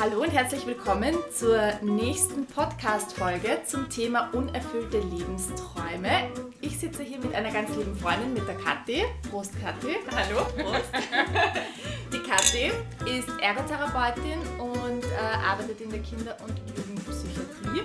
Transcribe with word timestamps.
Hallo 0.00 0.22
und 0.22 0.30
herzlich 0.30 0.64
willkommen 0.64 1.12
zur 1.34 1.72
nächsten 1.82 2.46
Podcast-Folge 2.46 3.62
zum 3.66 3.90
Thema 3.90 4.30
unerfüllte 4.32 5.00
Lebensträume. 5.00 6.30
Ich 6.60 6.78
sitze 6.78 7.02
hier 7.02 7.18
mit 7.18 7.34
einer 7.34 7.50
ganz 7.50 7.74
lieben 7.74 7.96
Freundin, 7.96 8.32
mit 8.32 8.46
der 8.46 8.54
Kathi. 8.54 9.02
Prost, 9.28 9.60
Kathi. 9.60 9.96
Hallo, 10.14 10.44
Prost. 10.56 10.92
Die 12.12 12.20
Kathi 12.20 12.70
ist 13.10 13.28
Ergotherapeutin 13.40 14.38
und 14.60 15.02
äh, 15.02 15.44
arbeitet 15.44 15.80
in 15.80 15.90
der 15.90 16.02
Kinder- 16.02 16.36
und 16.46 16.56
Jugendpsychiatrie. 16.76 17.82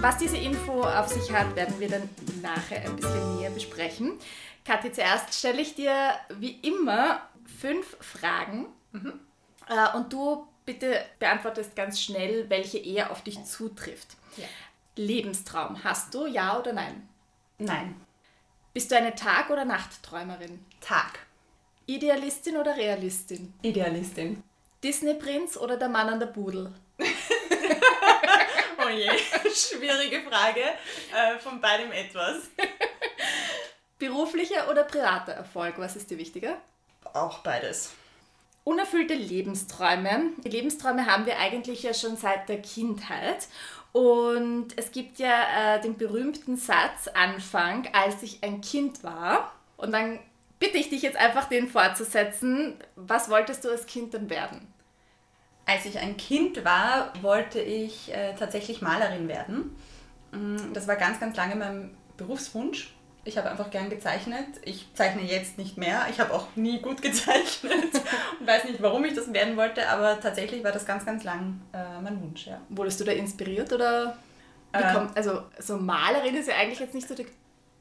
Was 0.00 0.18
diese 0.18 0.36
Info 0.36 0.82
auf 0.82 1.08
sich 1.08 1.32
hat, 1.32 1.56
werden 1.56 1.74
wir 1.80 1.88
dann 1.88 2.08
nachher 2.40 2.82
ein 2.84 2.94
bisschen 2.94 3.36
näher 3.36 3.50
besprechen. 3.50 4.12
Kathi, 4.64 4.92
zuerst 4.92 5.34
stelle 5.34 5.60
ich 5.60 5.74
dir 5.74 6.12
wie 6.38 6.60
immer 6.60 7.20
fünf 7.60 7.96
Fragen. 7.98 8.66
Mhm. 8.92 9.14
Äh, 9.68 9.96
und 9.96 10.12
du 10.12 10.46
bitte 10.64 11.04
beantwortest 11.18 11.74
ganz 11.76 12.00
schnell, 12.00 12.48
welche 12.50 12.78
eher 12.78 13.10
auf 13.10 13.22
dich 13.22 13.42
zutrifft. 13.44 14.16
Ja. 14.36 14.46
Lebenstraum 14.96 15.82
hast 15.84 16.14
du, 16.14 16.26
ja 16.26 16.58
oder 16.58 16.72
nein? 16.72 17.08
Nein. 17.58 18.00
Bist 18.74 18.90
du 18.90 18.96
eine 18.96 19.14
Tag- 19.14 19.50
oder 19.50 19.64
Nachtträumerin? 19.64 20.64
Tag. 20.80 21.20
Idealistin 21.86 22.56
oder 22.56 22.76
Realistin? 22.76 23.52
Idealistin. 23.62 24.42
Disney-Prinz 24.82 25.56
oder 25.56 25.76
der 25.76 25.88
Mann 25.88 26.08
an 26.08 26.20
der 26.20 26.26
Pudel? 26.26 26.72
oh 26.98 28.88
je, 28.88 29.10
schwierige 29.54 30.22
Frage. 30.22 30.62
Äh, 31.14 31.38
von 31.38 31.60
beidem 31.60 31.92
etwas. 31.92 32.50
Beruflicher 33.98 34.68
oder 34.70 34.84
privater 34.84 35.32
Erfolg, 35.32 35.74
was 35.78 35.96
ist 35.96 36.10
dir 36.10 36.18
wichtiger? 36.18 36.60
Auch 37.12 37.38
beides. 37.40 37.92
Unerfüllte 38.64 39.14
Lebensträume. 39.14 40.30
Die 40.44 40.48
Lebensträume 40.48 41.06
haben 41.06 41.26
wir 41.26 41.38
eigentlich 41.38 41.82
ja 41.82 41.92
schon 41.94 42.16
seit 42.16 42.48
der 42.48 42.62
Kindheit. 42.62 43.48
Und 43.92 44.68
es 44.76 44.92
gibt 44.92 45.18
ja 45.18 45.76
äh, 45.76 45.80
den 45.80 45.96
berühmten 45.96 46.56
Satz 46.56 47.08
Anfang, 47.12 47.88
als 47.92 48.22
ich 48.22 48.42
ein 48.42 48.60
Kind 48.60 49.02
war. 49.04 49.52
Und 49.76 49.92
dann 49.92 50.18
bitte 50.58 50.78
ich 50.78 50.88
dich 50.88 51.02
jetzt 51.02 51.16
einfach, 51.16 51.48
den 51.48 51.68
fortzusetzen. 51.68 52.76
Was 52.94 53.28
wolltest 53.28 53.64
du 53.64 53.70
als 53.70 53.86
Kind 53.86 54.14
dann 54.14 54.30
werden? 54.30 54.72
Als 55.66 55.84
ich 55.84 55.98
ein 55.98 56.16
Kind 56.16 56.64
war, 56.64 57.12
wollte 57.20 57.60
ich 57.60 58.12
äh, 58.12 58.34
tatsächlich 58.34 58.80
Malerin 58.80 59.28
werden. 59.28 59.76
Mm, 60.30 60.72
das 60.72 60.86
war 60.86 60.96
ganz, 60.96 61.20
ganz 61.20 61.36
lange 61.36 61.56
mein 61.56 61.96
Berufswunsch. 62.16 62.94
Ich 63.24 63.38
habe 63.38 63.50
einfach 63.50 63.70
gern 63.70 63.88
gezeichnet. 63.88 64.48
Ich 64.64 64.88
zeichne 64.94 65.22
jetzt 65.22 65.56
nicht 65.56 65.76
mehr. 65.76 66.06
Ich 66.10 66.18
habe 66.18 66.34
auch 66.34 66.46
nie 66.56 66.80
gut 66.80 67.02
gezeichnet 67.02 67.94
und 68.40 68.46
weiß 68.46 68.64
nicht, 68.64 68.82
warum 68.82 69.04
ich 69.04 69.14
das 69.14 69.32
werden 69.32 69.56
wollte, 69.56 69.88
aber 69.88 70.20
tatsächlich 70.20 70.64
war 70.64 70.72
das 70.72 70.86
ganz, 70.86 71.06
ganz 71.06 71.22
lang 71.24 71.60
äh, 71.72 72.00
mein 72.02 72.20
Wunsch. 72.20 72.46
Ja. 72.46 72.60
Wurdest 72.68 73.00
du 73.00 73.04
da 73.04 73.12
inspiriert 73.12 73.72
oder? 73.72 74.18
Äh, 74.72 74.92
kommt, 74.92 75.16
also 75.16 75.42
so 75.58 75.76
Malerin 75.76 76.34
ist 76.34 76.48
ja 76.48 76.56
eigentlich 76.56 76.80
jetzt 76.80 76.94
nicht 76.94 77.06
so 77.06 77.14
der 77.14 77.26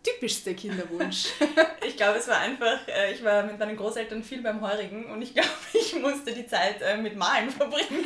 typischste 0.04 0.54
Kinderwunsch. 0.56 1.30
ich 1.88 1.96
glaube, 1.96 2.20
es 2.20 2.28
war 2.28 2.40
einfach, 2.40 2.88
äh, 2.88 3.14
ich 3.14 3.24
war 3.24 3.44
mit 3.44 3.58
meinen 3.60 3.78
Großeltern 3.78 4.24
viel 4.24 4.42
beim 4.42 4.62
Heurigen 4.62 5.06
und 5.06 5.22
ich 5.22 5.34
glaube, 5.34 5.50
ich 5.74 6.00
musste 6.00 6.34
die 6.34 6.48
Zeit 6.48 6.82
äh, 6.82 6.98
mit 6.98 7.16
Malen 7.16 7.50
verbringen. 7.50 8.06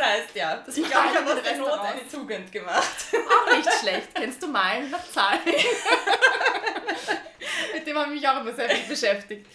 Das 0.00 0.08
heißt, 0.08 0.34
ja, 0.34 0.56
das 0.64 0.78
ich 0.78 0.88
glaube, 0.88 1.08
ich 1.12 1.18
habe 1.18 1.30
aus 1.30 1.42
der 1.42 1.58
Not 1.58 1.78
eine 1.80 2.08
Tugend 2.08 2.50
gemacht. 2.50 3.04
Auch 3.12 3.54
nicht 3.54 3.70
schlecht. 3.80 4.08
Kennst 4.14 4.42
du 4.42 4.46
Malen 4.46 4.90
nach 4.90 5.04
Zahlen? 5.10 5.40
Mit 7.74 7.86
dem 7.86 7.98
habe 7.98 8.14
ich 8.14 8.22
mich 8.22 8.28
auch 8.28 8.40
immer 8.40 8.54
sehr 8.54 8.70
viel 8.70 8.88
beschäftigt. 8.88 9.46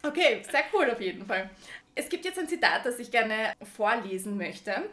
Okay, 0.00 0.40
sehr 0.48 0.62
cool 0.72 0.88
auf 0.88 1.00
jeden 1.00 1.26
Fall. 1.26 1.50
Es 1.96 2.08
gibt 2.08 2.24
jetzt 2.24 2.38
ein 2.38 2.46
Zitat, 2.46 2.86
das 2.86 3.00
ich 3.00 3.10
gerne 3.10 3.54
vorlesen 3.74 4.36
möchte, 4.36 4.88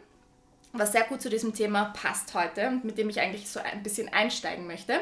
was 0.72 0.90
sehr 0.90 1.04
gut 1.04 1.22
zu 1.22 1.30
diesem 1.30 1.54
Thema 1.54 1.92
passt 1.96 2.34
heute 2.34 2.66
und 2.66 2.84
mit 2.84 2.98
dem 2.98 3.10
ich 3.10 3.20
eigentlich 3.20 3.48
so 3.48 3.60
ein 3.60 3.84
bisschen 3.84 4.08
einsteigen 4.08 4.66
möchte. 4.66 4.98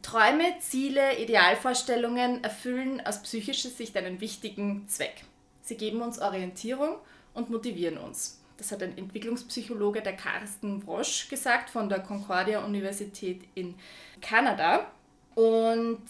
Träume, 0.00 0.58
Ziele, 0.60 1.18
Idealvorstellungen 1.18 2.42
erfüllen 2.42 3.04
aus 3.04 3.22
psychischer 3.22 3.68
Sicht 3.68 3.98
einen 3.98 4.22
wichtigen 4.22 4.88
Zweck. 4.88 5.24
Sie 5.60 5.76
geben 5.76 6.00
uns 6.00 6.18
Orientierung 6.18 6.96
und 7.34 7.50
motivieren 7.50 7.98
uns. 7.98 8.39
Das 8.60 8.72
hat 8.72 8.82
ein 8.82 8.98
Entwicklungspsychologe, 8.98 10.02
der 10.02 10.14
Carsten 10.14 10.80
Brosch, 10.80 11.30
gesagt 11.30 11.70
von 11.70 11.88
der 11.88 12.00
Concordia 12.00 12.62
Universität 12.62 13.40
in 13.54 13.74
Kanada. 14.20 14.86
Und 15.34 16.02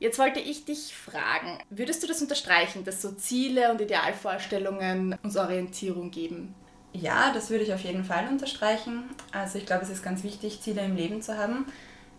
jetzt 0.00 0.18
wollte 0.18 0.38
ich 0.38 0.66
dich 0.66 0.94
fragen, 0.94 1.58
würdest 1.70 2.02
du 2.02 2.06
das 2.06 2.20
unterstreichen, 2.20 2.84
dass 2.84 3.00
so 3.00 3.12
Ziele 3.12 3.70
und 3.70 3.80
Idealvorstellungen 3.80 5.18
uns 5.22 5.34
Orientierung 5.38 6.10
geben? 6.10 6.54
Ja, 6.92 7.32
das 7.32 7.48
würde 7.48 7.64
ich 7.64 7.72
auf 7.72 7.80
jeden 7.80 8.04
Fall 8.04 8.28
unterstreichen. 8.28 9.04
Also 9.32 9.56
ich 9.56 9.64
glaube, 9.64 9.84
es 9.84 9.88
ist 9.88 10.04
ganz 10.04 10.22
wichtig, 10.22 10.60
Ziele 10.60 10.84
im 10.84 10.94
Leben 10.94 11.22
zu 11.22 11.38
haben. 11.38 11.64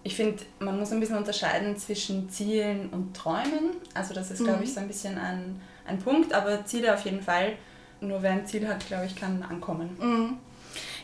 Ich 0.01 0.15
finde, 0.15 0.41
man 0.57 0.79
muss 0.79 0.91
ein 0.91 0.99
bisschen 0.99 1.17
unterscheiden 1.17 1.77
zwischen 1.77 2.31
Zielen 2.31 2.89
und 2.89 3.15
Träumen. 3.15 3.75
Also 3.93 4.15
das 4.15 4.31
ist, 4.31 4.39
mhm. 4.39 4.45
glaube 4.45 4.63
ich, 4.63 4.73
so 4.73 4.79
ein 4.79 4.87
bisschen 4.87 5.19
ein, 5.19 5.61
ein 5.85 5.99
Punkt, 5.99 6.33
aber 6.33 6.65
Ziele 6.65 6.91
auf 6.91 7.05
jeden 7.05 7.21
Fall 7.21 7.55
nur 8.01 8.21
wer 8.21 8.31
ein 8.31 8.45
Ziel 8.45 8.67
hat, 8.67 8.85
glaube 8.87 9.05
ich, 9.05 9.15
kann 9.15 9.43
ankommen. 9.43 9.97
Mhm. 9.99 10.37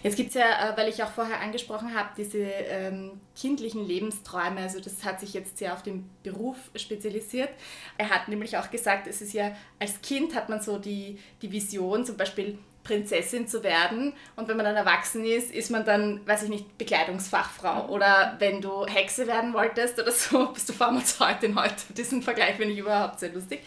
Jetzt 0.04 0.18
gibt 0.18 0.30
es 0.30 0.36
ja, 0.36 0.72
äh, 0.72 0.78
weil 0.78 0.90
ich 0.90 1.04
auch 1.04 1.12
vorher 1.12 1.40
angesprochen 1.42 1.96
habe, 1.96 2.10
diese 2.18 2.40
ähm, 2.40 3.22
kindlichen 3.36 3.86
Lebensträume, 3.86 4.62
also 4.62 4.80
das 4.80 5.04
hat 5.06 5.20
sich 5.20 5.34
jetzt 5.34 5.60
sehr 5.60 5.74
auf 5.74 5.84
den 5.84 6.10
Beruf 6.24 6.58
spezialisiert. 6.76 7.50
Er 7.98 8.10
hat 8.10 8.28
nämlich 8.28 8.58
auch 8.58 8.72
gesagt, 8.72 9.08
es 9.08 9.22
ist 9.22 9.34
ja, 9.34 9.56
als 9.80 10.02
Kind 10.02 10.36
hat 10.36 10.50
man 10.50 10.62
so 10.62 10.80
die, 10.80 11.20
die 11.42 11.52
Vision, 11.52 12.04
zum 12.06 12.18
Beispiel 12.18 12.58
Prinzessin 12.84 13.48
zu 13.48 13.64
werden 13.64 14.14
und 14.36 14.48
wenn 14.48 14.58
man 14.58 14.66
dann 14.66 14.76
erwachsen 14.76 15.24
ist, 15.24 15.52
ist 15.52 15.70
man 15.70 15.86
dann, 15.86 16.26
weiß 16.28 16.44
ich 16.44 16.50
nicht, 16.50 16.78
Bekleidungsfachfrau 16.78 17.88
oder 17.90 18.36
wenn 18.40 18.62
du 18.62 18.86
Hexe 18.86 19.28
werden 19.28 19.54
wolltest 19.54 20.00
oder 20.00 20.12
so, 20.12 20.48
bist 20.54 20.68
du 20.70 20.74
Pharmazeutin 20.74 21.60
heute. 21.60 21.76
Diesen 21.90 22.22
Vergleich 22.22 22.56
finde 22.56 22.74
ich 22.74 22.80
überhaupt 22.80 23.20
sehr 23.20 23.30
lustig. 23.30 23.62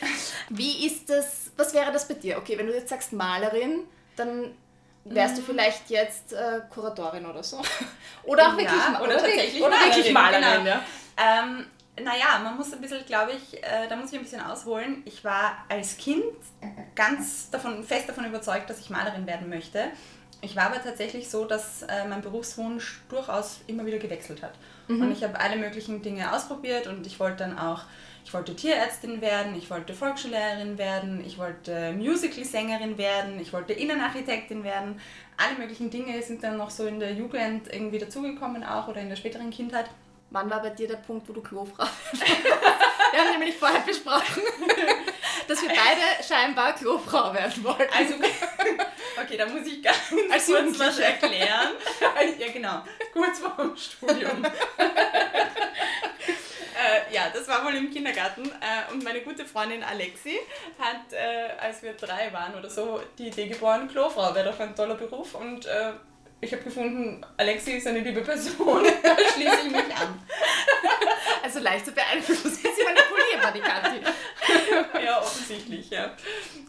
Wie 0.49 0.87
ist 0.87 1.09
das, 1.09 1.53
was 1.57 1.75
wäre 1.75 1.93
das 1.93 2.09
bei 2.09 2.15
dir? 2.15 2.39
Okay, 2.39 2.59
wenn 2.59 2.67
du 2.67 2.75
jetzt 2.75 2.89
sagst 2.89 3.13
Malerin, 3.13 3.85
dann 4.17 4.53
wärst 5.05 5.37
du 5.37 5.43
mhm. 5.43 5.47
vielleicht 5.47 5.91
jetzt 5.91 6.33
äh, 6.33 6.61
Kuratorin 6.71 7.27
oder 7.27 7.43
so. 7.43 7.61
oder 8.25 8.49
auch 8.49 8.57
wirklich, 8.57 8.69
ja, 8.69 9.01
oder, 9.01 9.05
oder 9.05 9.19
tatsächlich 9.19 9.63
oder 9.63 9.71
Malerin, 9.71 9.95
wirklich 9.95 10.13
Malerin. 10.13 10.43
Genau. 10.43 10.65
Ja. 10.67 10.85
Ähm, 11.17 11.67
naja, 12.03 12.41
man 12.43 12.57
muss 12.57 12.73
ein 12.73 12.81
bisschen, 12.81 13.05
glaube 13.07 13.33
ich, 13.33 13.63
äh, 13.63 13.89
da 13.89 13.97
muss 13.97 14.13
ich 14.13 14.19
ein 14.19 14.25
bisschen 14.25 14.41
ausholen. 14.41 15.03
Ich 15.05 15.25
war 15.25 15.65
als 15.69 15.97
Kind 15.97 16.25
ganz 16.95 17.51
davon, 17.51 17.85
fest 17.85 18.09
davon 18.09 18.25
überzeugt, 18.25 18.69
dass 18.69 18.81
ich 18.81 18.91
Malerin 18.91 19.27
werden 19.27 19.49
möchte. 19.49 19.91
Ich 20.41 20.57
war 20.57 20.65
aber 20.65 20.83
tatsächlich 20.83 21.31
so, 21.31 21.45
dass 21.45 21.83
äh, 21.83 22.07
mein 22.09 22.21
Berufswunsch 22.21 23.01
durchaus 23.09 23.61
immer 23.67 23.87
wieder 23.87 23.99
gewechselt 23.99 24.43
hat. 24.43 24.53
Mhm. 24.89 25.03
Und 25.03 25.13
ich 25.13 25.23
habe 25.23 25.39
alle 25.39 25.57
möglichen 25.57 26.03
Dinge 26.03 26.33
ausprobiert 26.33 26.87
und 26.87 27.07
ich 27.07 27.19
wollte 27.19 27.45
dann 27.45 27.59
auch, 27.59 27.85
ich 28.25 28.35
wollte 28.35 28.55
Tierärztin 28.55 29.21
werden, 29.21 29.55
ich 29.57 29.71
wollte 29.71 29.95
Volksschullehrerin 29.95 30.77
werden, 30.77 31.25
ich 31.25 31.39
wollte 31.39 31.93
Musical-Sängerin 31.93 32.99
werden, 32.99 33.41
ich 33.41 33.53
wollte 33.53 33.73
Innenarchitektin 33.73 34.65
werden. 34.65 35.01
Alle 35.37 35.59
möglichen 35.59 35.91
Dinge 35.91 36.21
sind 36.23 36.43
dann 36.43 36.57
noch 36.57 36.71
so 36.71 36.87
in 36.87 37.01
der 37.01 37.15
Jugend 37.15 37.73
irgendwie 37.73 37.99
dazugekommen 37.99 38.65
auch 38.65 38.89
oder 38.89 39.01
in 39.01 39.09
der 39.09 39.17
späteren 39.17 39.51
Kindheit. 39.51 39.87
Wann 40.31 40.51
war 40.51 40.61
bei 40.63 40.71
dir 40.71 40.89
der 40.89 40.97
Punkt, 40.97 41.29
wo 41.29 41.33
du 41.33 41.43
Klofrau 41.43 41.85
Wir 43.15 43.21
haben 43.21 43.31
nämlich 43.31 43.57
vorher 43.57 43.81
besprochen, 43.81 44.43
dass 45.49 45.63
wir 45.63 45.69
beide 45.69 46.25
scheinbar 46.27 46.73
Klofrau 46.75 47.33
werden 47.33 47.63
wollten. 47.63 47.95
Also, 47.95 48.15
okay, 49.23 49.37
da 49.37 49.47
muss 49.47 49.65
ich 49.65 49.81
ganz 49.81 49.99
Als 50.33 50.47
kurz 50.47 50.77
was 50.81 50.99
erklären. 50.99 51.75
ja, 52.41 52.53
genau. 52.53 52.83
Kurz 53.13 53.39
vor 53.39 53.55
dem 53.57 53.77
Studium. 53.77 54.45
äh, 56.75 57.15
ja, 57.15 57.31
das 57.33 57.47
war 57.47 57.65
wohl 57.65 57.77
im 57.77 57.93
Kindergarten. 57.93 58.43
Äh, 58.47 58.93
und 58.93 59.05
meine 59.05 59.21
gute 59.21 59.45
Freundin 59.45 59.85
Alexi 59.85 60.37
hat, 60.81 61.13
äh, 61.13 61.53
als 61.61 61.83
wir 61.83 61.93
drei 61.93 62.33
waren 62.33 62.57
oder 62.57 62.69
so, 62.69 63.01
die 63.17 63.29
Idee 63.29 63.47
geboren, 63.47 63.87
Klofrau 63.87 64.35
wäre 64.35 64.51
doch 64.51 64.59
ein 64.59 64.75
toller 64.75 64.97
Beruf. 64.97 65.37
Und 65.37 65.69
ich 66.45 66.53
habe 66.53 66.63
gefunden, 66.63 67.25
Alexi 67.37 67.73
ist 67.73 67.87
eine 67.87 68.01
liebe 68.01 68.21
Person, 68.21 68.85
da 69.03 69.17
schließe 69.17 69.67
ich 69.67 69.73
mich 69.73 69.97
an. 69.97 70.21
Also 71.43 71.59
leicht 71.61 71.87
zu 71.87 71.93
beeinflussen, 71.93 72.51
sie 72.51 72.85
manipulierbar, 72.85 73.53
die 73.53 73.61
Kathi. 73.61 75.05
ja, 75.05 75.21
offensichtlich, 75.21 75.91
ja. 75.91 76.13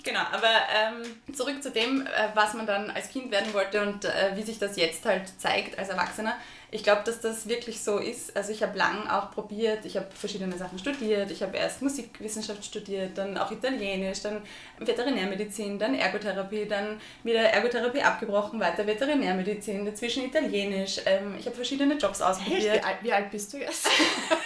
Genau, 0.03 0.19
aber 0.31 0.49
ähm, 0.73 1.33
zurück 1.33 1.61
zu 1.61 1.71
dem, 1.71 2.05
äh, 2.05 2.29
was 2.33 2.53
man 2.53 2.65
dann 2.65 2.91
als 2.91 3.09
Kind 3.09 3.31
werden 3.31 3.53
wollte 3.53 3.81
und 3.81 4.05
äh, 4.05 4.31
wie 4.35 4.43
sich 4.43 4.59
das 4.59 4.75
jetzt 4.77 5.05
halt 5.05 5.23
zeigt 5.39 5.77
als 5.79 5.89
Erwachsener 5.89 6.35
ich 6.75 6.83
glaube, 6.83 7.03
dass 7.05 7.21
das 7.21 7.47
wirklich 7.47 7.81
so 7.81 7.99
ist. 7.99 8.35
Also 8.35 8.51
ich 8.51 8.61
habe 8.61 8.77
lang 8.77 9.07
auch 9.07 9.31
probiert, 9.31 9.85
ich 9.85 9.95
habe 9.95 10.07
verschiedene 10.13 10.57
Sachen 10.57 10.77
studiert. 10.77 11.31
Ich 11.31 11.41
habe 11.41 11.55
erst 11.55 11.81
Musikwissenschaft 11.81 12.65
studiert, 12.65 13.17
dann 13.17 13.37
auch 13.37 13.49
Italienisch, 13.49 14.21
dann 14.21 14.41
Veterinärmedizin, 14.79 15.79
dann 15.79 15.95
Ergotherapie, 15.95 16.65
dann 16.65 16.99
wieder 17.23 17.39
Ergotherapie 17.39 18.01
abgebrochen, 18.01 18.59
weiter 18.59 18.85
Veterinärmedizin, 18.85 19.85
dazwischen 19.85 20.25
Italienisch. 20.25 20.99
Ähm, 21.05 21.35
ich 21.39 21.45
habe 21.45 21.55
verschiedene 21.55 21.95
Jobs 21.95 22.21
ausprobiert. 22.21 22.63
Hey, 22.63 22.73
wie, 22.73 22.83
alt, 22.83 22.97
wie 23.01 23.13
alt 23.13 23.31
bist 23.31 23.53
du 23.53 23.57
jetzt? 23.57 23.87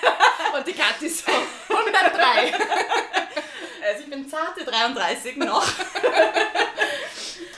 Und 0.55 0.67
die 0.67 0.73
Kathi 0.73 1.07
ist 1.07 1.25
so 1.25 1.31
103. 1.31 2.53
Also 3.87 4.03
ich 4.03 4.09
bin 4.09 4.29
zarte 4.29 4.63
33 4.63 5.37
noch. 5.37 5.67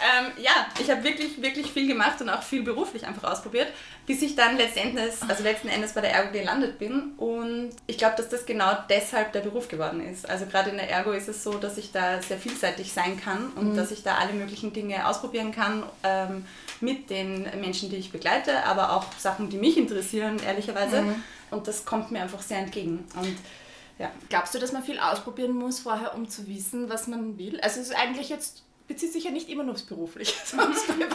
ähm, 0.02 0.32
ja, 0.38 0.68
ich 0.80 0.90
habe 0.90 1.04
wirklich, 1.04 1.42
wirklich 1.42 1.72
viel 1.72 1.88
gemacht 1.88 2.20
und 2.22 2.30
auch 2.30 2.42
viel 2.42 2.64
beruflich 2.64 3.06
einfach 3.06 3.32
ausprobiert, 3.32 3.68
bis 4.08 4.22
ich 4.22 4.36
dann 4.36 4.58
letztendlich, 4.58 5.14
also 5.28 5.44
letzten 5.44 5.68
Endes 5.68 5.94
bei 5.94 6.02
der 6.02 6.14
Ergo 6.14 6.32
gelandet 6.32 6.80
bin. 6.80 7.14
Und 7.18 7.70
ich 7.88 7.98
glaube, 7.98 8.16
dass 8.18 8.30
das 8.30 8.46
genau 8.46 8.76
deshalb 8.90 9.32
der 9.34 9.42
Beruf 9.42 9.68
geworden 9.68 10.06
ist. 10.06 10.28
Also 10.30 10.46
gerade 10.48 10.72
in 10.72 10.78
der 10.78 10.90
Ergo 10.90 11.12
ist 11.12 11.28
es 11.28 11.44
so, 11.44 11.54
dass 11.54 11.78
ich 11.78 11.92
da 11.92 12.22
sehr 12.22 12.38
vielseitig 12.38 12.92
sein 12.92 13.20
kann 13.20 13.52
und 13.56 13.74
mhm. 13.74 13.76
dass 13.76 13.92
ich 13.92 14.02
da 14.04 14.16
alle 14.16 14.34
möglichen 14.34 14.74
Dinge 14.74 15.08
ausprobieren 15.08 15.52
kann 15.52 15.84
ähm, 16.04 16.46
mit 16.80 17.10
den 17.10 17.44
Menschen, 17.60 17.90
die 17.90 17.98
ich 17.98 18.12
begleite, 18.12 18.66
aber 18.66 18.94
auch 18.94 19.06
Sachen, 19.18 19.50
die 19.50 19.58
mich 19.58 19.78
interessieren, 19.78 20.40
ehrlicherweise. 20.46 21.04
Mhm. 21.04 21.24
Und 21.52 21.68
das 21.68 21.86
kommt 21.86 22.12
mir 22.12 22.22
einfach 22.22 22.42
sehr 22.42 22.60
entgegen. 22.60 23.06
Und 23.16 23.38
ja. 24.00 24.10
Glaubst 24.30 24.56
du, 24.56 24.60
dass 24.60 24.72
man 24.72 24.82
viel 24.82 24.98
ausprobieren 24.98 25.54
muss 25.54 25.80
vorher, 25.80 26.16
um 26.16 26.28
zu 26.28 26.48
wissen, 26.48 26.90
was 26.90 27.08
man 27.08 27.38
will? 27.38 27.60
Also 27.62 27.80
es 27.80 27.90
ist 27.90 27.96
eigentlich 27.96 28.30
jetzt 28.30 28.64
bezieht 28.92 29.14
sich 29.14 29.24
ja 29.24 29.32
nicht 29.32 29.50
immer 29.50 29.64
nur 29.64 29.74
aufs 29.74 29.84
Berufliche, 29.84 30.34
sondern 30.46 30.72
aufs 30.72 30.86
Private. 30.86 31.12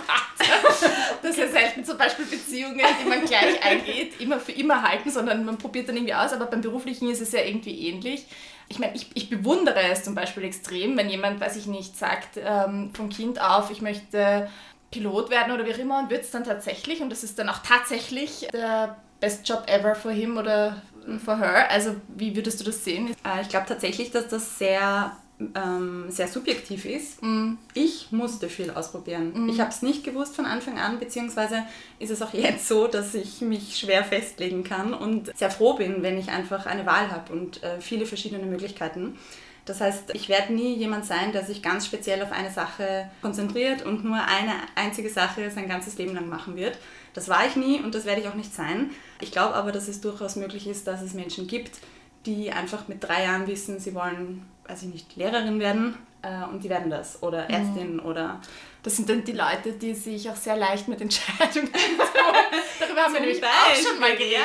Das 1.23 1.33
ist 1.33 1.39
ja 1.39 1.49
selten 1.49 1.85
zum 1.85 1.99
Beispiel 1.99 2.25
Beziehungen, 2.25 2.81
die 3.03 3.09
man 3.09 3.25
gleich 3.25 3.63
eingeht, 3.65 4.21
immer 4.21 4.41
für 4.41 4.53
immer 4.53 4.83
halten, 4.83 5.11
sondern 5.11 5.45
man 5.45 5.59
probiert 5.59 5.89
dann 5.89 5.97
irgendwie 5.97 6.15
aus, 6.15 6.33
aber 6.33 6.47
beim 6.47 6.63
Beruflichen 6.63 7.11
ist 7.11 7.21
es 7.21 7.33
ja 7.33 7.43
irgendwie 7.43 7.89
ähnlich. 7.89 8.27
Ich 8.69 8.79
meine, 8.79 8.95
ich, 8.95 9.11
ich 9.15 9.31
bewundere 9.31 9.83
es 9.91 10.03
zum 10.03 10.15
Beispiel 10.15 10.45
extrem, 10.45 10.97
wenn 10.97 11.09
jemand, 11.09 11.41
weiß 11.41 11.57
ich 11.57 11.67
nicht, 11.67 11.97
sagt 11.97 12.39
ähm, 12.39 12.91
vom 12.95 13.11
Kind 13.11 13.41
auf, 13.41 13.71
ich 13.71 13.81
möchte 13.81 14.51
Pilot 14.91 15.31
werden 15.31 15.53
oder 15.53 15.67
wie 15.67 15.75
auch 15.75 15.79
immer 15.79 15.99
und 15.99 16.11
wird 16.11 16.25
es 16.25 16.31
dann 16.31 16.45
tatsächlich 16.45 17.01
und 17.01 17.11
das 17.11 17.23
ist 17.23 17.39
dann 17.39 17.49
auch 17.49 17.59
tatsächlich 17.59 18.49
der 18.53 18.97
best 19.21 19.49
job 19.49 19.65
ever 19.69 19.95
for 19.95 20.11
him 20.11 20.37
oder 20.37 20.83
for 21.25 21.39
her. 21.39 21.71
Also 21.71 21.97
wie 22.09 22.35
würdest 22.35 22.61
du 22.61 22.65
das 22.65 22.85
sehen? 22.85 23.15
Äh, 23.25 23.43
ich 23.43 23.49
glaube 23.49 23.67
tatsächlich, 23.67 24.11
dass 24.11 24.29
das 24.29 24.59
sehr 24.59 25.17
ähm, 25.55 26.07
sehr 26.09 26.29
subjektiv 26.29 26.85
ist. 26.87 27.23
Mm. 27.23 27.55
Ich 27.75 28.11
musste 28.11 28.49
viel 28.49 28.71
ausprobieren. 28.71 29.47
Mm. 29.47 29.49
Ich 29.49 29.61
habe 29.61 29.71
es 29.71 29.83
nicht 29.83 30.03
gewusst 30.03 30.35
von 30.35 30.47
Anfang 30.47 30.79
an, 30.79 30.99
beziehungsweise 30.99 31.65
ist 31.99 32.11
es 32.11 32.23
auch 32.23 32.33
jetzt 32.33 32.67
so, 32.69 32.87
dass 32.87 33.15
ich 33.15 33.43
mich 33.43 33.77
schwer 33.79 34.03
festlegen 34.05 34.65
kann 34.65 34.95
und 34.95 35.37
sehr 35.37 35.51
froh 35.51 35.75
bin, 35.75 36.03
wenn 36.03 36.19
ich 36.19 36.29
einfach 36.31 36.67
eine 36.67 36.87
Wahl 36.87 37.11
habe 37.11 37.33
und 37.33 37.63
äh, 37.63 37.81
viele 37.81 38.07
verschiedene 38.07 38.47
Möglichkeiten. 38.47 39.19
Das 39.67 39.81
heißt, 39.81 40.15
ich 40.15 40.29
werde 40.29 40.55
nie 40.55 40.75
jemand 40.75 41.05
sein, 41.05 41.33
der 41.33 41.45
sich 41.45 41.61
ganz 41.61 41.87
speziell 41.87 42.23
auf 42.23 42.31
eine 42.31 42.53
Sache 42.53 43.11
konzentriert 43.21 43.85
und 43.85 44.05
nur 44.05 44.17
eine 44.17 44.53
einzige 44.77 45.11
Sache 45.11 45.51
sein 45.51 45.69
ganzes 45.69 45.99
Leben 45.99 46.15
lang 46.15 46.29
machen 46.29 46.57
wird. 46.57 46.79
Das 47.15 47.29
war 47.29 47.47
ich 47.47 47.57
nie 47.57 47.81
und 47.81 47.95
das 47.95 48.05
werde 48.05 48.21
ich 48.21 48.29
auch 48.29 48.35
nicht 48.35 48.55
sein. 48.55 48.91
Ich 49.21 49.33
glaube 49.33 49.55
aber, 49.55 49.73
dass 49.73 49.89
es 49.89 50.01
durchaus 50.01 50.37
möglich 50.37 50.69
ist, 50.69 50.87
dass 50.87 51.03
es 51.03 51.15
Menschen 51.15 51.49
gibt, 51.49 51.81
die 52.27 52.53
einfach 52.53 52.87
mit 52.87 53.03
drei 53.03 53.25
Jahren 53.25 53.49
wissen, 53.49 53.81
sie 53.81 53.95
wollen 53.95 54.47
weiß 54.69 54.83
ich 54.83 54.89
nicht, 54.89 55.17
Lehrerin 55.17 55.61
werden 55.61 55.97
äh, 56.23 56.45
und 56.51 56.63
die 56.63 56.69
werden 56.69 56.91
das 56.91 57.23
oder 57.23 57.45
mhm. 57.45 57.55
Ärztin 57.55 57.93
mhm. 57.95 58.07
oder. 58.07 58.41
Das 58.83 58.95
sind 58.95 59.09
dann 59.09 59.25
die 59.25 59.33
Leute, 59.33 59.73
die 59.73 59.95
sich 59.95 60.31
auch 60.31 60.37
sehr 60.37 60.57
leicht 60.57 60.87
mit 60.87 61.01
Entscheidungen 61.01 61.73
tun. 61.73 61.83
Darüber 62.79 63.03
haben 63.03 63.15
wir 63.15 63.21
nämlich 63.21 63.43
auch 63.43 63.75
schon 63.75 63.99
mal 63.99 64.13
geredet, 64.13 64.39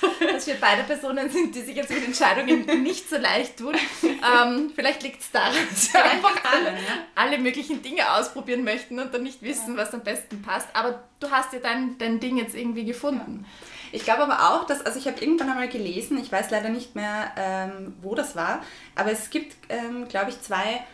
ja. 0.00 0.32
dass 0.32 0.46
wir 0.46 0.54
beide 0.60 0.84
Personen 0.84 1.28
sind, 1.28 1.52
die 1.52 1.60
sich 1.62 1.74
jetzt 1.74 1.90
mit 1.90 2.04
Entscheidungen 2.04 2.84
nicht 2.84 3.10
so 3.10 3.16
leicht 3.16 3.56
tun. 3.56 3.74
Ähm, 4.02 4.70
vielleicht 4.76 5.02
liegt 5.02 5.22
es 5.22 5.32
daran, 5.32 5.56
dass 5.70 5.92
wir 5.92 6.04
einfach 6.04 6.36
alle, 6.44 6.78
alle 7.16 7.38
möglichen 7.38 7.82
Dinge 7.82 8.12
ausprobieren 8.12 8.62
möchten 8.62 9.00
und 9.00 9.12
dann 9.12 9.24
nicht 9.24 9.42
wissen, 9.42 9.76
was 9.76 9.92
am 9.92 10.04
besten 10.04 10.40
passt. 10.40 10.68
Aber 10.72 11.02
du 11.18 11.28
hast 11.28 11.52
ja 11.52 11.58
dein, 11.58 11.98
dein 11.98 12.20
Ding 12.20 12.36
jetzt 12.36 12.54
irgendwie 12.54 12.84
gefunden. 12.84 13.44
Ja. 13.44 13.79
Ich 13.92 14.04
glaube 14.04 14.22
aber 14.22 14.50
auch, 14.50 14.66
dass, 14.66 14.84
also 14.84 14.98
ich 14.98 15.06
habe 15.06 15.20
irgendwann 15.20 15.50
einmal 15.50 15.68
gelesen, 15.68 16.18
ich 16.18 16.30
weiß 16.30 16.50
leider 16.50 16.68
nicht 16.68 16.94
mehr, 16.94 17.32
ähm, 17.36 17.94
wo 18.02 18.14
das 18.14 18.36
war, 18.36 18.62
aber 18.94 19.12
es 19.12 19.30
gibt, 19.30 19.56
ähm, 19.68 20.08
glaube 20.08 20.30
ich, 20.30 20.40
zwei, 20.40 20.84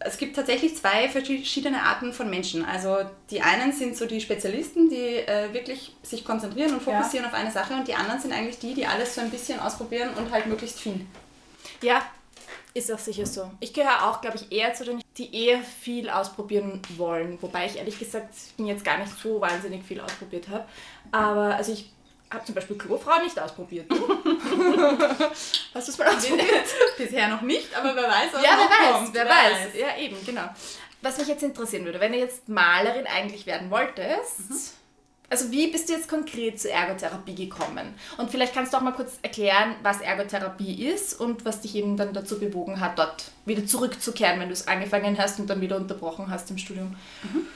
es 0.00 0.18
gibt 0.18 0.36
tatsächlich 0.36 0.76
zwei 0.76 1.08
verschiedene 1.08 1.82
Arten 1.82 2.12
von 2.12 2.28
Menschen. 2.28 2.64
Also 2.64 2.98
die 3.30 3.40
einen 3.40 3.72
sind 3.72 3.96
so 3.96 4.06
die 4.06 4.20
Spezialisten, 4.20 4.90
die 4.90 4.96
äh, 4.96 5.52
wirklich 5.52 5.96
sich 6.02 6.24
konzentrieren 6.24 6.74
und 6.74 6.82
fokussieren 6.82 7.24
ja. 7.24 7.30
auf 7.30 7.34
eine 7.34 7.50
Sache 7.50 7.74
und 7.74 7.88
die 7.88 7.94
anderen 7.94 8.20
sind 8.20 8.32
eigentlich 8.32 8.58
die, 8.58 8.74
die 8.74 8.86
alles 8.86 9.14
so 9.14 9.20
ein 9.20 9.30
bisschen 9.30 9.60
ausprobieren 9.60 10.10
und 10.14 10.30
halt 10.30 10.46
möglichst 10.46 10.80
viel. 10.80 11.06
Ja, 11.80 12.02
ist 12.74 12.92
auch 12.92 12.98
sicher 12.98 13.24
so. 13.24 13.50
Ich 13.60 13.72
gehöre 13.72 14.08
auch, 14.08 14.20
glaube 14.20 14.36
ich, 14.36 14.50
eher 14.50 14.74
zu 14.74 14.84
den, 14.84 15.00
die 15.16 15.46
eher 15.46 15.60
viel 15.60 16.10
ausprobieren 16.10 16.82
wollen. 16.96 17.38
Wobei 17.40 17.66
ich 17.66 17.76
ehrlich 17.76 17.98
gesagt 18.00 18.34
jetzt 18.58 18.84
gar 18.84 18.98
nicht 18.98 19.16
so 19.16 19.40
wahnsinnig 19.40 19.84
viel 19.84 20.00
ausprobiert 20.00 20.48
habe. 20.48 20.64
Aber 21.12 21.54
also 21.54 21.72
ich 21.72 21.93
habe 22.34 22.44
zum 22.44 22.54
Beispiel 22.54 22.76
Klofrau 22.76 23.22
nicht 23.22 23.38
ausprobiert. 23.38 23.86
Hast 25.74 25.88
du 25.88 25.92
es 25.92 25.98
mal 25.98 26.08
ausprobiert? 26.16 26.48
Bisher 26.98 27.28
noch 27.28 27.42
nicht, 27.42 27.74
aber 27.76 27.94
wer 27.94 28.04
weiß, 28.08 28.32
was 28.32 28.42
Ja, 28.42 28.58
wer 28.58 28.68
weiß, 28.88 28.92
kommt. 28.94 29.14
wer, 29.14 29.24
wer 29.24 29.30
weiß. 29.30 29.66
weiß. 29.66 29.80
Ja, 29.80 29.96
eben, 30.02 30.16
genau. 30.24 30.48
Was 31.02 31.18
mich 31.18 31.28
jetzt 31.28 31.42
interessieren 31.42 31.84
würde, 31.84 32.00
wenn 32.00 32.12
du 32.12 32.18
jetzt 32.18 32.48
Malerin 32.48 33.06
eigentlich 33.06 33.44
werden 33.46 33.70
wolltest, 33.70 34.48
mhm. 34.48 34.56
also 35.28 35.50
wie 35.50 35.66
bist 35.70 35.88
du 35.88 35.92
jetzt 35.92 36.08
konkret 36.08 36.58
zur 36.58 36.70
Ergotherapie 36.70 37.34
gekommen? 37.34 37.94
Und 38.16 38.30
vielleicht 38.30 38.54
kannst 38.54 38.72
du 38.72 38.78
auch 38.78 38.82
mal 38.82 38.92
kurz 38.92 39.18
erklären, 39.20 39.74
was 39.82 40.00
Ergotherapie 40.00 40.86
ist 40.86 41.20
und 41.20 41.44
was 41.44 41.60
dich 41.60 41.74
eben 41.76 41.98
dann 41.98 42.14
dazu 42.14 42.38
bewogen 42.40 42.80
hat, 42.80 42.98
dort 42.98 43.24
wieder 43.44 43.66
zurückzukehren, 43.66 44.40
wenn 44.40 44.48
du 44.48 44.54
es 44.54 44.66
angefangen 44.66 45.18
hast 45.18 45.38
und 45.38 45.50
dann 45.50 45.60
wieder 45.60 45.76
unterbrochen 45.76 46.30
hast 46.30 46.50
im 46.50 46.56
Studium. 46.56 46.96
Mhm. 47.22 47.46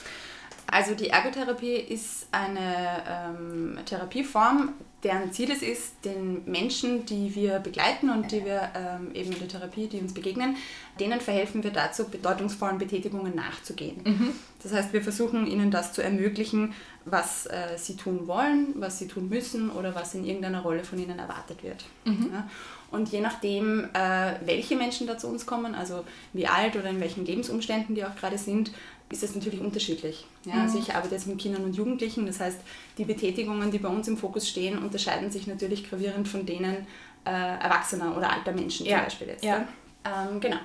Also 0.71 0.95
die 0.95 1.09
Ergotherapie 1.09 1.77
ist 1.77 2.27
eine 2.31 3.03
ähm, 3.09 3.79
Therapieform, 3.87 4.75
deren 5.03 5.33
Ziel 5.33 5.51
es 5.51 5.63
ist, 5.63 6.05
den 6.05 6.43
Menschen, 6.45 7.07
die 7.07 7.35
wir 7.35 7.59
begleiten 7.61 8.11
und 8.11 8.33
die 8.33 8.45
wir 8.45 8.71
ähm, 8.75 9.15
eben 9.15 9.33
in 9.33 9.39
der 9.39 9.49
Therapie, 9.49 9.87
die 9.87 9.99
uns 9.99 10.13
begegnen, 10.13 10.57
denen 11.01 11.21
verhelfen 11.21 11.63
wir 11.63 11.71
dazu, 11.71 12.09
bedeutungsvollen 12.09 12.79
Betätigungen 12.79 13.35
nachzugehen. 13.35 14.01
Mhm. 14.05 14.31
Das 14.63 14.73
heißt, 14.73 14.93
wir 14.93 15.03
versuchen 15.03 15.47
ihnen 15.47 15.71
das 15.71 15.93
zu 15.93 16.03
ermöglichen, 16.03 16.75
was 17.05 17.47
äh, 17.47 17.79
sie 17.79 17.97
tun 17.97 18.27
wollen, 18.27 18.75
was 18.75 18.99
sie 18.99 19.09
tun 19.09 19.29
müssen 19.29 19.71
oder 19.71 19.95
was 19.95 20.15
in 20.15 20.27
irgendeiner 20.27 20.61
Rolle 20.61 20.85
von 20.85 20.99
ihnen 20.99 21.19
erwartet 21.19 21.63
wird. 21.63 21.85
Mhm. 22.05 22.31
Ja? 22.33 22.49
Und 22.91 23.11
je 23.11 23.21
nachdem, 23.21 23.85
äh, 23.93 24.35
welche 24.45 24.77
Menschen 24.77 25.07
da 25.07 25.17
zu 25.17 25.29
uns 25.29 25.47
kommen, 25.47 25.75
also 25.75 26.05
wie 26.33 26.47
alt 26.47 26.75
oder 26.77 26.91
in 26.91 27.01
welchen 27.01 27.25
Lebensumständen 27.25 27.95
die 27.95 28.05
auch 28.05 28.17
gerade 28.17 28.39
sind, 28.39 28.73
ist 29.11 29.23
es 29.23 29.35
natürlich 29.35 29.61
unterschiedlich. 29.61 30.27
Ja, 30.45 30.55
mhm. 30.55 30.61
Also 30.63 30.79
ich 30.79 30.95
arbeite 30.95 31.15
jetzt 31.15 31.27
mit 31.27 31.39
Kindern 31.39 31.65
und 31.65 31.75
Jugendlichen, 31.75 32.27
das 32.27 32.41
heißt, 32.41 32.59
die 32.99 33.05
Betätigungen, 33.05 33.71
die 33.71 33.79
bei 33.79 33.89
uns 33.89 34.09
im 34.09 34.17
Fokus 34.17 34.49
stehen, 34.49 34.79
unterscheiden 34.79 35.31
sich 35.31 35.47
natürlich 35.47 35.89
gravierend 35.89 36.29
von 36.29 36.45
denen 36.45 36.87
äh, 37.25 37.31
Erwachsener 37.31 38.17
oder 38.17 38.33
alter 38.33 38.53
Menschen 38.53 38.87
ja. 38.87 38.97
zum 38.97 39.05
Beispiel 39.05 39.29
jetzt. 39.29 39.45
Ja. 39.45 39.67
Ähm, 40.05 40.41
genau. 40.41 40.59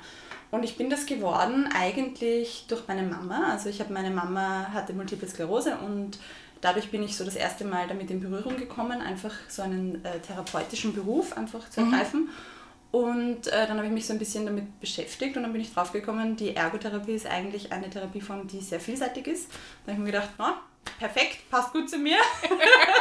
Und 0.51 0.63
ich 0.63 0.77
bin 0.77 0.89
das 0.89 1.05
geworden 1.05 1.67
eigentlich 1.73 2.65
durch 2.67 2.87
meine 2.87 3.03
Mama. 3.03 3.51
Also 3.51 3.69
ich 3.69 3.79
habe 3.79 3.91
meine 3.91 4.11
Mama 4.11 4.67
hatte 4.71 4.93
Multiple 4.93 5.27
Sklerose 5.27 5.77
und 5.77 6.19
dadurch 6.61 6.91
bin 6.91 7.01
ich 7.01 7.17
so 7.17 7.25
das 7.25 7.35
erste 7.35 7.65
Mal 7.65 7.87
damit 7.87 8.11
in 8.11 8.19
Berührung 8.19 8.57
gekommen, 8.57 9.01
einfach 9.01 9.33
so 9.49 9.63
einen 9.63 10.03
äh, 10.05 10.19
therapeutischen 10.19 10.93
Beruf 10.93 11.35
einfach 11.35 11.69
zu 11.69 11.81
mhm. 11.81 11.93
ergreifen. 11.93 12.19
Mhm. 12.21 12.29
Und 12.93 13.47
äh, 13.47 13.65
dann 13.65 13.77
habe 13.77 13.87
ich 13.87 13.91
mich 13.91 14.05
so 14.05 14.13
ein 14.13 14.19
bisschen 14.19 14.45
damit 14.45 14.79
beschäftigt 14.79 15.35
und 15.35 15.41
dann 15.41 15.51
bin 15.51 15.63
ich 15.63 15.73
draufgekommen, 15.73 16.35
die 16.35 16.55
Ergotherapie 16.55 17.13
ist 17.13 17.25
eigentlich 17.25 17.71
eine 17.71 17.89
Therapieform, 17.89 18.47
die 18.47 18.61
sehr 18.61 18.79
vielseitig 18.79 19.25
ist. 19.25 19.49
Da 19.83 19.91
habe 19.91 19.93
ich 19.93 19.97
mir 19.97 20.11
gedacht, 20.11 20.29
oh, 20.37 20.53
perfekt, 20.99 21.49
passt 21.49 21.73
gut 21.73 21.89
zu 21.89 21.97
mir. 21.97 22.19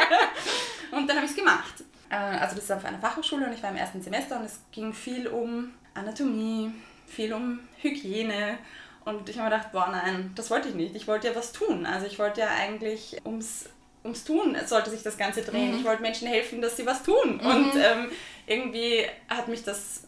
und 0.91 1.07
dann 1.07 1.17
habe 1.17 1.27
ich 1.27 1.33
es 1.33 1.37
gemacht. 1.37 1.83
Äh, 2.09 2.15
also 2.15 2.55
das 2.55 2.63
ist 2.63 2.71
auf 2.71 2.83
einer 2.83 2.97
Fachhochschule 2.97 3.45
und 3.45 3.53
ich 3.53 3.61
war 3.61 3.69
im 3.69 3.75
ersten 3.75 4.01
Semester 4.01 4.39
und 4.39 4.45
es 4.45 4.61
ging 4.71 4.93
viel 4.93 5.27
um 5.27 5.69
Anatomie, 5.93 6.71
viel 7.05 7.31
um 7.31 7.59
Hygiene. 7.77 8.57
Und 9.05 9.29
ich 9.29 9.37
habe 9.37 9.47
mir 9.47 9.57
gedacht, 9.57 9.73
boah 9.73 9.89
nein, 9.91 10.31
das 10.33 10.49
wollte 10.49 10.69
ich 10.69 10.75
nicht. 10.75 10.95
Ich 10.95 11.07
wollte 11.07 11.27
ja 11.27 11.35
was 11.35 11.51
tun. 11.51 11.85
Also 11.85 12.07
ich 12.07 12.17
wollte 12.17 12.41
ja 12.41 12.47
eigentlich 12.47 13.17
ums 13.25 13.65
ums 14.03 14.23
Tun 14.23 14.57
sollte 14.65 14.89
sich 14.89 15.03
das 15.03 15.17
Ganze 15.17 15.41
drehen. 15.41 15.71
Mhm. 15.71 15.77
Ich 15.79 15.85
wollte 15.85 16.01
Menschen 16.01 16.27
helfen, 16.27 16.61
dass 16.61 16.77
sie 16.77 16.85
was 16.85 17.03
tun. 17.03 17.39
Mhm. 17.41 17.45
Und 17.45 17.75
ähm, 17.75 18.11
irgendwie 18.47 19.05
hat 19.29 19.47
mich 19.47 19.63
das 19.63 20.03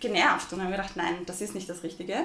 genervt 0.00 0.52
und 0.52 0.60
habe 0.60 0.70
mir 0.70 0.76
gedacht, 0.76 0.96
nein, 0.96 1.24
das 1.26 1.40
ist 1.40 1.54
nicht 1.54 1.68
das 1.68 1.82
Richtige. 1.82 2.24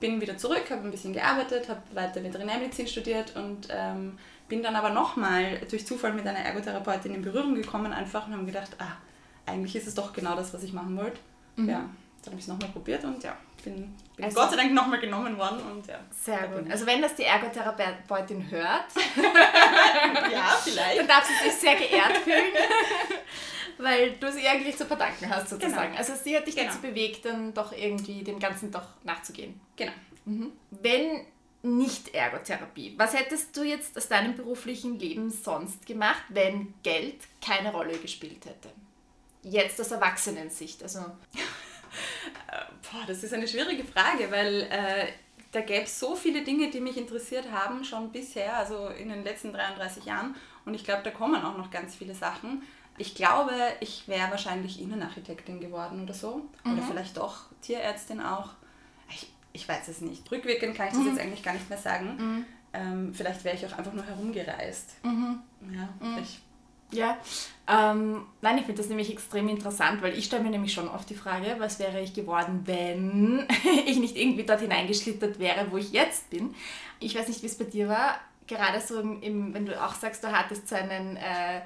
Bin 0.00 0.20
wieder 0.20 0.36
zurück, 0.36 0.64
habe 0.70 0.82
ein 0.82 0.90
bisschen 0.90 1.12
gearbeitet, 1.12 1.68
habe 1.68 1.80
weiter 1.94 2.22
Veterinärmedizin 2.22 2.86
studiert 2.86 3.36
und 3.36 3.68
ähm, 3.70 4.18
bin 4.48 4.62
dann 4.62 4.76
aber 4.76 4.90
nochmal 4.90 5.60
durch 5.70 5.86
Zufall 5.86 6.12
mit 6.12 6.26
einer 6.26 6.38
Ergotherapeutin 6.38 7.14
in 7.14 7.22
Berührung 7.22 7.54
gekommen 7.54 7.92
einfach 7.92 8.26
und 8.26 8.34
habe 8.34 8.44
gedacht, 8.44 8.70
ah, 8.78 8.96
eigentlich 9.46 9.76
ist 9.76 9.86
es 9.86 9.94
doch 9.94 10.12
genau 10.12 10.36
das, 10.36 10.52
was 10.52 10.62
ich 10.62 10.72
machen 10.72 10.96
wollte. 10.96 11.18
Mhm. 11.56 11.68
Ja, 11.68 11.78
dann 12.22 12.32
habe 12.32 12.36
ich 12.36 12.42
es 12.42 12.48
nochmal 12.48 12.70
probiert 12.70 13.04
und 13.04 13.22
ja, 13.22 13.36
bin, 13.62 13.94
bin 14.16 14.24
also, 14.24 14.40
Gott 14.40 14.50
sei 14.50 14.56
Dank 14.56 14.72
nochmal 14.72 15.00
genommen 15.00 15.36
worden. 15.38 15.60
Und 15.70 15.86
ja, 15.86 15.98
sehr 16.10 16.48
gut. 16.48 16.70
Also 16.70 16.86
wenn 16.86 17.02
das 17.02 17.14
die 17.14 17.24
Ergotherapeutin 17.24 18.50
hört, 18.50 18.86
ja, 20.32 20.56
vielleicht. 20.62 21.00
dann 21.00 21.08
darf 21.08 21.24
sie 21.24 21.48
sich 21.48 21.58
sehr 21.58 21.76
geehrt 21.76 22.16
fühlen, 22.18 22.52
weil 23.84 24.12
du 24.12 24.32
sie 24.32 24.46
eigentlich 24.48 24.76
zu 24.76 24.86
verdanken 24.86 25.28
hast 25.28 25.50
sozusagen. 25.50 25.92
Genau. 25.92 25.98
Also 25.98 26.14
sie 26.14 26.36
hat 26.36 26.46
dich 26.46 26.56
genau. 26.56 26.68
dazu 26.68 26.80
bewegt, 26.80 27.24
dann 27.24 27.54
doch 27.54 27.72
irgendwie 27.72 28.24
dem 28.24 28.38
Ganzen 28.38 28.70
doch 28.70 28.88
nachzugehen. 29.04 29.60
Genau. 29.76 29.92
Mhm. 30.24 30.52
Wenn 30.70 31.26
nicht 31.62 32.14
Ergotherapie, 32.14 32.94
was 32.96 33.14
hättest 33.14 33.56
du 33.56 33.62
jetzt 33.62 33.96
aus 33.96 34.08
deinem 34.08 34.34
beruflichen 34.36 34.98
Leben 34.98 35.30
sonst 35.30 35.86
gemacht, 35.86 36.24
wenn 36.28 36.74
Geld 36.82 37.16
keine 37.40 37.72
Rolle 37.72 37.96
gespielt 37.98 38.44
hätte? 38.44 38.70
Jetzt 39.42 39.80
aus 39.80 39.90
Erwachsenensicht, 39.90 40.82
also 40.82 41.00
Boah, 42.90 43.04
das 43.06 43.22
ist 43.22 43.32
eine 43.32 43.48
schwierige 43.48 43.84
Frage, 43.84 44.30
weil 44.30 44.62
äh, 44.70 45.06
da 45.52 45.60
gäbe 45.60 45.84
es 45.84 45.98
so 45.98 46.16
viele 46.16 46.42
Dinge, 46.42 46.70
die 46.70 46.80
mich 46.80 46.96
interessiert 46.96 47.50
haben, 47.50 47.84
schon 47.84 48.10
bisher, 48.10 48.56
also 48.56 48.88
in 48.88 49.08
den 49.08 49.24
letzten 49.24 49.52
33 49.52 50.04
Jahren. 50.04 50.34
Und 50.64 50.74
ich 50.74 50.84
glaube, 50.84 51.02
da 51.02 51.10
kommen 51.10 51.42
auch 51.42 51.56
noch 51.56 51.70
ganz 51.70 51.94
viele 51.94 52.14
Sachen. 52.14 52.62
Ich 52.96 53.14
glaube, 53.14 53.52
ich 53.80 54.06
wäre 54.06 54.30
wahrscheinlich 54.30 54.80
Innenarchitektin 54.80 55.60
geworden 55.60 56.02
oder 56.02 56.14
so. 56.14 56.48
Mhm. 56.64 56.72
Oder 56.72 56.82
vielleicht 56.82 57.16
doch 57.16 57.46
Tierärztin 57.60 58.20
auch. 58.20 58.50
Ich, 59.10 59.32
ich 59.52 59.68
weiß 59.68 59.88
es 59.88 60.00
nicht. 60.00 60.30
Rückwirkend 60.30 60.76
kann 60.76 60.88
ich 60.88 60.94
das 60.94 61.02
mhm. 61.02 61.08
jetzt 61.08 61.20
eigentlich 61.20 61.42
gar 61.42 61.54
nicht 61.54 61.68
mehr 61.68 61.78
sagen. 61.78 62.16
Mhm. 62.16 62.46
Ähm, 62.72 63.14
vielleicht 63.14 63.44
wäre 63.44 63.56
ich 63.56 63.66
auch 63.66 63.76
einfach 63.76 63.92
nur 63.92 64.04
herumgereist. 64.04 65.04
Mhm. 65.04 65.40
Ja, 65.72 65.88
mhm. 66.00 66.18
ich 66.22 66.40
ja, 66.94 67.18
ähm, 67.66 68.26
nein, 68.40 68.58
ich 68.58 68.64
finde 68.64 68.80
das 68.80 68.88
nämlich 68.88 69.10
extrem 69.10 69.48
interessant, 69.48 70.02
weil 70.02 70.16
ich 70.16 70.26
stelle 70.26 70.44
mir 70.44 70.50
nämlich 70.50 70.72
schon 70.72 70.88
oft 70.88 71.08
die 71.10 71.14
Frage, 71.14 71.56
was 71.58 71.78
wäre 71.78 72.00
ich 72.00 72.14
geworden, 72.14 72.62
wenn 72.66 73.48
ich 73.86 73.98
nicht 73.98 74.16
irgendwie 74.16 74.44
dort 74.44 74.60
hineingeschlittert 74.60 75.38
wäre, 75.38 75.70
wo 75.70 75.76
ich 75.76 75.92
jetzt 75.92 76.30
bin. 76.30 76.54
Ich 77.00 77.16
weiß 77.16 77.28
nicht, 77.28 77.42
wie 77.42 77.46
es 77.46 77.58
bei 77.58 77.64
dir 77.64 77.88
war, 77.88 78.20
gerade 78.46 78.80
so, 78.80 79.00
im, 79.00 79.22
im, 79.22 79.54
wenn 79.54 79.66
du 79.66 79.82
auch 79.82 79.94
sagst, 79.94 80.22
du 80.22 80.30
hattest 80.30 80.68
so 80.68 80.76
einen, 80.76 81.16
äh, 81.16 81.62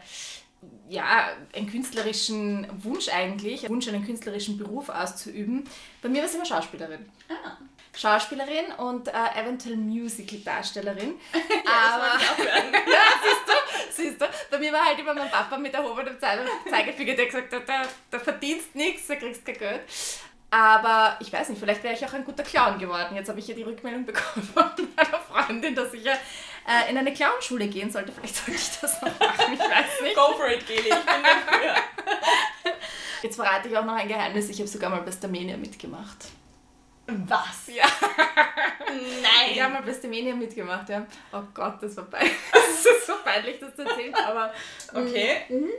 ja, 0.88 1.28
einen 1.54 1.70
künstlerischen 1.70 2.66
Wunsch 2.82 3.08
eigentlich, 3.08 3.68
Wunsch, 3.68 3.88
einen 3.88 4.04
künstlerischen 4.04 4.58
Beruf 4.58 4.88
auszuüben. 4.88 5.64
Bei 6.02 6.08
mir 6.08 6.18
war 6.18 6.28
es 6.28 6.34
immer 6.34 6.46
Schauspielerin. 6.46 7.08
Ah. 7.28 7.56
Schauspielerin 7.96 8.72
und 8.78 9.08
äh, 9.08 9.40
eventuell 9.40 9.76
Musical-Darstellerin. 9.76 11.14
Aber 11.32 12.06
ja, 12.18 13.02
siehst 13.22 13.46
du, 13.46 14.02
siehst 14.02 14.20
du, 14.20 14.26
bei 14.50 14.58
mir 14.58 14.72
war 14.72 14.84
halt 14.86 14.98
immer 14.98 15.14
mein 15.14 15.30
Papa 15.30 15.58
mit 15.58 15.74
erhobenem 15.74 16.16
Zeigefinger, 16.20 17.14
der 17.14 17.26
gesagt 17.26 17.52
hat, 17.52 17.68
da, 17.68 17.82
da 18.10 18.18
verdienst 18.18 18.74
nichts, 18.74 19.08
da 19.08 19.16
kriegst 19.16 19.44
kein 19.44 19.58
Geld. 19.58 19.80
Aber 20.50 21.18
ich 21.20 21.32
weiß 21.32 21.50
nicht, 21.50 21.58
vielleicht 21.58 21.82
wäre 21.82 21.94
ich 21.94 22.06
auch 22.06 22.12
ein 22.14 22.24
guter 22.24 22.42
Clown 22.42 22.78
geworden. 22.78 23.16
Jetzt 23.16 23.28
habe 23.28 23.38
ich 23.38 23.48
ja 23.48 23.54
die 23.54 23.64
Rückmeldung 23.64 24.06
bekommen 24.06 24.48
von 24.54 24.88
meiner 24.96 25.18
Freundin, 25.18 25.74
dass 25.74 25.92
ich 25.92 26.04
ja 26.04 26.14
äh, 26.68 26.90
in 26.90 26.98
eine 26.98 27.12
Clownschule 27.12 27.66
gehen 27.68 27.90
sollte. 27.90 28.12
Vielleicht 28.12 28.36
sollte 28.36 28.60
ich 28.60 28.80
das 28.80 29.02
noch 29.02 29.18
machen, 29.18 29.54
ich 29.54 29.60
weiß 29.60 30.00
nicht. 30.02 30.16
Go 30.16 30.34
for 30.34 30.48
it, 30.48 30.66
Geli, 30.66 30.88
ich 30.88 30.94
bin 30.94 31.22
dafür. 31.22 31.74
Jetzt 33.22 33.36
verrate 33.36 33.68
ich 33.68 33.76
auch 33.76 33.84
noch 33.84 33.94
ein 33.94 34.06
Geheimnis, 34.06 34.48
ich 34.48 34.58
habe 34.58 34.68
sogar 34.68 34.90
mal 34.90 35.00
bei 35.00 35.10
Starmania 35.10 35.56
mitgemacht. 35.56 36.26
Was? 37.06 37.74
Ja. 37.74 37.86
Nein. 38.86 39.50
Ich 39.52 39.62
habe 39.62 39.72
mal 39.72 39.82
Bestemenia 39.82 40.34
mitgemacht, 40.34 40.90
ja. 40.90 41.06
Oh 41.32 41.42
Gott, 41.54 41.82
das 41.82 41.96
war 41.96 42.04
peinlich. 42.04 42.34
Das 42.52 42.84
ist 42.84 43.06
so 43.06 43.14
peinlich, 43.24 43.58
das 43.58 43.74
zu 43.74 43.82
erzählen, 43.82 44.14
aber. 44.14 44.52
Okay. 44.94 45.42
Mhm. 45.48 45.70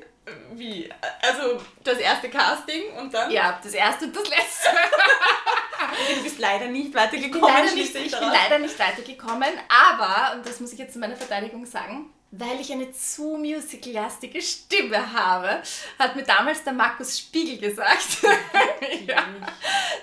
Wie? 0.54 0.90
Also 1.22 1.62
das 1.84 1.98
erste 2.00 2.30
Casting 2.30 2.92
und 2.98 3.14
dann? 3.14 3.32
Ja, 3.32 3.60
das 3.64 3.74
erste 3.74 4.06
und 4.06 4.16
das 4.16 4.28
letzte. 4.28 4.70
du 6.16 6.24
bist 6.24 6.40
leider 6.40 6.68
nicht 6.68 6.94
weitergekommen. 6.94 7.32
Ich 7.32 7.32
bin 7.32 7.42
leider 7.42 7.76
nicht, 7.76 7.96
ich 7.96 8.20
bin 8.20 8.30
leider 8.30 8.60
nicht 8.60 8.80
weitergekommen, 8.80 9.50
aber, 9.68 10.36
und 10.36 10.48
das 10.48 10.60
muss 10.60 10.74
ich 10.74 10.80
jetzt 10.80 10.96
in 10.96 11.02
meiner 11.02 11.16
Verteidigung 11.16 11.66
sagen, 11.66 12.10
weil 12.32 12.60
ich 12.60 12.72
eine 12.72 12.92
zu 12.92 13.38
musicallastige 13.38 14.42
Stimme 14.42 15.14
habe, 15.14 15.62
hat 15.98 16.16
mir 16.16 16.24
damals 16.24 16.64
der 16.64 16.74
Markus 16.74 17.18
Spiegel 17.18 17.58
gesagt. 17.58 18.20
ja. 19.08 19.26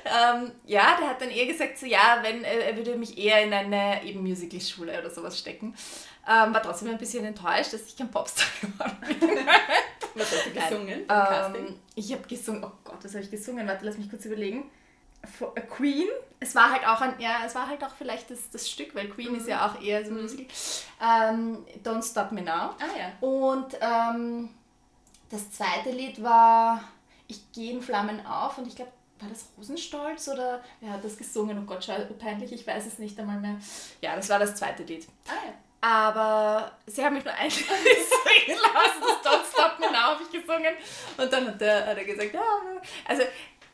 Ähm, 0.05 0.53
ja, 0.67 0.97
der 0.99 1.09
hat 1.09 1.21
dann 1.21 1.31
eher 1.31 1.47
gesagt, 1.47 1.79
so 1.79 1.87
ja, 1.87 2.19
wenn 2.23 2.43
äh, 2.43 2.71
er 2.71 2.77
würde 2.77 2.97
mich 2.97 3.17
eher 3.17 3.43
in 3.43 3.53
eine 3.53 4.03
eben 4.05 4.23
Musical-Schule 4.23 4.99
oder 4.99 5.11
sowas 5.11 5.39
stecken. 5.39 5.75
Ähm, 6.29 6.53
war 6.53 6.63
trotzdem 6.63 6.89
ein 6.89 6.99
bisschen 6.99 7.25
enttäuscht, 7.25 7.73
dass 7.73 7.87
ich 7.87 7.97
kein 7.97 8.11
Popstar 8.11 8.47
geworden 8.61 8.97
bin. 9.07 9.47
was 10.17 10.33
hast 10.33 10.47
du 10.47 10.51
gesungen? 10.51 11.07
Ähm, 11.09 11.77
ich 11.95 12.13
habe 12.13 12.27
gesungen, 12.27 12.65
oh 12.65 12.73
Gott, 12.83 12.99
was 13.03 13.13
habe 13.15 13.23
ich 13.23 13.31
gesungen? 13.31 13.69
Warte, 13.69 13.85
lass 13.85 13.97
mich 13.97 14.11
kurz 14.11 14.25
überlegen. 14.25 14.69
A 15.55 15.61
Queen. 15.61 16.09
Es 16.39 16.55
war 16.55 16.71
halt 16.71 16.87
auch 16.87 17.01
ein, 17.01 17.15
ja, 17.19 17.39
es 17.47 17.55
war 17.55 17.69
halt 17.69 17.83
auch 17.83 17.95
vielleicht 17.97 18.31
das, 18.31 18.51
das 18.51 18.69
Stück, 18.69 18.95
weil 18.95 19.09
Queen 19.09 19.33
mhm. 19.33 19.39
ist 19.39 19.49
ja 19.49 19.67
auch 19.67 19.81
eher 19.81 20.05
so 20.05 20.11
ein 20.11 20.17
mhm. 20.17 20.23
Musical. 20.23 20.47
Ähm, 21.03 21.67
Don't 21.85 22.09
Stop 22.09 22.33
Me 22.33 22.43
Now. 22.43 22.51
Ah 22.53 22.97
ja. 22.99 23.27
Und 23.27 23.77
ähm, 23.81 24.51
das 25.31 25.51
zweite 25.51 25.91
Lied 25.91 26.23
war 26.23 26.83
Ich 27.27 27.53
gehe 27.53 27.73
in 27.73 27.83
Flammen 27.83 28.25
auf 28.27 28.59
und 28.59 28.67
ich 28.67 28.77
glaube, 28.77 28.93
war 29.19 29.29
das 29.29 29.49
Rosenstolz 29.57 30.29
oder 30.29 30.63
wer 30.81 30.93
hat 30.93 31.05
das 31.05 31.17
gesungen? 31.17 31.59
Oh 31.59 31.67
Gott, 31.67 31.85
schau, 31.85 31.95
peinlich, 32.19 32.53
ich 32.53 32.67
weiß 32.67 32.87
es 32.87 32.99
nicht 32.99 33.19
einmal 33.19 33.41
mehr. 33.41 33.57
Ja, 34.03 34.15
das 34.15 34.29
war 34.29 34.39
das 34.39 34.55
zweite 34.55 34.83
Lied. 34.83 35.07
Ah 35.27 35.47
ja. 35.47 35.55
Aber 35.81 36.73
sie 36.87 37.05
haben 37.05 37.15
mich 37.15 37.25
nur 37.25 37.35
ein 37.39 37.51
singen 37.51 37.67
lassen, 38.49 39.01
das 39.01 39.33
Don't 39.33 39.45
Stop 39.53 39.79
Me 39.79 39.87
Now 39.87 40.15
habe 40.15 40.23
ich 40.23 40.41
gesungen. 40.41 40.75
Und 41.17 41.33
dann 41.33 41.47
hat 41.49 41.63
er, 41.63 41.87
hat 41.87 41.97
er 41.97 42.05
gesagt, 42.05 42.35
ja, 42.35 42.41
also 43.07 43.23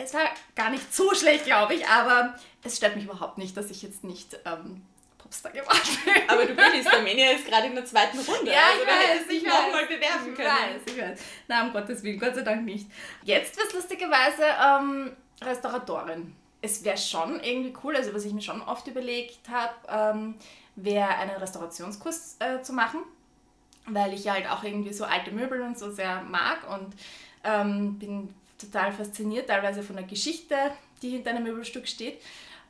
es 0.02 0.14
war 0.14 0.28
gar 0.54 0.70
nicht 0.70 0.94
so 0.94 1.14
schlecht, 1.14 1.44
glaube 1.44 1.74
ich, 1.74 1.86
aber 1.86 2.34
es 2.62 2.76
stört 2.76 2.96
mich 2.96 3.04
überhaupt 3.04 3.38
nicht, 3.38 3.56
dass 3.56 3.70
ich 3.70 3.82
jetzt 3.82 4.04
nicht 4.04 4.38
ähm, 4.44 4.82
Popstar 5.18 5.52
geworden 5.52 5.98
bin. 6.04 6.28
Aber 6.28 6.44
du 6.44 6.54
bist, 6.54 6.88
Armenia 6.92 7.32
ist 7.32 7.46
gerade 7.46 7.68
in 7.68 7.74
der 7.74 7.84
zweiten 7.84 8.18
Runde. 8.18 8.50
Ja, 8.50 8.60
also 8.70 8.82
ich 8.82 8.88
weiß, 8.88 9.28
dich 9.28 9.42
nochmal 9.44 9.86
bewerben 9.86 10.34
können. 10.34 10.48
Ich 10.86 10.92
weiß, 10.92 10.94
ich 10.94 11.02
weiß. 11.02 11.20
Na, 11.48 11.64
um 11.64 11.72
Gottes 11.72 12.02
Willen, 12.02 12.18
Gott 12.18 12.34
sei 12.34 12.42
Dank 12.42 12.64
nicht. 12.64 12.86
Jetzt 13.22 13.56
wird 13.56 13.68
es 13.68 13.74
lustigerweise 13.74 14.44
ähm, 14.44 15.16
Restauratorin. 15.42 16.34
Es 16.60 16.84
wäre 16.84 16.98
schon 16.98 17.40
irgendwie 17.40 17.74
cool, 17.82 17.96
also 17.96 18.14
was 18.14 18.24
ich 18.24 18.32
mir 18.32 18.42
schon 18.42 18.62
oft 18.62 18.86
überlegt 18.86 19.48
habe, 19.48 19.74
ähm, 19.88 20.34
wäre 20.76 21.08
einen 21.08 21.36
Restaurationskurs 21.36 22.36
äh, 22.38 22.62
zu 22.62 22.72
machen, 22.72 23.00
weil 23.86 24.14
ich 24.14 24.28
halt 24.28 24.48
auch 24.48 24.62
irgendwie 24.62 24.92
so 24.92 25.04
alte 25.04 25.32
Möbel 25.32 25.60
und 25.62 25.76
so 25.76 25.90
sehr 25.90 26.22
mag 26.22 26.58
und 26.70 26.94
ähm, 27.44 27.98
bin 27.98 28.32
total 28.62 28.92
fasziniert, 28.92 29.48
teilweise 29.48 29.82
von 29.82 29.96
der 29.96 30.06
Geschichte, 30.06 30.56
die 31.02 31.10
hinter 31.10 31.30
einem 31.30 31.44
Möbelstück 31.44 31.86
steht. 31.86 32.18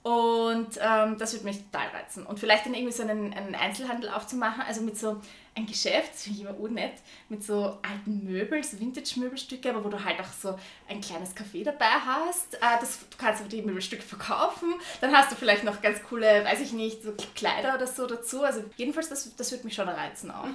Und 0.02 0.80
ähm, 0.80 1.16
das 1.16 1.32
würde 1.32 1.44
mich 1.44 1.58
total 1.58 1.88
reizen. 1.88 2.26
Und 2.26 2.40
vielleicht 2.40 2.66
dann 2.66 2.74
irgendwie 2.74 2.92
so 2.92 3.04
einen, 3.04 3.32
einen 3.32 3.54
Einzelhandel 3.54 4.10
aufzumachen, 4.10 4.62
also 4.66 4.80
mit 4.80 4.98
so 4.98 5.20
ein 5.54 5.66
Geschäft, 5.66 6.16
finde 6.16 6.38
ich 6.38 6.44
immer 6.44 6.58
unnett, 6.58 6.94
mit 7.28 7.44
so 7.44 7.78
alten 7.82 8.24
Möbeln, 8.24 8.64
so 8.64 8.80
Vintage-Möbelstücke, 8.80 9.70
aber 9.70 9.84
wo 9.84 9.90
du 9.90 10.02
halt 10.02 10.18
auch 10.18 10.32
so 10.32 10.58
ein 10.88 11.00
kleines 11.00 11.36
Café 11.36 11.62
dabei 11.62 11.86
hast. 11.86 12.54
Äh, 12.54 12.80
das, 12.80 12.98
du 12.98 13.16
kannst 13.16 13.44
die 13.52 13.62
Möbelstücke 13.62 14.02
verkaufen. 14.02 14.74
Dann 15.00 15.14
hast 15.14 15.30
du 15.30 15.36
vielleicht 15.36 15.62
noch 15.62 15.80
ganz 15.82 16.02
coole, 16.02 16.44
weiß 16.44 16.60
ich 16.60 16.72
nicht, 16.72 17.02
so 17.04 17.14
Kleider 17.36 17.76
oder 17.76 17.86
so 17.86 18.06
dazu. 18.08 18.42
Also 18.42 18.64
jedenfalls, 18.76 19.08
das, 19.08 19.36
das 19.36 19.52
würde 19.52 19.64
mich 19.64 19.74
schon 19.74 19.88
reizen 19.88 20.32
auch. 20.32 20.48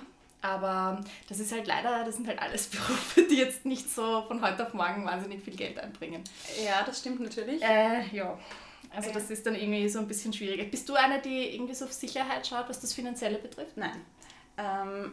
Aber 0.47 1.03
das 1.27 1.39
ist 1.39 1.51
halt 1.51 1.67
leider, 1.67 2.05
das 2.05 2.15
sind 2.15 2.27
halt 2.27 2.39
alles 2.41 2.67
Berufe, 2.67 3.23
die 3.23 3.35
jetzt 3.35 3.65
nicht 3.65 3.89
so 3.89 4.23
von 4.27 4.41
heute 4.41 4.65
auf 4.65 4.73
morgen 4.73 5.05
wahnsinnig 5.05 5.43
viel 5.43 5.55
Geld 5.55 5.77
einbringen. 5.77 6.23
Ja, 6.63 6.83
das 6.85 6.99
stimmt 6.99 7.19
natürlich. 7.19 7.61
Äh, 7.61 8.03
ja. 8.13 8.37
Also 8.95 9.11
das 9.11 9.29
ist 9.29 9.45
dann 9.45 9.55
irgendwie 9.55 9.89
so 9.89 9.99
ein 9.99 10.07
bisschen 10.07 10.31
schwieriger. 10.31 10.63
Bist 10.63 10.87
du 10.87 10.95
eine, 10.95 11.19
die 11.19 11.53
irgendwie 11.53 11.75
so 11.75 11.85
auf 11.85 11.91
Sicherheit 11.91 12.47
schaut, 12.47 12.69
was 12.69 12.79
das 12.79 12.93
Finanzielle 12.93 13.37
betrifft? 13.37 13.75
Nein. 13.75 14.01
Ähm, 14.57 15.11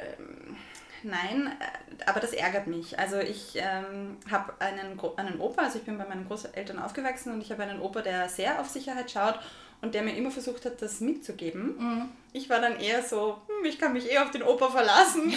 ähm, 0.00 0.56
nein, 1.04 1.52
äh, 1.60 2.04
aber 2.10 2.18
das 2.18 2.32
ärgert 2.32 2.66
mich. 2.66 2.98
Also 2.98 3.18
ich 3.18 3.54
ähm, 3.54 4.16
habe 4.28 4.60
einen, 4.60 5.00
einen 5.16 5.40
Opa, 5.40 5.62
also 5.62 5.78
ich 5.78 5.84
bin 5.84 5.96
bei 5.96 6.06
meinen 6.06 6.26
Großeltern 6.26 6.80
aufgewachsen 6.80 7.32
und 7.32 7.40
ich 7.40 7.52
habe 7.52 7.62
einen 7.62 7.80
Opa, 7.80 8.02
der 8.02 8.28
sehr 8.28 8.60
auf 8.60 8.68
Sicherheit 8.68 9.12
schaut 9.12 9.38
und 9.84 9.94
der 9.94 10.02
mir 10.02 10.16
immer 10.16 10.30
versucht 10.30 10.64
hat, 10.64 10.80
das 10.80 11.00
mitzugeben. 11.00 11.76
Mhm. 11.76 12.08
Ich 12.32 12.48
war 12.48 12.58
dann 12.58 12.80
eher 12.80 13.02
so, 13.02 13.36
hm, 13.46 13.66
ich 13.66 13.78
kann 13.78 13.92
mich 13.92 14.10
eher 14.10 14.24
auf 14.24 14.30
den 14.30 14.42
Opa 14.42 14.70
verlassen. 14.70 15.28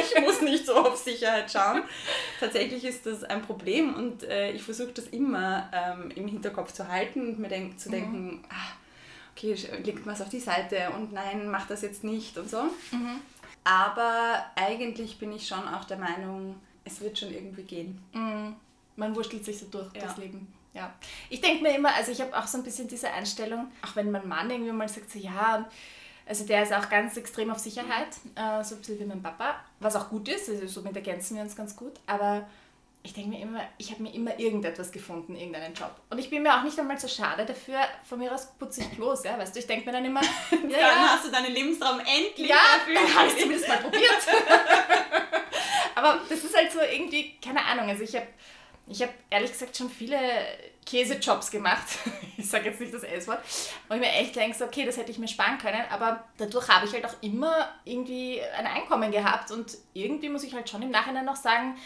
ich 0.00 0.20
muss 0.22 0.40
nicht 0.40 0.64
so 0.64 0.74
auf 0.74 0.96
Sicherheit 0.96 1.52
schauen. 1.52 1.82
Tatsächlich 2.40 2.82
ist 2.84 3.04
das 3.04 3.24
ein 3.24 3.42
Problem 3.42 3.94
und 3.94 4.22
äh, 4.24 4.52
ich 4.52 4.62
versuche 4.62 4.92
das 4.92 5.06
immer 5.08 5.68
ähm, 5.72 6.10
im 6.12 6.26
Hinterkopf 6.26 6.72
zu 6.72 6.88
halten 6.88 7.28
und 7.28 7.38
mir 7.38 7.48
denk, 7.48 7.78
zu 7.78 7.90
mhm. 7.90 7.92
denken, 7.92 8.44
ah, 8.48 8.72
okay, 9.36 9.54
legt 9.84 10.06
man 10.06 10.14
es 10.14 10.22
auf 10.22 10.30
die 10.30 10.40
Seite 10.40 10.90
und 10.96 11.12
nein, 11.12 11.50
mach 11.50 11.66
das 11.66 11.82
jetzt 11.82 12.04
nicht 12.04 12.38
und 12.38 12.48
so. 12.48 12.62
Mhm. 12.90 13.20
Aber 13.64 14.46
eigentlich 14.56 15.18
bin 15.18 15.30
ich 15.32 15.46
schon 15.46 15.68
auch 15.68 15.84
der 15.84 15.98
Meinung, 15.98 16.56
es 16.84 17.02
wird 17.02 17.18
schon 17.18 17.34
irgendwie 17.34 17.64
gehen. 17.64 18.02
Mhm. 18.14 18.56
Man 18.96 19.14
wurschtelt 19.14 19.44
sich 19.44 19.58
so 19.58 19.66
durch 19.66 19.92
ja. 19.94 20.02
das 20.02 20.16
Leben. 20.16 20.48
Ja, 20.74 20.92
ich 21.30 21.40
denke 21.40 21.62
mir 21.62 21.76
immer, 21.76 21.94
also 21.94 22.10
ich 22.10 22.20
habe 22.20 22.36
auch 22.36 22.48
so 22.48 22.58
ein 22.58 22.64
bisschen 22.64 22.88
diese 22.88 23.08
Einstellung, 23.10 23.70
auch 23.82 23.94
wenn 23.94 24.10
mein 24.10 24.26
Mann 24.26 24.50
irgendwie 24.50 24.72
mal 24.72 24.88
sagt, 24.88 25.08
so 25.10 25.20
ja, 25.20 25.68
also 26.26 26.44
der 26.44 26.64
ist 26.64 26.72
auch 26.72 26.88
ganz 26.88 27.16
extrem 27.16 27.50
auf 27.50 27.58
Sicherheit, 27.60 28.08
äh, 28.34 28.62
so 28.64 28.74
ein 28.74 28.78
bisschen 28.78 28.98
wie 28.98 29.04
mein 29.04 29.22
Papa, 29.22 29.56
was 29.78 29.94
auch 29.94 30.08
gut 30.08 30.28
ist, 30.28 30.48
also 30.48 30.66
somit 30.66 30.96
ergänzen 30.96 31.36
wir 31.36 31.44
uns 31.44 31.54
ganz 31.54 31.76
gut, 31.76 31.92
aber 32.06 32.48
ich 33.04 33.12
denke 33.12 33.30
mir 33.30 33.42
immer, 33.42 33.60
ich 33.76 33.90
habe 33.92 34.02
mir 34.02 34.14
immer 34.14 34.36
irgendetwas 34.40 34.90
gefunden, 34.90 35.36
irgendeinen 35.36 35.74
Job. 35.74 35.94
Und 36.08 36.18
ich 36.18 36.30
bin 36.30 36.42
mir 36.42 36.58
auch 36.58 36.62
nicht 36.62 36.78
einmal 36.78 36.98
so 36.98 37.06
schade 37.06 37.44
dafür, 37.44 37.78
von 38.02 38.18
mir 38.18 38.34
aus 38.34 38.48
putze 38.58 38.80
ich 38.80 38.90
Klos, 38.92 39.22
ja, 39.22 39.38
weißt 39.38 39.54
du, 39.54 39.60
ich 39.60 39.66
denke 39.66 39.86
mir 39.86 39.92
dann 39.92 40.06
immer, 40.06 40.22
ja, 40.50 40.58
dann 40.60 40.70
ja, 40.70 41.08
hast 41.10 41.26
du 41.26 41.30
deinen 41.30 41.52
Lebensraum 41.52 42.00
endlich 42.00 42.48
Ja, 42.48 42.56
dann 42.92 43.14
habe 43.14 43.28
ich 43.28 43.36
zumindest 43.36 43.68
mal 43.68 43.78
probiert. 43.78 44.02
aber 45.94 46.20
das 46.28 46.42
ist 46.42 46.56
halt 46.56 46.72
so 46.72 46.80
irgendwie, 46.80 47.36
keine 47.44 47.64
Ahnung, 47.64 47.90
also 47.90 48.02
ich 48.02 48.16
habe 48.16 48.26
ich 48.86 49.00
habe 49.02 49.12
ehrlich 49.30 49.52
gesagt 49.52 49.76
schon 49.76 49.88
viele 49.88 50.18
Käsejobs 50.84 51.50
gemacht. 51.50 51.86
ich 52.36 52.48
sage 52.48 52.68
jetzt 52.68 52.80
nicht 52.80 52.92
das 52.92 53.02
S-Wort. 53.02 53.40
Wo 53.88 53.94
ich 53.94 54.00
mir 54.00 54.12
echt 54.12 54.36
denke, 54.36 54.62
okay, 54.64 54.84
das 54.84 54.96
hätte 54.96 55.10
ich 55.10 55.18
mir 55.18 55.28
sparen 55.28 55.58
können. 55.58 55.82
Aber 55.90 56.24
dadurch 56.36 56.68
habe 56.68 56.86
ich 56.86 56.92
halt 56.92 57.06
auch 57.06 57.14
immer 57.22 57.68
irgendwie 57.84 58.40
ein 58.58 58.66
Einkommen 58.66 59.10
gehabt. 59.10 59.50
Und 59.50 59.76
irgendwie 59.94 60.28
muss 60.28 60.44
ich 60.44 60.54
halt 60.54 60.68
schon 60.68 60.82
im 60.82 60.90
Nachhinein 60.90 61.24
noch 61.24 61.36
sagen, 61.36 61.76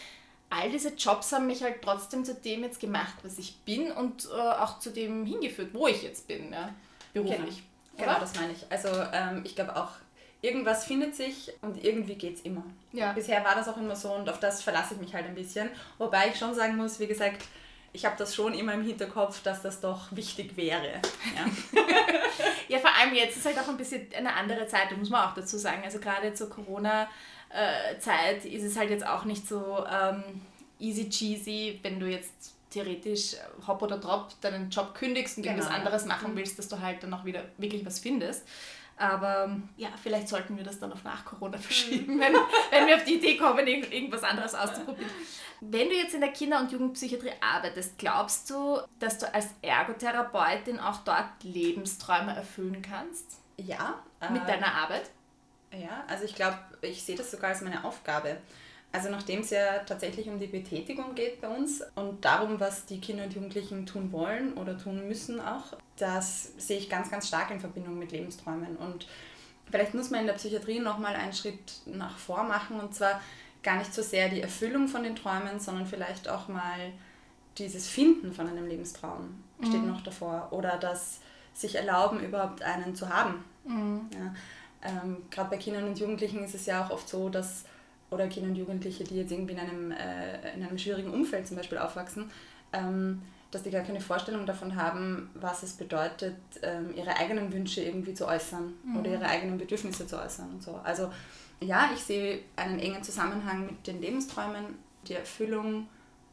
all 0.49 0.69
diese 0.69 0.89
Jobs 0.95 1.31
haben 1.31 1.47
mich 1.47 1.63
halt 1.63 1.81
trotzdem 1.81 2.25
zu 2.25 2.33
dem 2.33 2.63
jetzt 2.63 2.79
gemacht, 2.79 3.15
was 3.23 3.37
ich 3.37 3.59
bin 3.61 3.91
und 3.91 4.25
äh, 4.25 4.37
auch 4.37 4.79
zu 4.79 4.89
dem 4.89 5.25
hingeführt, 5.25 5.69
wo 5.73 5.87
ich 5.87 6.03
jetzt 6.03 6.27
bin. 6.27 6.51
Ja. 6.51 6.73
beruflich. 7.13 7.63
Genau, 7.95 8.09
genau 8.09 8.19
das 8.19 8.35
meine 8.35 8.53
ich. 8.53 8.65
Also 8.69 8.89
ähm, 9.13 9.43
ich 9.45 9.55
glaube 9.55 9.75
auch, 9.75 9.91
irgendwas 10.41 10.85
findet 10.85 11.15
sich 11.15 11.51
und 11.61 11.83
irgendwie 11.83 12.15
geht 12.15 12.35
es 12.35 12.41
immer. 12.41 12.63
Ja. 12.93 13.11
Bisher 13.13 13.43
war 13.43 13.55
das 13.55 13.67
auch 13.67 13.77
immer 13.77 13.95
so 13.95 14.13
und 14.13 14.29
auf 14.29 14.39
das 14.39 14.61
verlasse 14.61 14.93
ich 14.93 14.99
mich 14.99 15.13
halt 15.13 15.25
ein 15.25 15.35
bisschen. 15.35 15.69
Wobei 15.97 16.29
ich 16.29 16.37
schon 16.37 16.53
sagen 16.53 16.77
muss, 16.77 16.99
wie 16.99 17.07
gesagt, 17.07 17.43
ich 17.91 18.05
habe 18.05 18.15
das 18.17 18.35
schon 18.35 18.53
immer 18.53 18.73
im 18.73 18.83
Hinterkopf, 18.83 19.41
dass 19.43 19.61
das 19.61 19.81
doch 19.81 20.15
wichtig 20.15 20.55
wäre. 20.55 21.01
Ja. 21.35 21.81
ja, 22.67 22.77
vor 22.79 22.91
allem 22.95 23.13
jetzt 23.15 23.37
ist 23.37 23.45
halt 23.45 23.57
auch 23.59 23.67
ein 23.67 23.77
bisschen 23.77 24.07
eine 24.15 24.33
andere 24.33 24.67
Zeit, 24.67 24.95
muss 24.97 25.09
man 25.09 25.27
auch 25.27 25.33
dazu 25.33 25.57
sagen. 25.57 25.81
Also 25.83 25.99
gerade 25.99 26.33
zur 26.33 26.49
Corona-Zeit 26.49 28.45
ist 28.45 28.63
es 28.63 28.77
halt 28.77 28.91
jetzt 28.91 29.05
auch 29.05 29.25
nicht 29.25 29.47
so 29.47 29.83
ähm, 29.91 30.23
easy 30.79 31.09
cheesy, 31.09 31.79
wenn 31.81 31.99
du 31.99 32.07
jetzt 32.07 32.53
theoretisch 32.69 33.35
hopp 33.65 33.81
oder 33.81 33.97
drop 33.97 34.39
deinen 34.41 34.69
Job 34.69 34.93
kündigst 34.93 35.37
und 35.37 35.43
genau. 35.43 35.55
irgendwas 35.55 35.75
anderes 35.75 36.05
machen 36.05 36.31
mhm. 36.31 36.37
willst, 36.37 36.59
dass 36.59 36.67
du 36.67 36.79
halt 36.79 37.01
dann 37.03 37.13
auch 37.13 37.25
wieder 37.25 37.43
wirklich 37.57 37.85
was 37.85 37.99
findest. 37.99 38.47
Aber 38.99 39.57
ja, 39.77 39.87
vielleicht 40.03 40.27
sollten 40.27 40.57
wir 40.57 40.63
das 40.65 40.77
dann 40.77 40.91
auf 40.91 41.05
nach 41.05 41.23
Corona 41.23 41.57
verschieben, 41.57 42.15
mhm. 42.15 42.19
wenn, 42.19 42.33
wenn 42.69 42.87
wir 42.87 42.97
auf 42.97 43.05
die 43.05 43.15
Idee 43.15 43.37
kommen, 43.37 43.65
irgendwas 43.65 44.23
anderes 44.23 44.53
auszuprobieren. 44.53 45.09
Wenn 45.61 45.87
du 45.87 45.95
jetzt 45.95 46.13
in 46.13 46.21
der 46.21 46.31
Kinder- 46.31 46.59
und 46.59 46.71
Jugendpsychiatrie 46.71 47.31
arbeitest, 47.39 47.97
glaubst 47.97 48.49
du, 48.49 48.79
dass 48.99 49.17
du 49.17 49.33
als 49.33 49.47
Ergotherapeutin 49.61 50.79
auch 50.79 50.97
dort 51.05 51.43
Lebensträume 51.43 52.35
erfüllen 52.35 52.81
kannst? 52.81 53.39
Ja. 53.55 54.03
Mit 54.31 54.43
äh, 54.43 54.47
deiner 54.47 54.73
Arbeit? 54.73 55.09
Ja, 55.71 56.03
also 56.07 56.25
ich 56.25 56.35
glaube, 56.35 56.57
ich 56.81 57.03
sehe 57.03 57.15
das 57.15 57.31
sogar 57.31 57.51
als 57.51 57.61
meine 57.61 57.85
Aufgabe. 57.85 58.37
Also 58.91 59.09
nachdem 59.09 59.41
es 59.41 59.51
ja 59.51 59.79
tatsächlich 59.85 60.27
um 60.29 60.39
die 60.39 60.47
Betätigung 60.47 61.13
geht 61.13 61.41
bei 61.41 61.47
uns 61.47 61.83
und 61.95 62.25
darum, 62.25 62.59
was 62.59 62.85
die 62.85 62.99
Kinder 62.99 63.25
und 63.25 63.33
Jugendlichen 63.33 63.85
tun 63.85 64.11
wollen 64.11 64.53
oder 64.53 64.77
tun 64.77 65.07
müssen 65.07 65.39
auch, 65.39 65.73
das 65.97 66.53
sehe 66.57 66.79
ich 66.79 66.89
ganz, 66.89 67.11
ganz 67.11 67.27
stark 67.27 67.51
in 67.51 67.59
Verbindung 67.59 67.99
mit 67.99 68.11
Lebensträumen. 68.11 68.77
Und 68.77 69.07
vielleicht 69.69 69.93
muss 69.93 70.09
man 70.09 70.21
in 70.21 70.27
der 70.27 70.33
Psychiatrie 70.33 70.79
nochmal 70.79 71.15
einen 71.15 71.33
Schritt 71.33 71.81
nach 71.85 72.17
vor 72.17 72.43
machen 72.43 72.79
und 72.79 72.95
zwar 72.95 73.21
gar 73.61 73.77
nicht 73.77 73.93
so 73.93 74.01
sehr 74.01 74.29
die 74.29 74.41
Erfüllung 74.41 74.87
von 74.87 75.03
den 75.03 75.15
Träumen, 75.15 75.59
sondern 75.59 75.85
vielleicht 75.85 76.27
auch 76.27 76.47
mal 76.47 76.91
dieses 77.57 77.87
Finden 77.87 78.33
von 78.33 78.47
einem 78.47 78.67
Lebenstraum 78.67 79.43
steht 79.61 79.81
mhm. 79.81 79.89
noch 79.89 80.01
davor 80.01 80.47
oder 80.51 80.77
das 80.77 81.19
sich 81.53 81.75
erlauben, 81.75 82.21
überhaupt 82.21 82.61
einen 82.63 82.95
zu 82.95 83.09
haben. 83.09 83.43
Mhm. 83.65 84.09
Ja, 84.13 84.33
ähm, 84.81 85.17
Gerade 85.29 85.49
bei 85.49 85.57
Kindern 85.57 85.83
und 85.83 85.99
Jugendlichen 85.99 86.43
ist 86.43 86.55
es 86.55 86.65
ja 86.65 86.85
auch 86.85 86.91
oft 86.91 87.09
so, 87.09 87.29
dass 87.29 87.65
oder 88.11 88.27
Kinder 88.27 88.49
und 88.49 88.55
Jugendliche, 88.55 89.03
die 89.03 89.17
jetzt 89.17 89.31
irgendwie 89.31 89.53
in 89.53 89.59
einem, 89.59 89.91
äh, 89.91 90.53
in 90.55 90.63
einem 90.63 90.77
schwierigen 90.77 91.11
Umfeld 91.11 91.47
zum 91.47 91.57
Beispiel 91.57 91.77
aufwachsen, 91.77 92.31
ähm, 92.73 93.21
dass 93.51 93.63
die 93.63 93.71
gar 93.71 93.81
keine 93.81 94.01
Vorstellung 94.01 94.45
davon 94.45 94.75
haben, 94.75 95.31
was 95.33 95.63
es 95.63 95.73
bedeutet, 95.73 96.35
ähm, 96.61 96.93
ihre 96.95 97.15
eigenen 97.17 97.51
Wünsche 97.51 97.81
irgendwie 97.81 98.13
zu 98.13 98.27
äußern 98.27 98.73
mhm. 98.83 98.97
oder 98.97 99.11
ihre 99.11 99.25
eigenen 99.25 99.57
Bedürfnisse 99.57 100.05
zu 100.05 100.19
äußern 100.19 100.49
und 100.51 100.63
so. 100.63 100.79
Also 100.83 101.11
ja, 101.61 101.89
ich 101.93 102.01
sehe 102.01 102.41
einen 102.55 102.79
engen 102.79 103.03
Zusammenhang 103.03 103.65
mit 103.65 103.87
den 103.87 104.01
Lebensträumen, 104.01 104.65
die 105.07 105.13
Erfüllung 105.13 105.87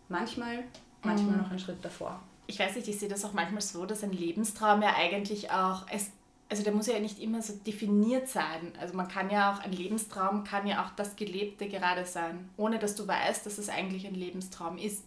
manchmal, 0.08 0.64
manchmal 1.02 1.36
mhm. 1.36 1.42
noch 1.42 1.50
einen 1.50 1.58
Schritt 1.58 1.84
davor. 1.84 2.22
Ich 2.46 2.58
weiß 2.58 2.76
nicht, 2.76 2.86
ich 2.86 2.98
sehe 2.98 3.08
das 3.08 3.24
auch 3.24 3.32
manchmal 3.32 3.62
so, 3.62 3.86
dass 3.86 4.04
ein 4.04 4.12
Lebenstraum 4.12 4.82
ja 4.82 4.94
eigentlich 4.96 5.50
auch, 5.50 5.86
es 5.92 6.10
also 6.48 6.62
der 6.62 6.72
muss 6.72 6.86
ja 6.86 6.98
nicht 6.98 7.20
immer 7.20 7.42
so 7.42 7.54
definiert 7.54 8.28
sein. 8.28 8.72
Also 8.80 8.94
man 8.94 9.08
kann 9.08 9.30
ja 9.30 9.52
auch, 9.52 9.60
ein 9.60 9.72
Lebenstraum 9.72 10.44
kann 10.44 10.66
ja 10.66 10.84
auch 10.84 10.90
das 10.90 11.16
Gelebte 11.16 11.68
gerade 11.68 12.06
sein, 12.06 12.48
ohne 12.56 12.78
dass 12.78 12.94
du 12.94 13.06
weißt, 13.06 13.44
dass 13.46 13.58
es 13.58 13.68
eigentlich 13.68 14.06
ein 14.06 14.14
Lebenstraum 14.14 14.78
ist. 14.78 15.04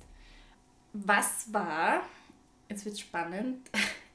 Was 0.92 1.54
war, 1.54 2.02
jetzt 2.68 2.84
wird 2.84 3.00
spannend, 3.00 3.70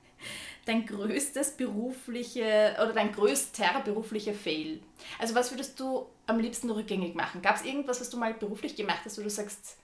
dein 0.66 0.84
größtes 0.84 1.56
berufliche 1.56 2.76
oder 2.82 2.92
dein 2.92 3.12
größter 3.12 3.80
beruflicher 3.84 4.34
Fail? 4.34 4.82
Also 5.18 5.34
was 5.34 5.50
würdest 5.50 5.80
du 5.80 6.06
am 6.26 6.40
liebsten 6.40 6.70
rückgängig 6.70 7.14
machen? 7.14 7.40
Gab 7.40 7.56
es 7.56 7.64
irgendwas, 7.64 8.00
was 8.00 8.10
du 8.10 8.18
mal 8.18 8.34
beruflich 8.34 8.76
gemacht 8.76 9.00
hast, 9.04 9.16
wo 9.18 9.22
du 9.22 9.30
sagst, 9.30 9.78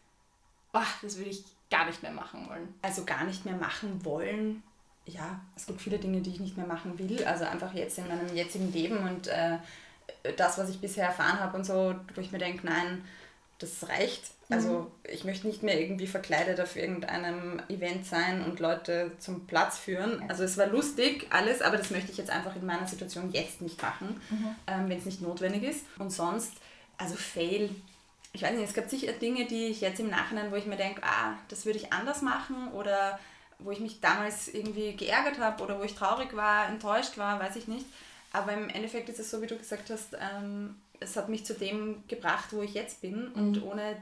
oh, 0.75 0.81
das 1.01 1.17
würde 1.17 1.31
ich 1.31 1.45
gar 1.71 1.87
nicht 1.87 2.03
mehr 2.03 2.13
machen 2.13 2.47
wollen? 2.51 2.75
Also 2.83 3.05
gar 3.07 3.25
nicht 3.25 3.47
mehr 3.47 3.57
machen 3.57 4.05
wollen 4.05 4.63
ja, 5.13 5.41
es 5.57 5.67
gibt 5.67 5.81
viele 5.81 5.99
Dinge, 5.99 6.21
die 6.21 6.31
ich 6.31 6.41
nicht 6.41 6.57
mehr 6.57 6.67
machen 6.67 6.99
will. 6.99 7.25
Also 7.25 7.45
einfach 7.45 7.75
jetzt 7.75 7.99
in 7.99 8.09
meinem 8.09 8.35
jetzigen 8.35 8.73
Leben 8.73 8.99
und 8.99 9.29
äh, 9.29 9.59
das, 10.37 10.59
was 10.59 10.71
ich 10.71 10.81
bisher 10.81 11.07
erfahren 11.07 11.41
habe 11.41 11.57
und 11.57 11.65
so, 11.65 11.95
wo 12.15 12.21
ich 12.21 12.33
mir 12.33 12.39
denke, 12.39 12.67
nein, 12.67 13.05
das 13.59 13.89
reicht. 13.89 14.23
Mhm. 14.49 14.57
Also 14.57 14.91
ich 15.05 15.25
möchte 15.25 15.47
nicht 15.47 15.63
mehr 15.63 15.81
irgendwie 15.81 16.07
verkleidet 16.07 16.61
auf 16.61 16.77
irgendeinem 16.77 17.63
Event 17.69 18.07
sein 18.07 18.45
und 18.45 18.61
Leute 18.61 19.13
zum 19.19 19.47
Platz 19.47 19.79
führen. 19.79 20.23
Also 20.29 20.45
es 20.45 20.57
war 20.57 20.67
lustig, 20.67 21.27
alles, 21.31 21.63
aber 21.63 21.77
das 21.77 21.91
möchte 21.91 22.11
ich 22.11 22.19
jetzt 22.19 22.31
einfach 22.31 22.57
in 22.57 22.67
meiner 22.67 22.87
Situation 22.87 23.31
jetzt 23.33 23.61
nicht 23.61 23.81
machen, 23.81 24.21
mhm. 24.31 24.55
ähm, 24.67 24.89
wenn 24.89 24.99
es 24.99 25.05
nicht 25.05 25.21
notwendig 25.21 25.63
ist. 25.63 25.85
Und 25.99 26.11
sonst, 26.11 26.53
also 26.99 27.15
Fail, 27.15 27.71
ich 28.33 28.43
weiß 28.43 28.53
nicht, 28.53 28.69
es 28.69 28.75
gab 28.75 28.89
sicher 28.89 29.13
Dinge, 29.13 29.47
die 29.47 29.67
ich 29.67 29.81
jetzt 29.81 30.01
im 30.01 30.11
Nachhinein, 30.11 30.53
wo 30.53 30.57
ich 30.57 30.67
mir 30.67 30.77
denke, 30.77 31.03
ah, 31.03 31.35
das 31.49 31.67
würde 31.67 31.79
ich 31.79 31.93
anders 31.93 32.23
machen 32.23 32.69
oder 32.73 33.19
wo 33.65 33.71
ich 33.71 33.81
mich 33.81 34.01
damals 34.01 34.49
irgendwie 34.49 34.95
geärgert 34.97 35.39
habe 35.39 35.63
oder 35.63 35.79
wo 35.79 35.83
ich 35.83 35.95
traurig 35.95 36.35
war, 36.35 36.69
enttäuscht 36.69 37.19
war, 37.19 37.39
weiß 37.41 37.57
ich 37.57 37.69
nicht. 37.69 37.87
Aber 38.33 38.53
im 38.53 38.69
Endeffekt 38.69 39.09
ist 39.09 39.19
es 39.19 39.31
so, 39.31 39.43
wie 39.43 39.47
du 39.47 39.57
gesagt 39.57 39.91
hast, 39.91 40.15
ähm, 40.15 40.77
es 41.01 41.17
hat 41.17 41.29
mich 41.29 41.45
zu 41.45 41.55
dem 41.55 42.05
gebracht, 42.07 42.53
wo 42.53 42.63
ich 42.63 42.75
jetzt 42.75 43.01
bin. 43.01 43.31
Mhm. 43.35 43.35
Und 43.35 43.63
ohne, 43.63 43.97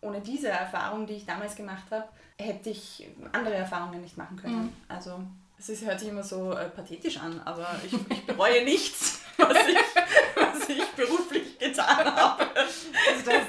ohne 0.00 0.20
diese 0.20 0.48
Erfahrung, 0.48 1.06
die 1.06 1.14
ich 1.14 1.26
damals 1.26 1.56
gemacht 1.56 1.84
habe, 1.90 2.08
hätte 2.38 2.70
ich 2.70 3.08
andere 3.32 3.54
Erfahrungen 3.54 4.00
nicht 4.00 4.16
machen 4.16 4.36
können. 4.36 4.62
Mhm. 4.64 4.72
Also 4.88 5.20
es 5.58 5.68
ist, 5.68 5.84
hört 5.84 6.00
sich 6.00 6.08
immer 6.08 6.22
so 6.22 6.52
äh, 6.52 6.68
pathetisch 6.68 7.18
an, 7.18 7.40
aber 7.44 7.68
ich, 7.84 7.92
ich 7.92 8.26
bereue 8.26 8.64
nichts, 8.64 9.20
was 9.36 9.56
ich, 9.68 9.76
was 10.36 10.68
ich 10.68 10.86
beruflich 10.92 11.58
getan 11.58 12.04
habe. 12.16 12.48
Also 12.56 13.30
das, 13.30 13.42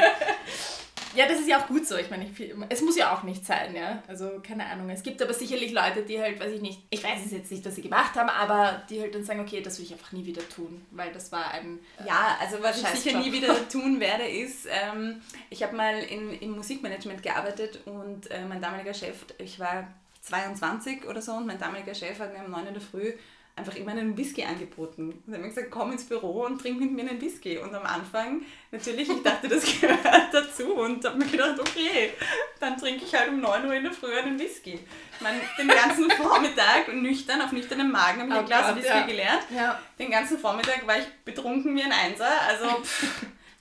ja, 1.16 1.28
das 1.28 1.40
ist 1.40 1.48
ja 1.48 1.60
auch 1.60 1.68
gut 1.68 1.88
so. 1.88 1.98
Ich 1.98 2.10
meine, 2.10 2.26
ich, 2.26 2.54
es 2.70 2.82
muss 2.82 2.98
ja 2.98 3.14
auch 3.14 3.24
nicht 3.24 3.46
sein, 3.46 3.76
ja. 3.76 4.02
Also 4.08 4.40
keine 4.42 4.66
Ahnung. 4.66 4.90
Es 4.90 5.04
gibt 5.04 5.22
aber 5.22 5.34
sicherlich 5.34 5.72
Leute, 5.72 6.04
die 6.04 6.20
halt, 6.20 6.40
weiß 6.40 6.54
ich 6.54 6.62
nicht, 6.62 6.82
ich 6.90 7.04
weiß 7.04 7.26
es 7.26 7.32
jetzt 7.32 7.52
nicht, 7.52 7.66
was 7.66 7.76
sie 7.76 7.82
gemacht 7.82 8.16
haben, 8.16 8.30
aber 8.30 8.82
die 8.90 9.02
halt 9.02 9.14
dann 9.16 9.24
sagen, 9.24 9.40
okay, 9.40 9.62
das 9.62 9.78
will 9.78 9.86
ich 9.86 9.94
einfach 9.94 10.12
nie 10.12 10.26
wieder 10.26 10.48
tun, 10.50 10.86
weil 10.92 11.12
das 11.12 11.32
war 11.32 11.52
ein. 11.52 11.80
Äh, 12.00 12.08
ja, 12.08 12.38
also 12.40 12.62
was 12.62 12.82
ich 12.82 12.88
sicher 12.88 13.18
nie 13.18 13.32
wieder 13.32 13.56
tun 13.70 14.00
werde, 14.00 14.28
ist, 14.28 14.68
ähm, 14.70 15.22
ich 15.50 15.64
habe 15.64 15.76
mal 15.76 16.00
in, 16.00 16.34
im 16.40 16.52
Musikmanagement 16.52 17.24
gearbeitet 17.24 17.80
und 17.86 18.30
äh, 18.32 18.46
mein 18.46 18.62
damaliger 18.62 18.94
Chef, 18.94 19.26
ich 19.38 19.60
war 19.60 19.88
22 20.22 21.08
oder 21.08 21.22
so 21.22 21.34
und 21.34 21.48
mein 21.48 21.60
damaliger 21.60 21.96
Chef 21.96 22.20
hat 22.20 22.34
mir 22.38 22.46
um 22.46 22.52
9 22.52 22.68
in 22.68 22.74
der 22.74 22.82
Früh 22.82 23.14
einfach 23.56 23.76
immer 23.76 23.92
einen 23.92 24.18
Whisky 24.18 24.44
angeboten. 24.44 25.10
Und 25.26 25.28
er 25.28 25.36
hat 25.36 25.42
mir 25.42 25.50
gesagt, 25.50 25.72
komm 25.72 25.92
ins 25.92 26.06
Büro 26.06 26.46
und 26.46 26.60
trink 26.60 26.80
mit 26.80 26.92
mir 26.92 27.10
einen 27.10 27.22
Whisky. 27.22 27.58
Und 27.58 27.74
am 27.76 27.86
Anfang, 27.86 28.42
natürlich, 28.72 29.10
ich 29.10 29.22
dachte, 29.22 29.48
das 29.48 29.64
gehört 29.82 30.34
dazu 30.34 30.74
und 30.76 31.04
habe 31.04 31.18
mir 31.18 31.26
gedacht, 31.26 31.60
okay, 31.60 32.14
dann 32.60 32.78
trinke 32.78 33.06
ich 33.06 33.14
halt 33.14 33.30
um 33.30 33.42
9 33.42 33.66
Uhr 33.66 33.74
in 33.74 33.84
der 33.84 33.92
Früh 33.92 34.18
einen 34.18 34.40
Whisky. 34.40 34.74
Ich 34.74 35.22
meine, 35.22 35.40
den 35.58 35.68
ganzen 35.68 36.10
Vormittag 36.18 36.94
nüchtern, 36.94 37.42
auf 37.42 37.52
nüchternem 37.52 37.92
Magen 37.92 38.22
habe 38.22 38.32
ich 38.32 38.36
oh 38.36 38.40
ein 38.40 38.46
Glas 38.46 38.68
Gott, 38.68 38.76
Whisky 38.78 38.90
ja. 38.90 39.06
geleert. 39.06 39.44
Ja. 39.56 39.80
Den 40.00 40.12
ganzen 40.12 40.40
Vormittag 40.40 40.88
war 40.88 40.98
ich 40.98 41.06
betrunken 41.26 41.76
wie 41.76 41.84
ein 41.84 41.92
Einser. 41.92 42.30
Also 42.48 42.82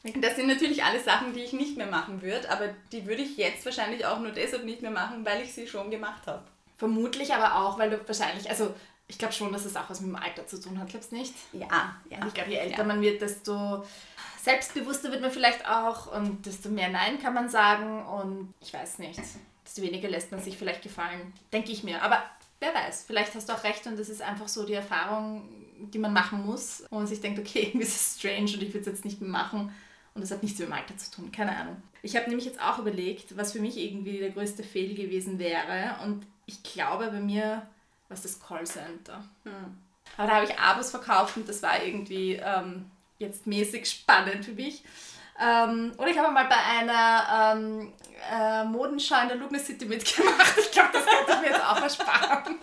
das 0.20 0.36
sind 0.36 0.46
natürlich 0.46 0.84
alle 0.84 1.00
Sachen, 1.00 1.34
die 1.34 1.40
ich 1.40 1.52
nicht 1.52 1.76
mehr 1.76 1.88
machen 1.88 2.22
würde, 2.22 2.50
aber 2.50 2.68
die 2.92 3.06
würde 3.06 3.22
ich 3.22 3.36
jetzt 3.36 3.64
wahrscheinlich 3.64 4.06
auch 4.06 4.20
nur 4.20 4.30
deshalb 4.30 4.64
nicht 4.64 4.82
mehr 4.82 4.90
machen, 4.90 5.26
weil 5.26 5.42
ich 5.42 5.52
sie 5.52 5.66
schon 5.66 5.90
gemacht 5.90 6.26
habe. 6.26 6.44
Vermutlich 6.78 7.34
aber 7.34 7.56
auch, 7.56 7.78
weil 7.78 7.90
du 7.90 8.00
wahrscheinlich, 8.06 8.48
also 8.48 8.74
ich 9.10 9.18
glaube 9.18 9.34
schon, 9.34 9.52
dass 9.52 9.64
es 9.64 9.76
auch 9.76 9.90
was 9.90 10.00
mit 10.00 10.10
dem 10.10 10.16
Alter 10.16 10.46
zu 10.46 10.60
tun 10.60 10.78
hat, 10.78 10.88
glaubst 10.88 11.10
du 11.10 11.16
nicht? 11.16 11.34
Ja, 11.52 11.96
ja. 12.08 12.18
Und 12.20 12.28
ich 12.28 12.34
glaube, 12.34 12.50
je 12.50 12.56
älter 12.56 12.78
ja. 12.78 12.84
man 12.84 13.00
wird, 13.00 13.20
desto 13.20 13.84
selbstbewusster 14.40 15.10
wird 15.10 15.20
man 15.20 15.32
vielleicht 15.32 15.68
auch 15.68 16.16
und 16.16 16.46
desto 16.46 16.68
mehr 16.68 16.88
Nein 16.88 17.18
kann 17.20 17.34
man 17.34 17.48
sagen 17.48 18.06
und 18.06 18.54
ich 18.60 18.72
weiß 18.72 19.00
nicht, 19.00 19.20
desto 19.66 19.82
weniger 19.82 20.08
lässt 20.08 20.30
man 20.30 20.40
sich 20.40 20.56
vielleicht 20.56 20.82
gefallen, 20.82 21.32
denke 21.52 21.72
ich 21.72 21.82
mir. 21.82 22.02
Aber 22.02 22.22
wer 22.60 22.72
weiß, 22.72 23.04
vielleicht 23.06 23.34
hast 23.34 23.48
du 23.48 23.52
auch 23.52 23.64
recht 23.64 23.84
und 23.86 23.98
das 23.98 24.08
ist 24.08 24.22
einfach 24.22 24.48
so 24.48 24.64
die 24.64 24.74
Erfahrung, 24.74 25.48
die 25.92 25.98
man 25.98 26.12
machen 26.12 26.46
muss, 26.46 26.84
wo 26.90 26.96
man 26.96 27.06
sich 27.08 27.20
denkt, 27.20 27.40
okay, 27.40 27.62
irgendwie 27.66 27.86
ist 27.86 28.00
es 28.00 28.18
strange 28.18 28.52
und 28.54 28.62
ich 28.62 28.72
will 28.72 28.80
es 28.80 28.86
jetzt 28.86 29.04
nicht 29.04 29.20
mehr 29.20 29.30
machen 29.30 29.74
und 30.14 30.22
das 30.22 30.30
hat 30.30 30.44
nichts 30.44 30.60
mit 30.60 30.68
dem 30.68 30.72
Alter 30.72 30.96
zu 30.96 31.10
tun, 31.10 31.32
keine 31.32 31.56
Ahnung. 31.56 31.82
Ich 32.02 32.14
habe 32.16 32.28
nämlich 32.28 32.46
jetzt 32.46 32.62
auch 32.62 32.78
überlegt, 32.78 33.36
was 33.36 33.52
für 33.52 33.60
mich 33.60 33.76
irgendwie 33.76 34.18
der 34.18 34.30
größte 34.30 34.62
Fehl 34.62 34.94
gewesen 34.94 35.40
wäre 35.40 35.96
und 36.04 36.24
ich 36.46 36.62
glaube 36.62 37.08
bei 37.08 37.20
mir 37.20 37.66
was 38.10 38.22
das 38.22 38.38
Callcenter. 38.38 39.24
Hm. 39.44 39.78
Aber 40.18 40.26
da 40.26 40.34
habe 40.36 40.44
ich 40.44 40.58
Abos 40.58 40.90
verkauft 40.90 41.36
und 41.36 41.48
das 41.48 41.62
war 41.62 41.82
irgendwie 41.82 42.34
ähm, 42.34 42.90
jetzt 43.18 43.46
mäßig 43.46 43.88
spannend 43.88 44.44
für 44.44 44.52
mich. 44.52 44.84
Ähm, 45.40 45.92
oder 45.96 46.08
ich 46.08 46.18
habe 46.18 46.30
mal 46.32 46.44
bei 46.44 46.56
einer 46.56 47.54
ähm, 47.56 47.92
äh, 48.30 48.64
Modenschau 48.64 49.22
in 49.22 49.28
der 49.28 49.36
Lugner 49.38 49.58
City 49.58 49.86
mitgemacht. 49.86 50.58
Ich 50.58 50.70
glaube, 50.70 50.90
das 50.92 51.06
könnte 51.06 51.32
ich 51.32 51.40
mir 51.40 51.46
jetzt 51.46 51.64
auch 51.64 51.80
ersparen. 51.80 52.58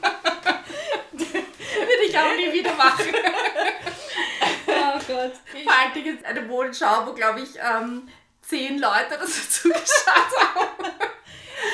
Würde 1.11 2.03
ich 2.07 2.17
auch 2.17 2.35
nie 2.35 2.53
wieder 2.53 2.75
machen. 2.75 3.15
oh 4.67 4.99
Gott. 5.07 5.33
Vor 5.63 5.73
allem 5.73 6.05
jetzt 6.05 6.25
eine 6.25 6.41
Modenschau, 6.41 7.07
wo, 7.07 7.13
glaube 7.13 7.41
ich, 7.41 7.49
ähm, 7.57 8.07
zehn 8.41 8.77
Leute 8.77 9.17
das 9.19 9.49
zugeschaut 9.61 10.55
haben. 10.55 10.85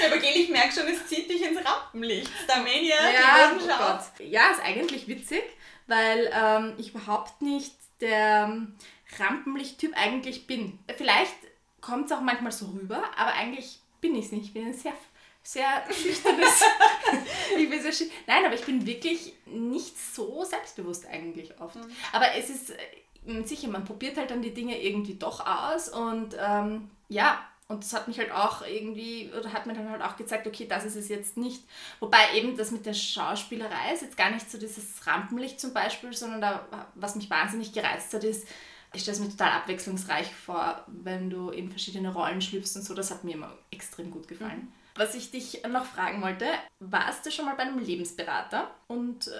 Ja, 0.01 0.07
aber 0.07 0.17
Gel, 0.17 0.35
ich 0.35 0.49
merke 0.49 0.73
schon, 0.73 0.87
es 0.87 1.07
zieht 1.07 1.29
dich 1.29 1.41
ins 1.43 1.59
Rampenlicht. 1.63 2.31
Starmania, 2.43 2.95
ja, 3.11 3.53
die 3.53 4.21
oh 4.21 4.23
Ja, 4.23 4.51
ist 4.51 4.61
eigentlich 4.63 5.07
witzig. 5.07 5.43
weil 5.87 6.31
ähm, 6.33 6.73
ich 6.77 6.89
überhaupt 6.89 7.41
nicht 7.41 7.73
der 8.01 8.49
ähm, 8.49 8.75
Rampenlicht-Typ 9.19 9.93
eigentlich 9.95 10.47
bin. 10.47 10.79
Vielleicht 10.97 11.35
kommt 11.81 12.05
es 12.07 12.11
auch 12.11 12.21
manchmal 12.21 12.51
so 12.51 12.67
rüber, 12.67 13.03
aber 13.17 13.33
eigentlich 13.33 13.79
bin 14.01 14.15
ich 14.15 14.25
es 14.25 14.31
nicht. 14.31 14.45
Ich 14.45 14.53
bin 14.53 14.67
ein 14.67 14.73
sehr, 14.73 14.93
sehr 15.41 15.83
schüchternes. 15.91 16.63
ich 17.57 17.69
bin 17.69 17.81
sehr 17.81 17.91
schü 17.91 18.05
Nein, 18.27 18.45
aber 18.45 18.55
ich 18.55 18.65
bin 18.65 18.85
wirklich 18.85 19.33
nicht 19.45 19.97
so 19.97 20.43
selbstbewusst 20.43 21.05
eigentlich 21.05 21.59
oft. 21.59 21.75
Mhm. 21.75 21.91
Aber 22.11 22.33
es 22.35 22.49
ist 22.49 22.71
äh, 22.71 23.43
sicher, 23.43 23.67
man 23.67 23.85
probiert 23.85 24.17
halt 24.17 24.31
dann 24.31 24.41
die 24.41 24.53
Dinge 24.53 24.81
irgendwie 24.81 25.15
doch 25.15 25.45
aus 25.45 25.89
und 25.89 26.35
ähm, 26.39 26.89
ja, 27.09 27.45
und 27.73 27.83
das 27.83 27.93
hat 27.93 28.07
mich 28.07 28.19
halt 28.19 28.31
auch 28.31 28.65
irgendwie, 28.65 29.31
oder 29.37 29.51
hat 29.51 29.65
mir 29.65 29.73
dann 29.73 29.89
halt 29.89 30.01
auch 30.01 30.15
gezeigt, 30.15 30.45
okay, 30.45 30.67
das 30.67 30.85
ist 30.85 30.95
es 30.95 31.09
jetzt 31.09 31.37
nicht. 31.37 31.63
Wobei 31.99 32.19
eben 32.35 32.55
das 32.55 32.69
mit 32.69 32.85
der 32.85 32.93
Schauspielerei 32.93 33.93
ist 33.93 34.03
jetzt 34.03 34.15
gar 34.15 34.29
nicht 34.29 34.49
so 34.49 34.59
dieses 34.59 35.05
Rampenlicht 35.07 35.59
zum 35.59 35.73
Beispiel, 35.73 36.13
sondern 36.13 36.41
da, 36.41 36.87
was 36.93 37.15
mich 37.15 37.29
wahnsinnig 37.29 37.73
gereizt 37.73 38.13
hat, 38.13 38.23
ist, 38.23 38.47
ich 38.93 39.01
stelle 39.01 39.17
es 39.17 39.23
mir 39.23 39.29
total 39.29 39.53
abwechslungsreich 39.53 40.33
vor, 40.33 40.83
wenn 40.87 41.31
du 41.31 41.49
in 41.49 41.69
verschiedene 41.69 42.13
Rollen 42.13 42.41
schlüpfst 42.41 42.75
und 42.75 42.83
so. 42.83 42.93
Das 42.93 43.09
hat 43.09 43.23
mir 43.23 43.33
immer 43.33 43.51
extrem 43.71 44.11
gut 44.11 44.27
gefallen. 44.27 44.59
Mhm. 44.59 44.73
Was 44.95 45.15
ich 45.15 45.31
dich 45.31 45.63
noch 45.67 45.85
fragen 45.85 46.21
wollte, 46.21 46.45
warst 46.79 47.25
du 47.25 47.31
schon 47.31 47.45
mal 47.45 47.55
bei 47.55 47.63
einem 47.63 47.79
Lebensberater? 47.79 48.69
Und 48.85 49.29
äh, 49.29 49.31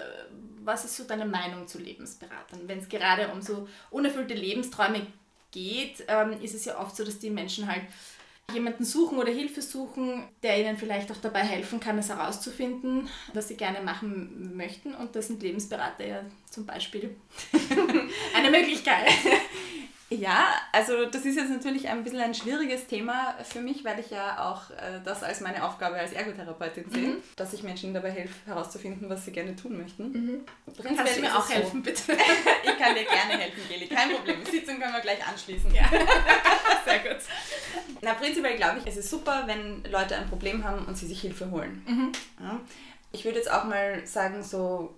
was 0.64 0.84
ist 0.84 0.96
so 0.96 1.04
deine 1.04 1.26
Meinung 1.26 1.68
zu 1.68 1.78
Lebensberatern? 1.78 2.66
Wenn 2.66 2.80
es 2.80 2.88
gerade 2.88 3.28
um 3.28 3.40
so 3.40 3.68
unerfüllte 3.90 4.34
Lebensträume 4.34 5.06
geht, 5.54 6.04
ähm, 6.08 6.32
ist 6.42 6.54
es 6.54 6.64
ja 6.64 6.78
oft 6.78 6.96
so, 6.96 7.04
dass 7.04 7.20
die 7.20 7.30
Menschen 7.30 7.68
halt 7.68 7.84
jemanden 8.52 8.84
suchen 8.84 9.18
oder 9.18 9.32
Hilfe 9.32 9.62
suchen, 9.62 10.24
der 10.42 10.60
ihnen 10.60 10.76
vielleicht 10.76 11.10
auch 11.10 11.16
dabei 11.16 11.40
helfen 11.40 11.80
kann, 11.80 11.98
es 11.98 12.08
herauszufinden, 12.08 13.08
was 13.32 13.48
sie 13.48 13.56
gerne 13.56 13.80
machen 13.80 14.56
möchten. 14.56 14.94
Und 14.94 15.16
das 15.16 15.28
sind 15.28 15.42
Lebensberater 15.42 16.06
ja 16.06 16.20
zum 16.50 16.66
Beispiel 16.66 17.16
eine 18.34 18.50
Möglichkeit. 18.50 19.08
Ja, 20.10 20.48
also 20.72 21.06
das 21.06 21.24
ist 21.24 21.36
jetzt 21.36 21.50
natürlich 21.50 21.88
ein 21.88 22.04
bisschen 22.04 22.20
ein 22.20 22.34
schwieriges 22.34 22.86
Thema 22.86 23.34
für 23.42 23.60
mich, 23.60 23.84
weil 23.84 23.98
ich 23.98 24.10
ja 24.10 24.50
auch 24.50 24.70
äh, 24.70 25.00
das 25.02 25.22
als 25.22 25.40
meine 25.40 25.64
Aufgabe 25.64 25.96
als 25.96 26.12
Ergotherapeutin 26.12 26.90
sehe, 26.90 27.08
mhm. 27.08 27.22
dass 27.36 27.52
ich 27.54 27.62
Menschen 27.62 27.94
dabei 27.94 28.10
helfe, 28.10 28.34
herauszufinden, 28.46 29.08
was 29.08 29.24
sie 29.24 29.32
gerne 29.32 29.56
tun 29.56 29.78
möchten. 29.78 30.12
Mhm. 30.12 30.40
Kannst 30.96 31.16
du 31.16 31.20
mir 31.22 31.36
auch 31.36 31.48
helfen, 31.48 31.82
so. 31.82 31.90
bitte? 31.90 32.12
ich 32.62 32.78
kann 32.78 32.94
dir 32.94 33.04
gerne 33.04 33.42
helfen, 33.42 33.62
Geli, 33.68 33.86
kein 33.86 34.10
Problem. 34.10 34.44
Die 34.44 34.50
Sitzung 34.50 34.78
können 34.78 34.92
wir 34.92 35.00
gleich 35.00 35.26
anschließen. 35.26 35.74
Ja. 35.74 35.88
Sehr 36.84 36.98
gut. 36.98 37.22
Na, 38.02 38.12
prinzipiell 38.14 38.56
glaube 38.56 38.80
ich, 38.80 38.86
es 38.86 38.98
ist 38.98 39.10
super, 39.10 39.44
wenn 39.46 39.82
Leute 39.90 40.16
ein 40.16 40.28
Problem 40.28 40.64
haben 40.64 40.84
und 40.84 40.98
sie 40.98 41.06
sich 41.06 41.22
Hilfe 41.22 41.50
holen. 41.50 41.82
Mhm. 41.86 42.12
Ja. 42.40 42.60
Ich 43.12 43.24
würde 43.24 43.38
jetzt 43.38 43.50
auch 43.50 43.64
mal 43.64 44.06
sagen, 44.06 44.42
so 44.42 44.94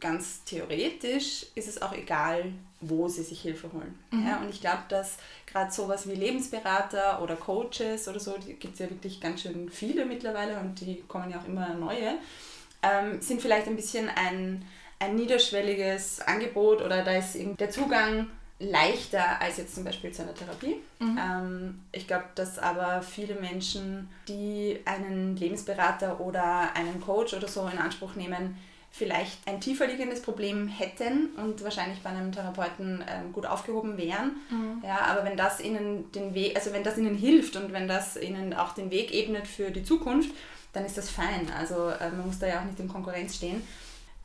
ganz 0.00 0.44
theoretisch 0.44 1.46
ist 1.54 1.68
es 1.68 1.80
auch 1.80 1.92
egal, 1.92 2.52
wo 2.80 3.08
sie 3.08 3.22
sich 3.22 3.40
Hilfe 3.40 3.72
holen. 3.72 3.98
Mhm. 4.10 4.26
Ja, 4.26 4.40
und 4.40 4.50
ich 4.50 4.60
glaube, 4.60 4.82
dass 4.88 5.16
gerade 5.46 5.72
sowas 5.72 6.08
wie 6.08 6.14
Lebensberater 6.14 7.22
oder 7.22 7.36
Coaches 7.36 8.08
oder 8.08 8.20
so, 8.20 8.36
die 8.38 8.54
gibt 8.54 8.74
es 8.74 8.80
ja 8.80 8.90
wirklich 8.90 9.20
ganz 9.20 9.42
schön 9.42 9.70
viele 9.70 10.04
mittlerweile 10.04 10.58
und 10.58 10.80
die 10.80 11.02
kommen 11.08 11.30
ja 11.30 11.38
auch 11.38 11.46
immer 11.46 11.74
neue, 11.74 12.14
ähm, 12.82 13.20
sind 13.20 13.40
vielleicht 13.40 13.68
ein 13.68 13.76
bisschen 13.76 14.08
ein, 14.08 14.64
ein 14.98 15.14
niederschwelliges 15.14 16.20
Angebot 16.20 16.82
oder 16.82 17.02
da 17.02 17.12
ist 17.12 17.36
der 17.58 17.70
Zugang 17.70 18.26
leichter 18.58 19.40
als 19.40 19.56
jetzt 19.56 19.74
zum 19.74 19.84
Beispiel 19.84 20.12
zu 20.12 20.22
einer 20.22 20.34
Therapie. 20.34 20.76
Mhm. 21.00 21.18
Ähm, 21.18 21.80
ich 21.92 22.06
glaube, 22.06 22.24
dass 22.34 22.58
aber 22.58 23.02
viele 23.02 23.34
Menschen, 23.34 24.08
die 24.28 24.80
einen 24.84 25.36
Lebensberater 25.36 26.20
oder 26.20 26.74
einen 26.74 27.00
Coach 27.00 27.34
oder 27.34 27.48
so 27.48 27.66
in 27.66 27.78
Anspruch 27.78 28.14
nehmen, 28.14 28.56
vielleicht 28.94 29.38
ein 29.48 29.60
tiefer 29.60 29.86
liegendes 29.86 30.20
Problem 30.20 30.68
hätten 30.68 31.30
und 31.36 31.64
wahrscheinlich 31.64 32.02
bei 32.02 32.10
einem 32.10 32.30
Therapeuten 32.30 33.02
ähm, 33.08 33.32
gut 33.32 33.46
aufgehoben 33.46 33.96
wären. 33.96 34.36
Mhm. 34.50 34.82
Ja, 34.84 34.98
aber 35.06 35.24
wenn 35.24 35.36
das 35.36 35.60
ihnen 35.60 36.12
den 36.12 36.34
Weg, 36.34 36.54
also 36.54 36.72
wenn 36.72 36.84
das 36.84 36.98
ihnen 36.98 37.16
hilft 37.16 37.56
und 37.56 37.72
wenn 37.72 37.88
das 37.88 38.18
ihnen 38.18 38.52
auch 38.52 38.74
den 38.74 38.90
Weg 38.90 39.12
ebnet 39.14 39.48
für 39.48 39.70
die 39.70 39.82
Zukunft, 39.82 40.30
dann 40.74 40.84
ist 40.84 40.98
das 40.98 41.08
fein. 41.08 41.50
Also 41.58 41.88
äh, 41.88 42.10
man 42.10 42.26
muss 42.26 42.38
da 42.38 42.46
ja 42.46 42.60
auch 42.60 42.64
nicht 42.64 42.78
in 42.80 42.88
Konkurrenz 42.88 43.36
stehen. 43.36 43.62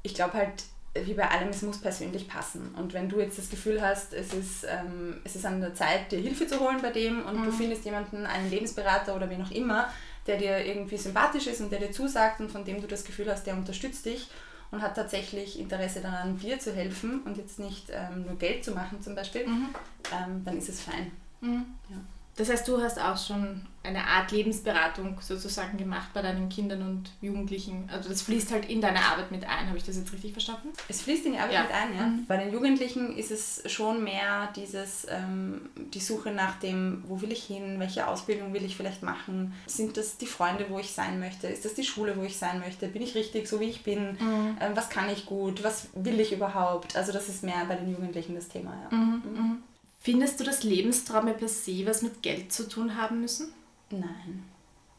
Ich 0.04 0.14
glaube 0.14 0.34
halt, 0.34 0.64
wie 1.02 1.14
bei 1.14 1.30
allem, 1.30 1.50
es 1.50 1.62
muss 1.62 1.80
persönlich 1.80 2.28
passen. 2.28 2.76
Und 2.78 2.94
wenn 2.94 3.08
du 3.08 3.22
jetzt 3.22 3.38
das 3.38 3.50
Gefühl 3.50 3.82
hast, 3.82 4.14
es 4.14 4.34
ist, 4.34 4.66
ähm, 4.66 5.22
es 5.24 5.38
ist 5.38 5.46
an 5.46 5.62
der 5.62 5.76
Zeit, 5.76 6.12
dir 6.12 6.20
Hilfe 6.20 6.46
zu 6.46 6.60
holen 6.60 6.82
bei 6.82 6.90
dem 6.90 7.26
und 7.26 7.40
mhm. 7.40 7.46
du 7.46 7.52
findest 7.54 7.86
jemanden, 7.86 8.26
einen 8.26 8.50
Lebensberater 8.50 9.16
oder 9.16 9.30
wie 9.30 9.38
noch 9.38 9.52
immer, 9.52 9.88
der 10.26 10.38
dir 10.38 10.66
irgendwie 10.66 10.98
sympathisch 10.98 11.48
ist 11.48 11.62
und 11.62 11.72
der 11.72 11.80
dir 11.80 11.92
zusagt 11.92 12.42
und 12.42 12.52
von 12.52 12.66
dem 12.66 12.82
du 12.82 12.88
das 12.88 13.06
Gefühl 13.06 13.32
hast, 13.32 13.48
der 13.48 13.54
unterstützt 13.54 14.06
dich 14.06 14.28
und 14.72 14.82
hat 14.82 14.96
tatsächlich 14.96 15.60
Interesse 15.60 16.02
daran, 16.02 16.38
dir 16.38 16.60
zu 16.60 16.74
helfen 16.74 17.22
und 17.24 17.38
jetzt 17.38 17.60
nicht 17.60 17.90
ähm, 17.92 18.26
nur 18.26 18.38
Geld 18.38 18.64
zu 18.64 18.72
machen 18.72 19.02
zum 19.02 19.16
Beispiel, 19.16 19.48
mhm. 19.48 19.70
ähm, 20.12 20.44
dann 20.44 20.58
ist 20.58 20.70
es 20.70 20.82
fein. 20.82 21.12
Mhm. 21.42 21.66
Ja. 21.90 21.98
Das 22.38 22.50
heißt, 22.50 22.68
du 22.68 22.80
hast 22.82 23.02
auch 23.02 23.18
schon 23.18 23.62
eine 23.84 24.06
Art 24.06 24.32
Lebensberatung 24.32 25.18
sozusagen 25.22 25.78
gemacht 25.78 26.10
bei 26.14 26.22
deinen 26.22 26.50
Kindern 26.50 26.84
und 26.84 27.10
Jugendlichen. 27.20 27.90
Also 27.92 28.10
das 28.10 28.22
fließt 28.22 28.52
halt 28.52 28.70
in 28.70 28.80
deine 28.80 29.00
Arbeit 29.00 29.32
mit 29.32 29.44
ein. 29.46 29.68
Habe 29.68 29.78
ich 29.78 29.84
das 29.84 29.96
jetzt 29.98 30.14
richtig 30.14 30.34
verstanden? 30.34 30.70
Es 30.88 31.02
fließt 31.02 31.26
in 31.26 31.34
die 31.34 31.40
Arbeit 31.40 31.54
ja. 31.54 31.62
mit 31.64 31.72
ein, 31.72 31.96
ja. 31.96 32.06
Mhm. 32.06 32.26
Bei 32.28 32.38
den 32.38 32.54
Jugendlichen 32.54 33.18
ist 33.18 33.32
es 33.32 33.64
schon 33.72 34.04
mehr 34.04 34.50
dieses, 34.56 35.08
ähm, 35.10 35.70
die 35.76 36.00
Suche 36.00 36.32
nach 36.32 36.60
dem, 36.60 37.04
wo 37.08 37.22
will 37.22 37.32
ich 37.32 37.44
hin, 37.44 37.80
welche 37.80 38.08
Ausbildung 38.08 38.54
will 38.54 38.66
ich 38.66 38.78
vielleicht 38.78 39.02
machen. 39.02 39.54
Sind 39.66 39.98
das 39.98 40.18
die 40.18 40.28
Freunde, 40.28 40.66
wo 40.70 40.78
ich 40.78 40.92
sein 40.92 41.20
möchte? 41.20 41.48
Ist 41.48 41.66
das 41.66 41.74
die 41.74 41.86
Schule, 41.86 42.18
wo 42.18 42.24
ich 42.24 42.38
sein 42.38 42.60
möchte? 42.60 42.88
Bin 42.88 43.02
ich 43.02 43.16
richtig, 43.16 43.48
so 43.48 43.60
wie 43.60 43.70
ich 43.70 43.84
bin? 43.84 44.12
Mhm. 44.12 44.58
Ähm, 44.60 44.76
was 44.76 44.90
kann 44.90 45.10
ich 45.10 45.26
gut? 45.26 45.64
Was 45.64 45.88
will 45.96 46.20
ich 46.20 46.34
überhaupt? 46.34 46.96
Also 46.96 47.12
das 47.12 47.30
ist 47.30 47.44
mehr 47.44 47.66
bei 47.68 47.76
den 47.76 47.90
Jugendlichen 47.90 48.36
das 48.36 48.48
Thema, 48.48 48.74
ja. 48.84 48.96
Mhm. 48.96 49.64
Findest 50.08 50.40
du, 50.40 50.46
dass 50.46 50.64
Lebensträume 50.64 51.34
per 51.34 51.50
se 51.50 51.86
was 51.86 52.02
mit 52.02 52.22
Geld 52.22 52.54
zu 52.54 52.70
tun 52.70 52.96
haben 52.96 53.20
müssen? 53.20 53.52
Nein. 53.90 54.42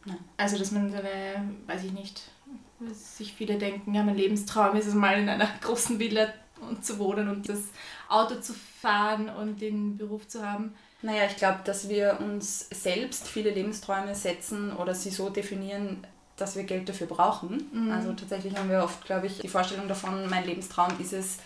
Nein. 0.05 0.19
Also, 0.37 0.59
dass 0.59 0.71
man 0.71 0.91
seine, 0.91 1.49
weiß 1.67 1.85
ich 1.85 1.93
nicht, 1.93 2.31
sich 2.93 3.33
viele 3.33 3.57
denken, 3.57 3.95
ja, 3.95 4.03
mein 4.03 4.19
Lebenstraum 4.19 4.77
ist 4.77 4.87
es 4.87 4.93
mal 4.93 5.19
in 5.19 5.27
einer 5.31 5.49
großen 5.63 5.99
Villa 5.99 6.29
und 6.61 6.85
zu 6.85 6.99
wohnen 6.99 7.31
und 7.31 7.49
das 7.49 7.61
Auto 8.11 8.35
zu 8.35 8.53
fahren 8.53 9.31
und 9.31 9.63
den 9.63 9.97
Beruf 9.97 10.29
zu 10.29 10.47
haben. 10.47 10.75
Naja, 11.01 11.23
ich 11.25 11.37
glaube, 11.37 11.61
dass 11.65 11.89
wir 11.89 12.19
uns 12.21 12.69
selbst 12.69 13.29
viele 13.29 13.49
Lebensträume 13.49 14.15
setzen 14.15 14.77
oder 14.77 14.95
sie 14.95 15.09
so 15.09 15.31
definieren, 15.31 16.07
dass 16.37 16.55
wir 16.55 16.65
Geld 16.65 16.87
dafür 16.87 17.07
brauchen. 17.07 17.67
Mhm. 17.73 17.91
Also 17.91 18.13
tatsächlich 18.13 18.59
haben 18.59 18.69
wir 18.69 18.85
oft, 18.85 19.07
glaube 19.07 19.29
ich, 19.29 19.39
die 19.39 19.49
Vorstellung 19.49 19.89
davon, 19.89 20.29
mein 20.29 20.45
Lebenstraum 20.45 21.01
ist 21.01 21.15
es, 21.15 21.39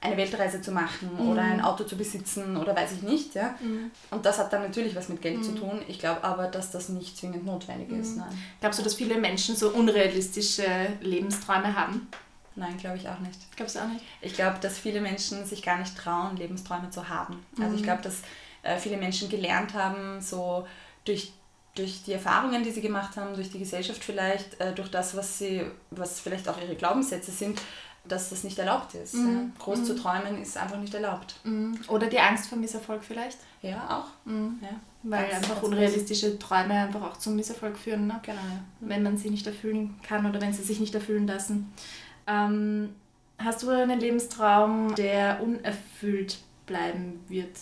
eine 0.00 0.16
Weltreise 0.16 0.60
zu 0.60 0.70
machen 0.70 1.10
mhm. 1.14 1.28
oder 1.28 1.42
ein 1.42 1.60
Auto 1.60 1.84
zu 1.84 1.96
besitzen 1.96 2.56
oder 2.56 2.74
weiß 2.76 2.92
ich 2.92 3.02
nicht. 3.02 3.34
Ja? 3.34 3.56
Mhm. 3.60 3.90
Und 4.10 4.24
das 4.24 4.38
hat 4.38 4.52
dann 4.52 4.62
natürlich 4.62 4.94
was 4.94 5.08
mit 5.08 5.20
Geld 5.20 5.38
mhm. 5.38 5.42
zu 5.42 5.54
tun. 5.54 5.82
Ich 5.88 5.98
glaube 5.98 6.22
aber, 6.22 6.46
dass 6.46 6.70
das 6.70 6.88
nicht 6.88 7.16
zwingend 7.16 7.44
notwendig 7.44 7.90
ist. 7.90 8.12
Mhm. 8.12 8.18
Nein. 8.18 8.42
Glaubst 8.60 8.78
du, 8.78 8.84
dass 8.84 8.94
viele 8.94 9.18
Menschen 9.18 9.56
so 9.56 9.70
unrealistische 9.70 10.66
Lebensträume 11.00 11.74
haben? 11.74 12.08
Nein, 12.54 12.76
glaube 12.76 12.96
ich 12.96 13.08
auch 13.08 13.18
nicht. 13.20 13.38
Glaubst 13.56 13.76
du 13.76 13.80
auch 13.80 13.88
nicht? 13.88 14.04
Ich 14.20 14.34
glaube, 14.34 14.58
dass 14.60 14.78
viele 14.78 15.00
Menschen 15.00 15.44
sich 15.44 15.62
gar 15.62 15.78
nicht 15.78 15.96
trauen, 15.96 16.36
Lebensträume 16.36 16.90
zu 16.90 17.08
haben. 17.08 17.44
Also 17.60 17.74
ich 17.74 17.80
mhm. 17.80 17.84
glaube, 17.84 18.02
dass 18.02 18.22
äh, 18.62 18.76
viele 18.76 18.96
Menschen 18.96 19.28
gelernt 19.28 19.74
haben, 19.74 20.20
so 20.20 20.66
durch 21.04 21.32
durch 21.78 22.02
die 22.02 22.12
Erfahrungen, 22.12 22.64
die 22.64 22.70
sie 22.70 22.80
gemacht 22.80 23.16
haben, 23.16 23.34
durch 23.34 23.50
die 23.50 23.60
Gesellschaft 23.60 24.02
vielleicht, 24.02 24.60
äh, 24.60 24.74
durch 24.74 24.90
das, 24.90 25.16
was 25.16 25.38
sie, 25.38 25.62
was 25.90 26.18
vielleicht 26.20 26.48
auch 26.48 26.60
ihre 26.60 26.74
Glaubenssätze 26.74 27.30
sind, 27.30 27.60
dass 28.08 28.30
das 28.30 28.44
nicht 28.44 28.58
erlaubt 28.58 28.94
ist. 28.94 29.14
Mhm. 29.14 29.52
Ja. 29.56 29.64
Groß 29.64 29.80
mhm. 29.80 29.84
zu 29.84 29.96
träumen 29.96 30.42
ist 30.42 30.56
einfach 30.56 30.78
nicht 30.78 30.94
erlaubt. 30.94 31.36
Mhm. 31.44 31.78
Oder 31.88 32.06
die 32.06 32.18
Angst 32.18 32.48
vor 32.48 32.58
Misserfolg 32.58 33.04
vielleicht? 33.04 33.38
Ja, 33.62 33.98
auch. 33.98 34.30
Mhm. 34.30 34.58
Ja. 34.62 34.68
Weil 35.02 35.28
ganz, 35.28 35.36
einfach 35.36 35.54
ganz 35.54 35.66
unrealistische 35.66 36.38
Träume 36.38 36.74
einfach 36.74 37.02
auch 37.02 37.16
zum 37.16 37.36
Misserfolg 37.36 37.76
führen, 37.76 38.08
ne? 38.08 38.20
genau, 38.22 38.40
ja. 38.40 38.60
wenn 38.80 39.02
man 39.02 39.16
sie 39.16 39.30
nicht 39.30 39.46
erfüllen 39.46 39.94
kann 40.02 40.26
oder 40.26 40.40
wenn 40.40 40.52
sie 40.52 40.62
sich 40.62 40.80
nicht 40.80 40.94
erfüllen 40.94 41.26
lassen. 41.26 41.72
Ähm, 42.26 42.94
hast 43.38 43.62
du 43.62 43.70
einen 43.70 44.00
Lebenstraum, 44.00 44.94
der 44.96 45.40
unerfüllt 45.42 46.38
bleiben 46.66 47.20
wird? 47.28 47.56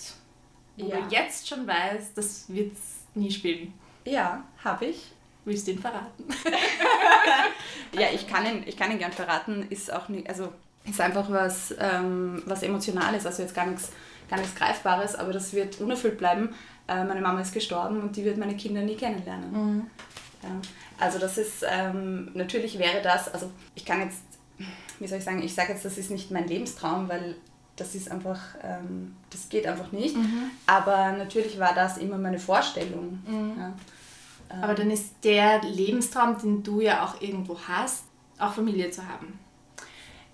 Wo 0.76 0.88
ja. 0.88 1.00
du 1.00 1.14
jetzt 1.14 1.48
schon 1.48 1.66
weißt, 1.66 2.16
das 2.16 2.48
wird 2.48 2.72
es 2.72 3.04
nie 3.14 3.30
spielen? 3.30 3.72
Ja, 4.04 4.44
habe 4.62 4.86
ich. 4.86 5.12
Willst 5.46 5.68
du 5.68 5.70
ihn 5.70 5.78
verraten? 5.78 6.24
ja, 7.92 8.08
ich 8.12 8.26
kann 8.26 8.44
ihn, 8.44 8.64
ich 8.66 8.76
kann 8.76 8.90
ihn 8.90 8.98
gern 8.98 9.12
verraten. 9.12 9.64
Ist 9.70 9.92
auch 9.92 10.08
nicht, 10.08 10.28
also 10.28 10.52
ist 10.84 11.00
einfach 11.00 11.30
was, 11.30 11.72
ähm, 11.78 12.42
was 12.46 12.64
Emotionales, 12.64 13.24
also 13.26 13.42
jetzt 13.42 13.54
gar 13.54 13.66
nichts, 13.66 13.90
gar 14.28 14.38
nichts 14.38 14.56
Greifbares, 14.56 15.14
aber 15.14 15.32
das 15.32 15.52
wird 15.52 15.80
unerfüllt 15.80 16.18
bleiben. 16.18 16.52
Äh, 16.88 17.04
meine 17.04 17.20
Mama 17.20 17.40
ist 17.40 17.54
gestorben 17.54 18.00
und 18.02 18.16
die 18.16 18.24
wird 18.24 18.38
meine 18.38 18.56
Kinder 18.56 18.82
nie 18.82 18.96
kennenlernen. 18.96 19.52
Mhm. 19.52 19.86
Ja. 20.42 20.50
Also 20.98 21.20
das 21.20 21.38
ist, 21.38 21.64
ähm, 21.64 22.32
natürlich 22.34 22.80
wäre 22.80 23.00
das, 23.00 23.32
also 23.32 23.48
ich 23.76 23.84
kann 23.84 24.00
jetzt, 24.00 24.22
wie 24.98 25.06
soll 25.06 25.18
ich 25.18 25.24
sagen, 25.24 25.42
ich 25.44 25.54
sage 25.54 25.72
jetzt, 25.72 25.84
das 25.84 25.96
ist 25.96 26.10
nicht 26.10 26.32
mein 26.32 26.48
Lebenstraum, 26.48 27.08
weil 27.08 27.36
das 27.76 27.94
ist 27.94 28.10
einfach, 28.10 28.40
ähm, 28.64 29.14
das 29.30 29.48
geht 29.48 29.64
einfach 29.66 29.92
nicht. 29.92 30.16
Mhm. 30.16 30.50
Aber 30.66 31.12
natürlich 31.12 31.60
war 31.60 31.72
das 31.72 31.98
immer 31.98 32.18
meine 32.18 32.40
Vorstellung. 32.40 33.22
Mhm. 33.28 33.54
Ja. 33.56 33.72
Aber 34.48 34.74
dann 34.74 34.90
ist 34.90 35.14
der 35.24 35.62
Lebenstraum, 35.62 36.38
den 36.38 36.62
du 36.62 36.80
ja 36.80 37.04
auch 37.04 37.20
irgendwo 37.20 37.58
hast, 37.66 38.04
auch 38.38 38.52
Familie 38.52 38.90
zu 38.90 39.06
haben. 39.06 39.38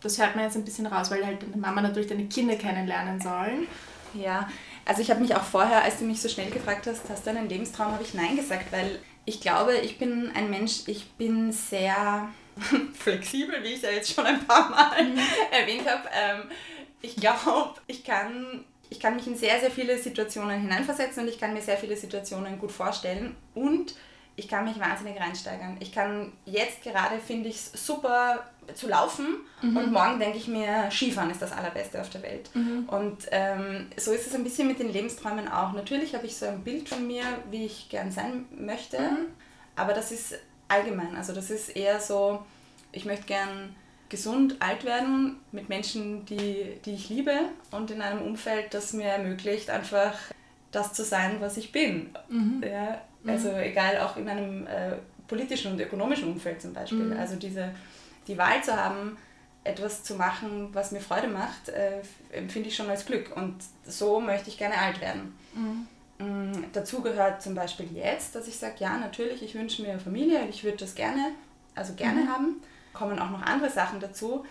das 0.02 0.18
hört 0.18 0.34
man 0.34 0.44
jetzt 0.44 0.56
ein 0.56 0.64
bisschen 0.64 0.86
raus, 0.86 1.10
weil 1.10 1.24
halt 1.24 1.42
deine 1.42 1.56
Mama 1.56 1.80
natürlich 1.80 2.08
deine 2.08 2.26
Kinder 2.26 2.56
kennenlernen 2.56 3.20
sollen. 3.20 3.66
Ja, 4.14 4.48
also 4.84 5.00
ich 5.00 5.10
habe 5.10 5.20
mich 5.20 5.34
auch 5.34 5.42
vorher, 5.42 5.82
als 5.82 5.98
du 5.98 6.04
mich 6.04 6.20
so 6.20 6.28
schnell 6.28 6.50
gefragt 6.50 6.86
hast, 6.86 7.08
hast 7.08 7.26
du 7.26 7.30
einen 7.30 7.48
Lebenstraum, 7.48 7.92
habe 7.92 8.02
ich 8.02 8.14
Nein 8.14 8.36
gesagt, 8.36 8.72
weil 8.72 8.98
ich 9.24 9.40
glaube, 9.40 9.76
ich 9.76 9.98
bin 9.98 10.30
ein 10.34 10.50
Mensch, 10.50 10.82
ich 10.86 11.12
bin 11.12 11.52
sehr 11.52 12.28
flexibel, 12.94 13.62
wie 13.62 13.68
ich 13.68 13.76
es 13.76 13.82
ja 13.82 13.90
jetzt 13.90 14.12
schon 14.12 14.26
ein 14.26 14.44
paar 14.44 14.68
Mal 14.70 15.04
mhm. 15.04 15.18
erwähnt 15.52 15.88
habe. 15.88 16.08
Ähm, 16.12 16.42
ich 17.00 17.16
glaube, 17.16 17.74
ich 17.86 18.04
kann, 18.04 18.64
ich 18.92 19.00
kann 19.00 19.16
mich 19.16 19.26
in 19.26 19.36
sehr, 19.36 19.58
sehr 19.58 19.70
viele 19.70 19.96
Situationen 19.96 20.60
hineinversetzen 20.60 21.22
und 21.22 21.28
ich 21.30 21.40
kann 21.40 21.54
mir 21.54 21.62
sehr 21.62 21.78
viele 21.78 21.96
Situationen 21.96 22.58
gut 22.58 22.70
vorstellen 22.70 23.34
und 23.54 23.94
ich 24.36 24.48
kann 24.48 24.66
mich 24.66 24.78
wahnsinnig 24.78 25.18
reinsteigern. 25.18 25.78
Ich 25.80 25.92
kann 25.92 26.30
jetzt 26.44 26.82
gerade, 26.82 27.18
finde 27.18 27.48
ich 27.48 27.56
es 27.56 27.86
super 27.86 28.44
zu 28.74 28.88
laufen 28.88 29.28
mhm. 29.62 29.76
und 29.78 29.92
morgen 29.92 30.18
denke 30.18 30.36
ich 30.36 30.46
mir, 30.46 30.90
Skifahren 30.90 31.30
ist 31.30 31.40
das 31.40 31.52
Allerbeste 31.52 32.02
auf 32.02 32.10
der 32.10 32.22
Welt. 32.22 32.50
Mhm. 32.54 32.86
Und 32.86 33.28
ähm, 33.30 33.88
so 33.96 34.12
ist 34.12 34.26
es 34.26 34.34
ein 34.34 34.44
bisschen 34.44 34.68
mit 34.68 34.78
den 34.78 34.92
Lebensträumen 34.92 35.48
auch. 35.48 35.72
Natürlich 35.72 36.14
habe 36.14 36.26
ich 36.26 36.36
so 36.36 36.44
ein 36.44 36.62
Bild 36.62 36.86
von 36.86 37.06
mir, 37.06 37.24
wie 37.50 37.64
ich 37.64 37.88
gern 37.88 38.12
sein 38.12 38.44
möchte, 38.50 39.00
mhm. 39.00 39.26
aber 39.74 39.94
das 39.94 40.12
ist 40.12 40.34
allgemein. 40.68 41.16
Also 41.16 41.32
das 41.32 41.50
ist 41.50 41.70
eher 41.70 41.98
so, 41.98 42.44
ich 42.92 43.06
möchte 43.06 43.24
gern 43.24 43.74
gesund 44.12 44.56
alt 44.60 44.84
werden 44.84 45.36
mit 45.52 45.70
Menschen, 45.70 46.26
die, 46.26 46.78
die 46.84 46.92
ich 46.92 47.08
liebe 47.08 47.32
und 47.70 47.90
in 47.90 48.02
einem 48.02 48.20
Umfeld, 48.20 48.74
das 48.74 48.92
mir 48.92 49.06
ermöglicht, 49.06 49.70
einfach 49.70 50.12
das 50.70 50.92
zu 50.92 51.02
sein, 51.02 51.38
was 51.40 51.56
ich 51.56 51.72
bin. 51.72 52.14
Mhm. 52.28 52.62
Ja, 52.62 53.00
also 53.26 53.48
mhm. 53.48 53.60
egal, 53.60 53.98
auch 54.00 54.18
in 54.18 54.28
einem 54.28 54.66
äh, 54.66 54.96
politischen 55.26 55.72
und 55.72 55.80
ökonomischen 55.80 56.30
Umfeld 56.30 56.60
zum 56.60 56.74
Beispiel. 56.74 57.06
Mhm. 57.06 57.16
Also 57.16 57.36
diese, 57.36 57.74
die 58.26 58.36
Wahl 58.36 58.62
zu 58.62 58.76
haben, 58.76 59.16
etwas 59.64 60.04
zu 60.04 60.16
machen, 60.16 60.68
was 60.74 60.92
mir 60.92 61.00
Freude 61.00 61.28
macht, 61.28 61.70
äh, 61.70 62.02
empfinde 62.32 62.68
ich 62.68 62.76
schon 62.76 62.90
als 62.90 63.06
Glück. 63.06 63.34
Und 63.34 63.56
so 63.84 64.20
möchte 64.20 64.50
ich 64.50 64.58
gerne 64.58 64.76
alt 64.76 65.00
werden. 65.00 65.34
Mhm. 65.54 65.86
Mm, 66.18 66.64
dazu 66.74 67.00
gehört 67.00 67.40
zum 67.40 67.54
Beispiel 67.54 67.88
jetzt, 67.94 68.34
dass 68.34 68.46
ich 68.46 68.58
sage, 68.58 68.74
ja, 68.80 68.98
natürlich, 68.98 69.42
ich 69.42 69.54
wünsche 69.54 69.80
mir 69.80 69.92
eine 69.92 70.00
Familie, 70.00 70.46
ich 70.50 70.64
würde 70.64 70.76
das 70.76 70.94
gerne, 70.94 71.30
also 71.74 71.94
gerne 71.94 72.24
mhm. 72.24 72.28
haben. 72.28 72.62
Kommen 72.92 73.18
auch 73.18 73.30
noch 73.30 73.42
andere 73.42 73.70
Sachen 73.70 74.00
dazu. 74.00 74.44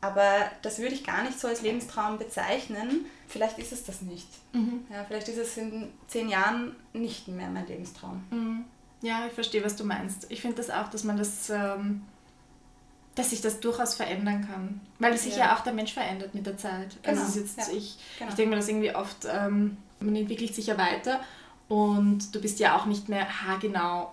Aber 0.00 0.50
das 0.62 0.78
würde 0.78 0.94
ich 0.94 1.04
gar 1.04 1.22
nicht 1.22 1.40
so 1.40 1.48
als 1.48 1.62
Lebenstraum 1.62 2.18
bezeichnen. 2.18 3.06
Vielleicht 3.28 3.58
ist 3.58 3.72
es 3.72 3.84
das 3.84 4.02
nicht. 4.02 4.28
Mhm. 4.52 4.84
Ja, 4.90 5.04
vielleicht 5.04 5.28
ist 5.28 5.38
es 5.38 5.56
in 5.56 5.88
zehn 6.06 6.28
Jahren 6.28 6.76
nicht 6.92 7.28
mehr 7.28 7.48
mein 7.48 7.66
Lebenstraum. 7.66 8.22
Mhm. 8.30 8.64
Ja, 9.02 9.26
ich 9.26 9.32
verstehe, 9.32 9.64
was 9.64 9.76
du 9.76 9.84
meinst. 9.84 10.30
Ich 10.30 10.40
finde 10.40 10.56
das 10.56 10.70
auch, 10.70 10.88
dass 10.88 11.04
man 11.04 11.16
das, 11.16 11.50
ähm, 11.50 12.02
dass 13.14 13.30
sich 13.30 13.40
das 13.40 13.60
durchaus 13.60 13.94
verändern 13.94 14.46
kann. 14.46 14.80
Weil 14.98 15.16
sich 15.16 15.36
ja. 15.36 15.46
ja 15.46 15.56
auch 15.56 15.60
der 15.60 15.72
Mensch 15.72 15.92
verändert 15.92 16.34
mit 16.34 16.46
der 16.46 16.56
Zeit. 16.56 16.96
Also 17.02 17.02
genau. 17.02 17.22
Also 17.22 17.40
jetzt, 17.40 17.58
ja. 17.58 17.76
ich, 17.76 17.98
genau. 18.18 18.30
ich 18.30 18.36
denke 18.36 18.50
mir 18.50 18.56
das 18.56 18.68
irgendwie 18.68 18.94
oft, 18.94 19.26
ähm, 19.30 19.76
man 20.00 20.14
entwickelt 20.14 20.54
sich 20.54 20.66
ja 20.66 20.78
weiter 20.78 21.20
und 21.68 22.34
du 22.34 22.40
bist 22.40 22.58
ja 22.60 22.76
auch 22.76 22.86
nicht 22.86 23.08
mehr 23.08 23.42
haargenau 23.42 24.12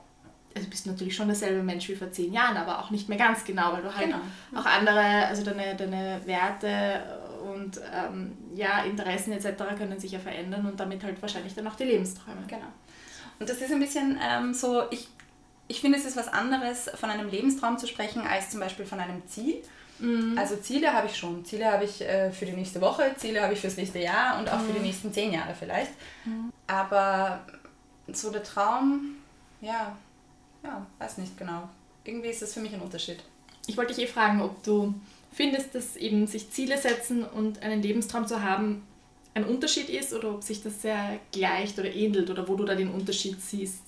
also 0.56 0.70
bist 0.70 0.86
natürlich 0.86 1.16
schon 1.16 1.28
derselbe 1.28 1.64
Mensch 1.64 1.88
wie 1.90 1.96
vor 1.96 2.12
zehn 2.12 2.34
Jahren, 2.34 2.58
aber 2.58 2.80
auch 2.80 2.92
nicht 2.92 3.10
mehr 3.10 3.18
ganz 3.18 3.44
genau, 3.44 3.74
weil 3.74 3.82
du 3.82 3.94
halt 3.94 4.08
genau. 4.08 4.20
auch 4.56 4.66
andere, 4.66 5.28
also 5.28 5.44
deine, 5.44 5.76
deine 5.76 6.22
Werte 6.26 7.02
und 7.44 7.80
ähm, 7.94 8.38
ja, 8.56 8.84
Interessen 8.84 9.34
etc. 9.34 9.64
können 9.78 10.00
sich 10.00 10.12
ja 10.12 10.20
verändern 10.20 10.66
und 10.66 10.80
damit 10.80 11.04
halt 11.04 11.22
wahrscheinlich 11.22 11.54
dann 11.56 11.68
auch 11.68 11.76
die 11.76 11.86
Lebensträume. 11.86 12.42
Genau. 12.48 12.68
Und 13.40 13.50
das 13.50 13.58
ist 13.58 13.72
ein 13.72 13.80
bisschen 13.80 14.18
ähm, 14.22 14.54
so, 14.54 14.84
ich, 14.92 15.10
ich 15.68 15.82
finde, 15.82 15.98
es 15.98 16.06
ist 16.06 16.16
was 16.16 16.28
anderes, 16.28 16.90
von 16.96 17.10
einem 17.10 17.30
Lebenstraum 17.30 17.78
zu 17.78 17.88
sprechen, 17.88 18.22
als 18.22 18.52
zum 18.52 18.60
Beispiel 18.60 18.86
von 18.86 19.00
einem 19.00 19.28
Ziel. 19.28 19.62
Mhm. 20.00 20.38
Also 20.38 20.56
Ziele 20.58 20.94
habe 20.94 21.08
ich 21.08 21.18
schon. 21.18 21.44
Ziele 21.46 21.72
habe 21.72 21.86
ich 21.86 22.02
äh, 22.02 22.32
für 22.32 22.46
die 22.46 22.54
nächste 22.54 22.82
Woche, 22.82 23.14
Ziele 23.18 23.42
habe 23.42 23.54
ich 23.54 23.60
fürs 23.60 23.78
nächste 23.78 24.00
Jahr 24.00 24.40
und 24.40 24.50
auch 24.50 24.60
mhm. 24.60 24.66
für 24.66 24.74
die 24.74 24.80
mhm. 24.80 24.86
nächsten 24.86 25.14
zehn 25.14 25.34
Jahre 25.34 25.54
vielleicht. 25.58 25.92
Mhm. 26.26 26.52
Aber 26.68 27.42
so 28.12 28.32
der 28.32 28.44
Traum, 28.44 29.16
ja, 29.62 29.96
ja, 30.64 30.86
weiß 31.00 31.18
nicht 31.18 31.38
genau. 31.38 31.70
Irgendwie 32.04 32.30
ist 32.30 32.42
das 32.42 32.54
für 32.54 32.60
mich 32.60 32.74
ein 32.74 32.82
Unterschied. 32.82 33.20
Ich 33.68 33.78
wollte 33.78 33.94
dich 33.94 34.04
eh 34.04 34.08
fragen, 34.08 34.42
ob 34.42 34.62
du 34.64 34.94
findest, 35.32 35.74
dass 35.74 35.96
eben 35.96 36.28
sich 36.28 36.52
Ziele 36.52 36.78
setzen 36.78 37.24
und 37.24 37.62
einen 37.62 37.82
Lebenstraum 37.82 38.28
zu 38.28 38.42
haben 38.42 38.84
ein 39.34 39.46
Unterschied 39.46 39.90
ist 39.90 40.14
oder 40.14 40.32
ob 40.32 40.44
sich 40.44 40.62
das 40.62 40.82
sehr 40.82 41.20
gleicht 41.32 41.80
oder 41.80 41.94
ähnelt 41.94 42.30
oder 42.30 42.48
wo 42.48 42.56
du 42.56 42.66
da 42.66 42.76
den 42.76 42.92
Unterschied 42.92 43.42
siehst. 43.42 43.82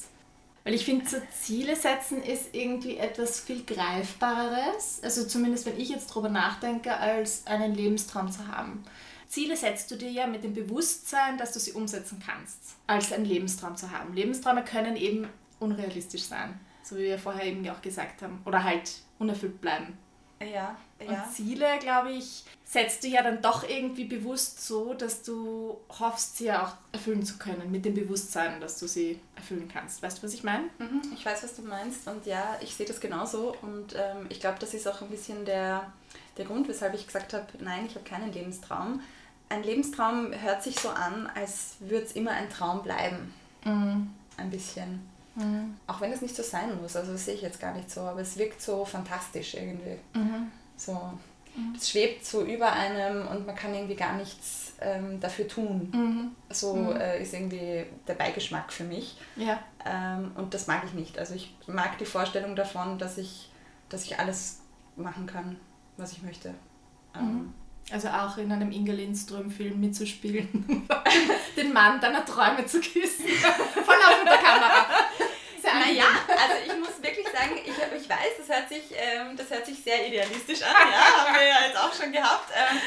Weil 0.63 0.73
ich 0.73 0.85
finde, 0.85 1.07
so 1.07 1.17
Ziele 1.39 1.75
setzen 1.75 2.23
ist 2.23 2.55
irgendwie 2.55 2.97
etwas 2.97 3.39
viel 3.39 3.63
Greifbareres, 3.63 4.99
also 5.03 5.25
zumindest 5.25 5.67
wenn 5.67 5.79
ich 5.79 5.89
jetzt 5.89 6.07
drüber 6.07 6.29
nachdenke, 6.29 6.97
als 6.97 7.45
einen 7.45 7.75
Lebenstraum 7.75 8.31
zu 8.31 8.47
haben. 8.47 8.83
Ziele 9.27 9.55
setzt 9.55 9.91
du 9.91 9.95
dir 9.95 10.09
ja 10.09 10.25
mit 10.25 10.43
dem 10.43 10.55
Bewusstsein, 10.55 11.38
dass 11.38 11.51
du 11.51 11.59
sie 11.59 11.73
umsetzen 11.73 12.21
kannst, 12.25 12.57
als 12.88 13.11
einen 13.11 13.25
Lebenstraum 13.25 13.75
zu 13.75 13.91
haben. 13.91 14.15
Lebensträume 14.15 14.63
können 14.63 14.95
eben 14.95 15.27
unrealistisch 15.60 16.24
sein, 16.24 16.60
so 16.84 16.96
wie 16.96 17.04
wir 17.04 17.20
vorher 17.20 17.46
eben 17.46 17.68
auch 17.70 17.82
gesagt 17.82 18.22
haben, 18.22 18.41
oder 18.46 18.63
halt 18.63 18.91
unerfüllt 19.20 19.62
bleiben. 19.62 19.98
Ja, 20.41 20.76
ja. 21.00 21.24
Und 21.24 21.34
Ziele, 21.34 21.80
glaube 21.80 22.12
ich, 22.12 22.44
setzt 22.65 23.04
du 23.04 23.08
ja 23.08 23.24
dann 23.24 23.41
doch 23.41 23.68
irgendwie 23.68 24.06
bewusst 24.06 24.65
so, 24.65 24.94
dass 24.94 25.24
du 25.24 25.78
hoffst, 26.00 26.38
sie 26.38 26.46
ja 26.46 26.63
auch 26.65 26.74
erfüllen 26.91 27.24
zu 27.24 27.38
können, 27.38 27.72
mit 27.72 27.86
dem 27.86 27.94
Bewusstsein, 27.94 28.60
dass 28.60 28.78
du 28.80 28.88
sie 28.88 29.20
erfüllen 29.36 29.70
kannst. 29.72 30.02
Weißt 30.02 30.18
du, 30.18 30.24
was 30.24 30.34
ich 30.34 30.44
meine? 30.44 30.65
Mhm, 30.78 31.02
ich 31.13 31.26
weiß, 31.26 31.44
was 31.44 31.56
du 31.56 31.62
meinst 31.62 32.08
und 32.08 32.26
ja, 32.26 32.58
ich 32.62 32.76
sehe 32.76 32.86
das 32.86 33.00
genauso 33.00 33.56
und 33.62 33.96
ähm, 33.96 34.26
ich 34.30 34.39
glaube, 34.39 34.58
das 34.60 34.74
ist 34.74 34.88
auch 34.88 35.02
ein 35.02 35.10
bisschen 35.10 35.46
der, 35.46 35.91
der 36.38 36.46
Grund, 36.46 36.68
weshalb 36.68 36.94
ich 36.96 37.06
gesagt 37.06 37.34
habe, 37.34 37.46
nein, 37.60 37.86
ich 37.86 37.96
habe 37.96 38.06
keinen 38.06 38.34
Lebenstraum. 38.34 39.02
Ein 39.48 39.63
Lebenstraum 39.63 40.34
hört 40.34 40.63
sich 40.63 40.80
so 40.80 40.89
an, 40.89 41.30
als 41.34 41.76
würde 41.80 42.06
es 42.06 42.12
immer 42.12 42.32
ein 42.32 42.50
Traum 42.50 42.84
bleiben. 42.84 43.34
Mhm. 43.63 44.12
Ein 44.38 44.50
bisschen. 44.50 45.14
Mhm. 45.36 45.76
Auch 45.88 46.02
wenn 46.02 46.12
es 46.12 46.21
nicht 46.21 46.36
so 46.36 46.43
sein 46.43 46.82
muss, 46.82 46.95
also 46.95 47.12
das 47.12 47.26
sehe 47.26 47.36
ich 47.36 47.41
jetzt 47.41 47.60
gar 47.60 47.74
nicht 47.74 47.91
so, 47.91 48.02
aber 48.02 48.21
es 48.21 48.38
wirkt 48.38 48.62
so 48.62 48.86
fantastisch 48.86 49.54
irgendwie. 49.56 49.98
Mhm. 50.13 50.52
So, 50.78 50.93
mhm. 51.56 51.76
es 51.76 51.89
schwebt 51.89 52.26
so 52.26 52.43
über 52.43 52.71
einem 52.71 53.28
und 53.28 53.45
man 53.45 53.56
kann 53.56 53.74
irgendwie 53.74 53.95
gar 53.95 54.15
nichts 54.15 54.74
ähm, 54.82 55.19
dafür 55.19 55.48
tun. 55.48 55.89
Mhm. 55.93 56.36
So 56.54 56.76
mhm. 56.76 56.95
äh, 56.95 57.21
ist 57.21 57.34
irgendwie 57.34 57.86
der 58.08 58.13
Beigeschmack 58.13 58.71
für 58.71 58.84
mich. 58.84 59.17
Ja. 59.36 59.60
Ähm, 59.86 60.32
und 60.36 60.54
das 60.54 60.67
mag 60.67 60.84
ich 60.86 60.93
nicht. 60.93 61.17
Also 61.19 61.36
ich 61.36 61.54
mag 61.67 61.98
die 61.98 62.06
Vorstellung 62.06 62.56
davon, 62.56 62.98
dass 62.98 63.17
ich, 63.17 63.50
dass 63.89 64.06
ich 64.06 64.19
alles 64.19 64.62
machen 64.95 65.26
kann, 65.26 65.58
was 65.98 66.13
ich 66.13 66.24
möchte. 66.24 66.54
Ähm, 67.15 67.26
mhm. 67.26 67.54
also 67.91 68.08
auch 68.08 68.38
in 68.38 68.52
einem 68.52 68.71
Inge 68.71 68.93
Lindström-Film 68.93 69.80
mitzuspielen, 69.80 70.88
den 71.58 71.74
Mann 71.74 72.00
deiner 72.00 72.26
Träume 72.26 72.65
zu 72.65 72.80
küssen, 72.80 73.26
voll 73.74 73.95
auf 73.95 74.24
mit 74.24 74.32
der 74.32 74.39
Kamera 74.39 74.86
naja, 75.79 76.05
also 76.27 76.53
ich 76.65 76.79
muss 76.79 77.01
wirklich 77.01 77.27
sagen, 77.27 77.57
ich, 77.63 78.01
ich 78.01 78.09
weiß, 78.09 78.38
das 78.38 78.49
hört, 78.49 78.69
sich, 78.69 78.83
ähm, 78.91 79.35
das 79.35 79.49
hört 79.49 79.65
sich 79.65 79.81
sehr 79.83 80.07
idealistisch 80.07 80.61
an, 80.63 80.73
ja, 80.91 81.25
haben 81.25 81.35
wir 81.35 81.47
ja 81.47 81.67
jetzt 81.67 81.77
auch 81.77 81.93
schon 81.93 82.11
gehabt. 82.11 82.49
Ähm, 82.53 82.79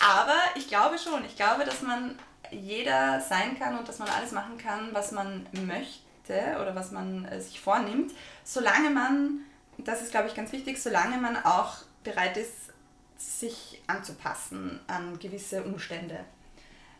aber 0.00 0.36
ich 0.54 0.68
glaube 0.68 0.98
schon, 0.98 1.24
ich 1.24 1.36
glaube, 1.36 1.64
dass 1.64 1.82
man 1.82 2.18
jeder 2.50 3.20
sein 3.20 3.58
kann 3.58 3.78
und 3.78 3.88
dass 3.88 3.98
man 3.98 4.08
alles 4.08 4.32
machen 4.32 4.58
kann, 4.58 4.92
was 4.92 5.12
man 5.12 5.46
möchte 5.52 6.58
oder 6.60 6.74
was 6.74 6.90
man 6.90 7.24
äh, 7.26 7.40
sich 7.40 7.60
vornimmt, 7.60 8.12
solange 8.44 8.90
man, 8.90 9.40
das 9.78 10.02
ist 10.02 10.10
glaube 10.10 10.28
ich 10.28 10.34
ganz 10.34 10.52
wichtig, 10.52 10.80
solange 10.80 11.18
man 11.18 11.36
auch 11.44 11.78
bereit 12.04 12.36
ist, 12.36 12.72
sich 13.18 13.82
anzupassen 13.86 14.80
an 14.86 15.18
gewisse 15.18 15.62
Umstände. 15.62 16.24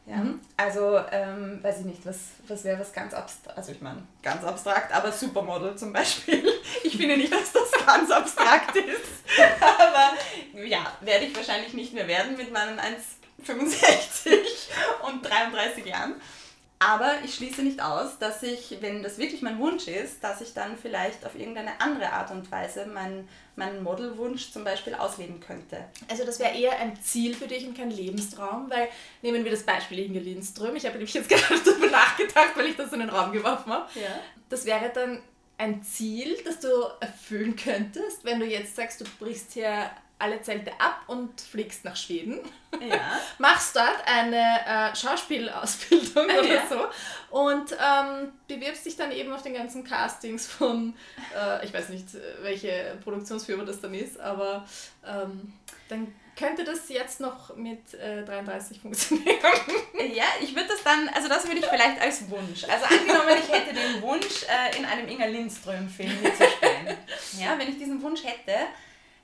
Ja? 0.07 0.17
Mhm. 0.17 0.41
Also, 0.57 1.01
ähm, 1.11 1.59
weiß 1.63 1.81
ich 1.81 1.87
nicht, 1.87 2.07
was, 2.07 2.17
was 2.47 2.63
wäre 2.63 2.79
was 2.79 2.93
ganz 2.93 3.13
abstrakt, 3.13 3.59
also 3.59 3.73
ich 3.73 3.81
meine, 3.81 4.03
ganz 4.23 4.45
abstrakt, 4.45 4.93
aber 4.93 5.11
Supermodel 5.11 5.77
zum 5.77 5.93
Beispiel. 5.93 6.45
Ich 6.83 6.97
finde 6.97 7.17
nicht, 7.17 7.33
dass 7.33 7.53
das 7.53 7.71
ganz 7.85 8.11
abstrakt 8.11 8.77
ist. 8.77 9.25
Aber 9.61 10.13
ja, 10.65 10.87
werde 11.01 11.25
ich 11.25 11.35
wahrscheinlich 11.35 11.73
nicht 11.75 11.93
mehr 11.93 12.07
werden 12.07 12.37
mit 12.37 12.53
meinen 12.53 12.79
1,65 12.79 14.39
und 15.09 15.29
33 15.29 15.85
Jahren. 15.85 16.15
Aber 16.79 17.15
ich 17.25 17.35
schließe 17.35 17.63
nicht 17.63 17.83
aus, 17.83 18.19
dass 18.19 18.43
ich, 18.43 18.77
wenn 18.81 19.03
das 19.03 19.17
wirklich 19.17 19.41
mein 19.41 19.59
Wunsch 19.59 19.89
ist, 19.89 20.23
dass 20.23 20.43
ich 20.43 20.53
dann 20.53 20.77
vielleicht 20.77 21.25
auf 21.25 21.35
irgendeine 21.35 21.81
andere 21.81 22.13
Art 22.13 22.31
und 22.31 22.51
Weise 22.53 22.85
meinen, 22.85 23.27
meinen 23.57 23.83
Modelwunsch 23.83 24.53
zum 24.53 24.63
Beispiel 24.63 24.95
ausleben 24.95 25.41
könnte. 25.41 25.85
Also 26.09 26.27
das 26.27 26.39
wäre 26.39 26.55
eher 26.55 26.79
ein 26.79 27.01
Ziel 27.01 27.35
für 27.35 27.47
dich 27.47 27.67
und 27.67 27.77
kein 27.77 27.91
Lebenstraum, 27.91 28.69
weil 28.69 28.89
nehmen 29.23 29.43
wir 29.45 29.51
das 29.51 29.63
Beispiel 29.63 30.01
Inge 30.01 30.21
Lindström. 30.21 30.77
Ich 30.77 30.85
habe 30.85 30.97
nämlich 30.97 31.15
jetzt 31.15 31.29
gerade 31.31 31.61
darüber 31.65 31.87
nachgedacht, 31.87 32.51
weil 32.57 32.67
ich 32.67 32.77
das 32.77 32.93
in 32.93 33.01
den 33.01 33.09
Raum 33.09 33.33
geworfen 33.33 33.73
habe. 33.73 33.89
Ja. 33.95 34.21
Das 34.51 34.67
wäre 34.67 34.91
dann 34.95 35.23
ein 35.59 35.83
Ziel, 35.83 36.37
das 36.45 36.61
du 36.61 36.69
erfüllen 37.01 37.57
könntest, 37.57 38.23
wenn 38.25 38.39
du 38.39 38.45
jetzt 38.45 38.77
sagst, 38.77 39.01
du 39.01 39.07
brichst 39.19 39.55
hier 39.55 39.91
alle 40.19 40.41
Zelte 40.41 40.73
ab 40.79 41.03
und 41.09 41.41
fliegst 41.41 41.85
nach 41.85 41.97
Schweden. 41.97 42.41
Ja. 42.81 43.21
Machst 43.39 43.77
dort 43.77 44.07
eine 44.07 44.93
äh, 44.93 44.97
Schauspielausbildung 44.97 46.31
ah, 46.31 46.39
oder 46.39 46.55
ja. 46.55 46.63
so 46.69 47.39
und 47.39 47.73
ähm, 47.73 48.33
bewirbst 48.49 48.87
dich 48.87 48.97
dann 48.97 49.13
eben 49.13 49.33
auf 49.33 49.43
den 49.43 49.55
ganzen 49.55 49.85
Castings 49.85 50.47
von, 50.47 50.95
äh, 51.35 51.65
ich 51.65 51.73
weiß 51.73 51.91
nicht, 51.91 52.07
welche 52.41 52.97
Produktionsfirma 53.05 53.65
das 53.65 53.81
dann 53.81 53.95
ist, 53.95 54.19
aber 54.19 54.67
ähm, 55.07 55.53
dann 55.89 56.15
könnte 56.37 56.65
das 56.65 56.89
jetzt 56.89 57.21
noch 57.21 57.57
mit 57.57 57.95
äh, 57.95 58.25
33 58.25 58.81
funktionieren? 58.81 59.37
Ja, 60.15 60.25
ich 60.41 60.55
würde 60.55 60.69
das 60.69 60.83
dann, 60.83 61.09
also 61.09 61.29
das 61.29 61.47
würde 61.47 61.59
ich 61.59 61.67
vielleicht 61.67 62.01
als 62.01 62.31
Wunsch. 62.31 62.65
Also 62.65 62.85
angenommen, 62.85 63.37
ich 63.43 63.53
hätte 63.53 63.75
den 63.75 64.03
Wunsch, 64.03 64.45
äh, 64.45 64.79
in 64.79 64.85
einem 64.85 65.09
Inga 65.09 65.27
Lindström-Film 65.27 66.23
mitzuspielen. 66.23 66.97
Ja, 67.39 67.59
wenn 67.59 67.69
ich 67.69 67.79
diesen 67.79 68.01
Wunsch 68.03 68.23
hätte, 68.23 68.53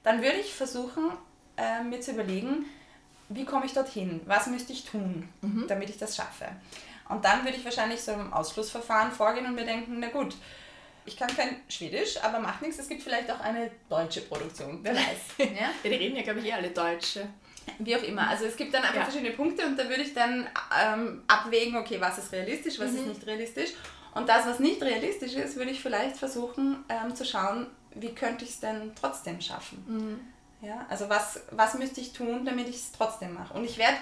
dann 0.03 0.23
würde 0.23 0.39
ich 0.39 0.55
versuchen, 0.55 1.13
äh, 1.57 1.83
mir 1.83 2.01
zu 2.01 2.13
überlegen, 2.13 2.67
wie 3.29 3.45
komme 3.45 3.67
ich 3.67 3.73
dorthin? 3.73 4.21
Was 4.27 4.47
müsste 4.47 4.73
ich 4.73 4.85
tun, 4.85 5.29
mhm. 5.41 5.67
damit 5.69 5.91
ich 5.91 5.99
das 5.99 6.17
schaffe? 6.17 6.47
Und 7.09 7.25
dann 7.25 7.45
würde 7.45 7.57
ich 7.57 7.65
wahrscheinlich 7.65 8.03
so 8.03 8.13
im 8.13 8.33
Ausschlussverfahren 8.33 9.13
vorgehen 9.13 9.47
und 9.47 9.55
mir 9.55 9.65
denken, 9.65 9.99
na 9.99 10.09
gut, 10.09 10.35
ich 11.05 11.17
kann 11.17 11.29
kein 11.35 11.57
Schwedisch, 11.69 12.23
aber 12.23 12.39
macht 12.39 12.63
nichts. 12.63 12.79
Es 12.79 12.89
gibt 12.89 13.03
vielleicht 13.03 13.31
auch 13.31 13.41
eine 13.41 13.71
deutsche 13.89 14.23
Produktion, 14.23 14.81
wer 14.83 14.95
weiß. 14.95 15.03
ja? 15.39 15.45
ja, 15.45 15.71
die 15.83 15.89
reden 15.89 16.17
ja, 16.17 16.23
glaube 16.23 16.41
ich, 16.41 16.47
eh 16.47 16.53
alle 16.53 16.71
Deutsche. 16.71 17.29
Wie 17.79 17.95
auch 17.97 18.03
immer. 18.03 18.29
Also 18.29 18.45
es 18.47 18.57
gibt 18.57 18.75
dann 18.75 18.83
einfach 18.83 18.97
ja. 18.97 19.05
verschiedene 19.05 19.33
Punkte 19.35 19.65
und 19.67 19.79
da 19.79 19.89
würde 19.89 20.03
ich 20.03 20.15
dann 20.15 20.49
ähm, 20.85 21.23
abwägen, 21.29 21.77
okay, 21.77 22.01
was 22.01 22.19
ist 22.19 22.33
realistisch, 22.33 22.79
was 22.79 22.93
mhm. 22.93 22.99
ist 22.99 23.07
nicht 23.07 23.27
realistisch. 23.27 23.71
Und 24.15 24.29
das, 24.29 24.47
was 24.47 24.59
nicht 24.59 24.83
realistisch 24.83 25.35
ist, 25.35 25.57
würde 25.57 25.71
ich 25.71 25.81
vielleicht 25.81 26.17
versuchen 26.17 26.85
ähm, 26.89 27.15
zu 27.15 27.25
schauen, 27.25 27.67
wie 27.95 28.15
könnte 28.15 28.45
ich 28.45 28.51
es 28.51 28.61
denn 28.61 28.93
trotzdem 28.99 29.41
schaffen. 29.41 29.85
Mhm. 29.87 30.21
Ja, 30.67 30.87
also 30.89 31.09
was, 31.09 31.41
was 31.51 31.75
müsste 31.75 32.01
ich 32.01 32.13
tun, 32.13 32.45
damit 32.45 32.69
ich 32.69 32.77
es 32.77 32.93
trotzdem 32.93 33.35
mache. 33.35 33.53
Und 33.55 33.65
ich 33.65 33.79
werde 33.79 33.97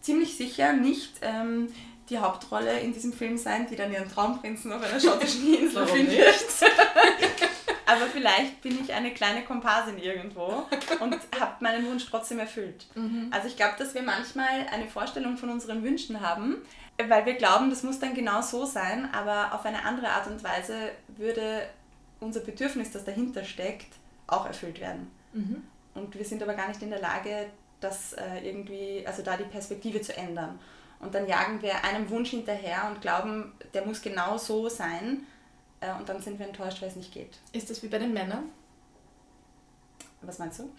ziemlich 0.00 0.36
sicher 0.36 0.72
nicht 0.72 1.14
ähm, 1.22 1.68
die 2.08 2.18
Hauptrolle 2.18 2.78
in 2.78 2.92
diesem 2.92 3.12
Film 3.12 3.36
sein, 3.36 3.66
die 3.68 3.74
dann 3.74 3.92
ihren 3.92 4.08
Traumprinzen 4.08 4.72
auf 4.72 4.82
einer 4.82 5.00
schottischen 5.00 5.52
Insel 5.58 5.86
findet. 5.86 6.16
Aber 7.86 8.06
vielleicht 8.06 8.60
bin 8.62 8.80
ich 8.82 8.92
eine 8.92 9.12
kleine 9.14 9.44
Komparsin 9.44 9.98
irgendwo 9.98 10.66
und 11.00 11.16
habe 11.40 11.52
meinen 11.60 11.86
Wunsch 11.86 12.06
trotzdem 12.08 12.40
erfüllt. 12.40 12.86
Mhm. 12.94 13.28
Also 13.30 13.46
ich 13.46 13.56
glaube, 13.56 13.74
dass 13.78 13.94
wir 13.94 14.02
manchmal 14.02 14.66
eine 14.72 14.88
Vorstellung 14.88 15.36
von 15.36 15.50
unseren 15.50 15.84
Wünschen 15.84 16.20
haben, 16.20 16.56
weil 16.98 17.26
wir 17.26 17.34
glauben, 17.34 17.70
das 17.70 17.82
muss 17.82 17.98
dann 17.98 18.14
genau 18.14 18.42
so 18.42 18.64
sein, 18.64 19.08
aber 19.12 19.54
auf 19.54 19.64
eine 19.64 19.84
andere 19.84 20.08
Art 20.08 20.26
und 20.26 20.42
Weise 20.42 20.74
würde 21.08 21.68
unser 22.20 22.40
Bedürfnis, 22.40 22.90
das 22.90 23.04
dahinter 23.04 23.44
steckt, 23.44 23.94
auch 24.26 24.46
erfüllt 24.46 24.80
werden. 24.80 25.10
Mhm. 25.32 25.62
Und 25.94 26.14
wir 26.14 26.24
sind 26.24 26.42
aber 26.42 26.54
gar 26.54 26.68
nicht 26.68 26.82
in 26.82 26.90
der 26.90 27.00
Lage, 27.00 27.46
das 27.80 28.12
äh, 28.14 28.40
irgendwie, 28.42 29.04
also 29.06 29.22
da 29.22 29.36
die 29.36 29.44
Perspektive 29.44 30.00
zu 30.00 30.16
ändern. 30.16 30.58
Und 30.98 31.14
dann 31.14 31.26
jagen 31.26 31.60
wir 31.62 31.84
einem 31.84 32.08
Wunsch 32.08 32.30
hinterher 32.30 32.90
und 32.90 33.00
glauben, 33.00 33.52
der 33.74 33.84
muss 33.84 34.00
genau 34.00 34.38
so 34.38 34.68
sein. 34.68 35.26
Äh, 35.80 35.92
und 35.92 36.08
dann 36.08 36.22
sind 36.22 36.38
wir 36.38 36.46
enttäuscht, 36.46 36.80
weil 36.80 36.88
es 36.88 36.96
nicht 36.96 37.12
geht. 37.12 37.38
Ist 37.52 37.68
das 37.70 37.82
wie 37.82 37.88
bei 37.88 37.98
den 37.98 38.12
Männern? 38.12 38.50
Was 40.22 40.38
meinst 40.38 40.58
du? 40.58 40.64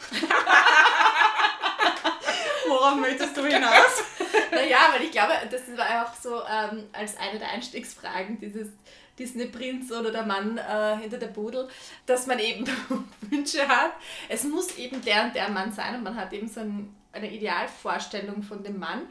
Worauf 2.67 2.95
möchtest 2.99 3.37
du 3.37 3.45
hinaus? 3.45 4.03
naja, 4.51 4.89
weil 4.91 5.03
ich 5.03 5.11
glaube, 5.11 5.33
das 5.49 5.61
war 5.77 6.03
auch 6.05 6.13
so 6.13 6.41
ähm, 6.43 6.89
als 6.91 7.15
eine 7.17 7.39
der 7.39 7.49
Einstiegsfragen, 7.49 8.39
dieses 8.39 8.69
Disney-Prinz 9.17 9.91
oder 9.91 10.11
der 10.11 10.25
Mann 10.25 10.57
äh, 10.57 10.97
hinter 10.97 11.17
der 11.17 11.27
Budel, 11.27 11.67
dass 12.05 12.27
man 12.27 12.39
eben 12.39 12.65
Wünsche 13.21 13.67
hat. 13.67 13.93
Es 14.29 14.43
muss 14.43 14.77
eben 14.77 15.01
der 15.01 15.25
und 15.25 15.35
der 15.35 15.49
Mann 15.49 15.71
sein 15.71 15.95
und 15.95 16.03
man 16.03 16.15
hat 16.15 16.33
eben 16.33 16.47
so 16.47 16.59
ein, 16.59 16.93
eine 17.11 17.31
Idealvorstellung 17.31 18.43
von 18.43 18.63
dem 18.63 18.79
Mann 18.79 19.07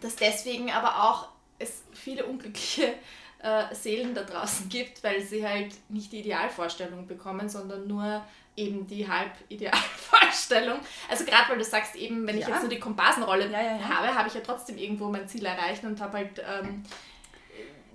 dass 0.00 0.16
deswegen 0.16 0.70
aber 0.70 1.04
auch 1.04 1.28
es 1.58 1.82
viele 1.92 2.24
unglückliche 2.24 2.94
äh, 3.42 3.74
Seelen 3.74 4.14
da 4.14 4.22
draußen 4.22 4.68
gibt, 4.68 5.02
weil 5.02 5.20
sie 5.20 5.46
halt 5.46 5.74
nicht 5.88 6.12
die 6.12 6.20
Idealvorstellung 6.20 7.06
bekommen, 7.06 7.48
sondern 7.48 7.86
nur 7.86 8.24
eben 8.56 8.86
die 8.86 9.08
Halb-Idealvorstellung. 9.08 10.80
Also 11.08 11.24
gerade 11.24 11.48
weil 11.48 11.58
du 11.58 11.64
sagst 11.64 11.96
eben, 11.96 12.26
wenn 12.26 12.36
ich 12.36 12.46
ja. 12.46 12.50
jetzt 12.50 12.60
nur 12.60 12.70
die 12.70 12.78
Komparsenrolle 12.78 13.50
ja, 13.50 13.62
ja, 13.62 13.88
habe, 13.88 14.14
habe 14.14 14.28
ich 14.28 14.34
ja 14.34 14.40
trotzdem 14.40 14.76
irgendwo 14.76 15.08
mein 15.08 15.28
Ziel 15.28 15.44
erreicht 15.44 15.84
und 15.84 16.00
habe 16.00 16.18
halt 16.18 16.38
ähm, 16.38 16.82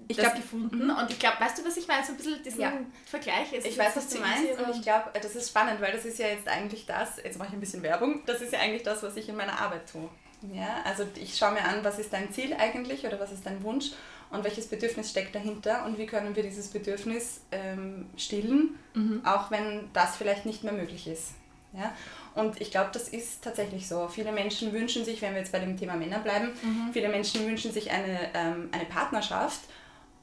ich 0.07 0.17
das 0.17 0.25
glaub, 0.25 0.35
gefunden. 0.35 0.89
Und 0.89 1.09
ich 1.09 1.19
glaube, 1.19 1.39
weißt 1.39 1.57
du, 1.57 1.65
was 1.65 1.77
ich 1.77 1.87
meine? 1.87 2.05
So 2.05 2.11
ein 2.11 2.17
bisschen 2.17 2.43
diesen 2.43 2.61
ja. 2.61 2.73
Vergleich. 3.05 3.53
ist. 3.53 3.65
ich 3.65 3.77
weiß, 3.77 3.95
was 3.95 4.07
du 4.09 4.19
meinst 4.19 4.59
und 4.59 4.75
ich 4.75 4.81
glaube, 4.81 5.11
das 5.19 5.35
ist 5.35 5.49
spannend, 5.49 5.81
weil 5.81 5.91
das 5.91 6.05
ist 6.05 6.19
ja 6.19 6.27
jetzt 6.27 6.47
eigentlich 6.47 6.85
das, 6.85 7.17
jetzt 7.23 7.37
mache 7.37 7.49
ich 7.49 7.53
ein 7.53 7.59
bisschen 7.59 7.83
Werbung, 7.83 8.21
das 8.25 8.41
ist 8.41 8.53
ja 8.53 8.59
eigentlich 8.59 8.83
das, 8.83 9.03
was 9.03 9.15
ich 9.17 9.29
in 9.29 9.35
meiner 9.35 9.59
Arbeit 9.59 9.89
tue. 9.91 10.09
Ja, 10.53 10.81
also 10.83 11.05
ich 11.15 11.35
schaue 11.37 11.53
mir 11.53 11.63
an, 11.63 11.83
was 11.83 11.97
ist 11.97 12.13
dein 12.13 12.31
Ziel 12.31 12.53
eigentlich 12.53 13.05
oder 13.05 13.19
was 13.19 13.31
ist 13.31 13.45
dein 13.45 13.63
Wunsch 13.63 13.91
und 14.29 14.43
welches 14.43 14.67
Bedürfnis 14.67 15.09
steckt 15.09 15.33
dahinter 15.33 15.85
und 15.85 15.97
wie 15.97 16.05
können 16.05 16.35
wir 16.35 16.43
dieses 16.43 16.67
Bedürfnis 16.67 17.41
ähm, 17.51 18.07
stillen, 18.17 18.77
mhm. 18.93 19.21
auch 19.25 19.49
wenn 19.49 19.89
das 19.93 20.17
vielleicht 20.17 20.45
nicht 20.45 20.63
mehr 20.63 20.73
möglich 20.73 21.07
ist. 21.07 21.31
Ja? 21.73 21.93
Und 22.35 22.59
ich 22.61 22.71
glaube, 22.71 22.89
das 22.93 23.09
ist 23.09 23.43
tatsächlich 23.43 23.87
so. 23.87 24.07
Viele 24.07 24.31
Menschen 24.31 24.73
wünschen 24.73 25.05
sich, 25.05 25.21
wenn 25.21 25.33
wir 25.33 25.39
jetzt 25.39 25.51
bei 25.51 25.59
dem 25.59 25.77
Thema 25.77 25.95
Männer 25.95 26.19
bleiben, 26.19 26.51
mhm. 26.61 26.89
viele 26.93 27.09
Menschen 27.09 27.45
wünschen 27.47 27.71
sich 27.71 27.91
eine, 27.91 28.29
ähm, 28.33 28.69
eine 28.71 28.85
Partnerschaft 28.85 29.61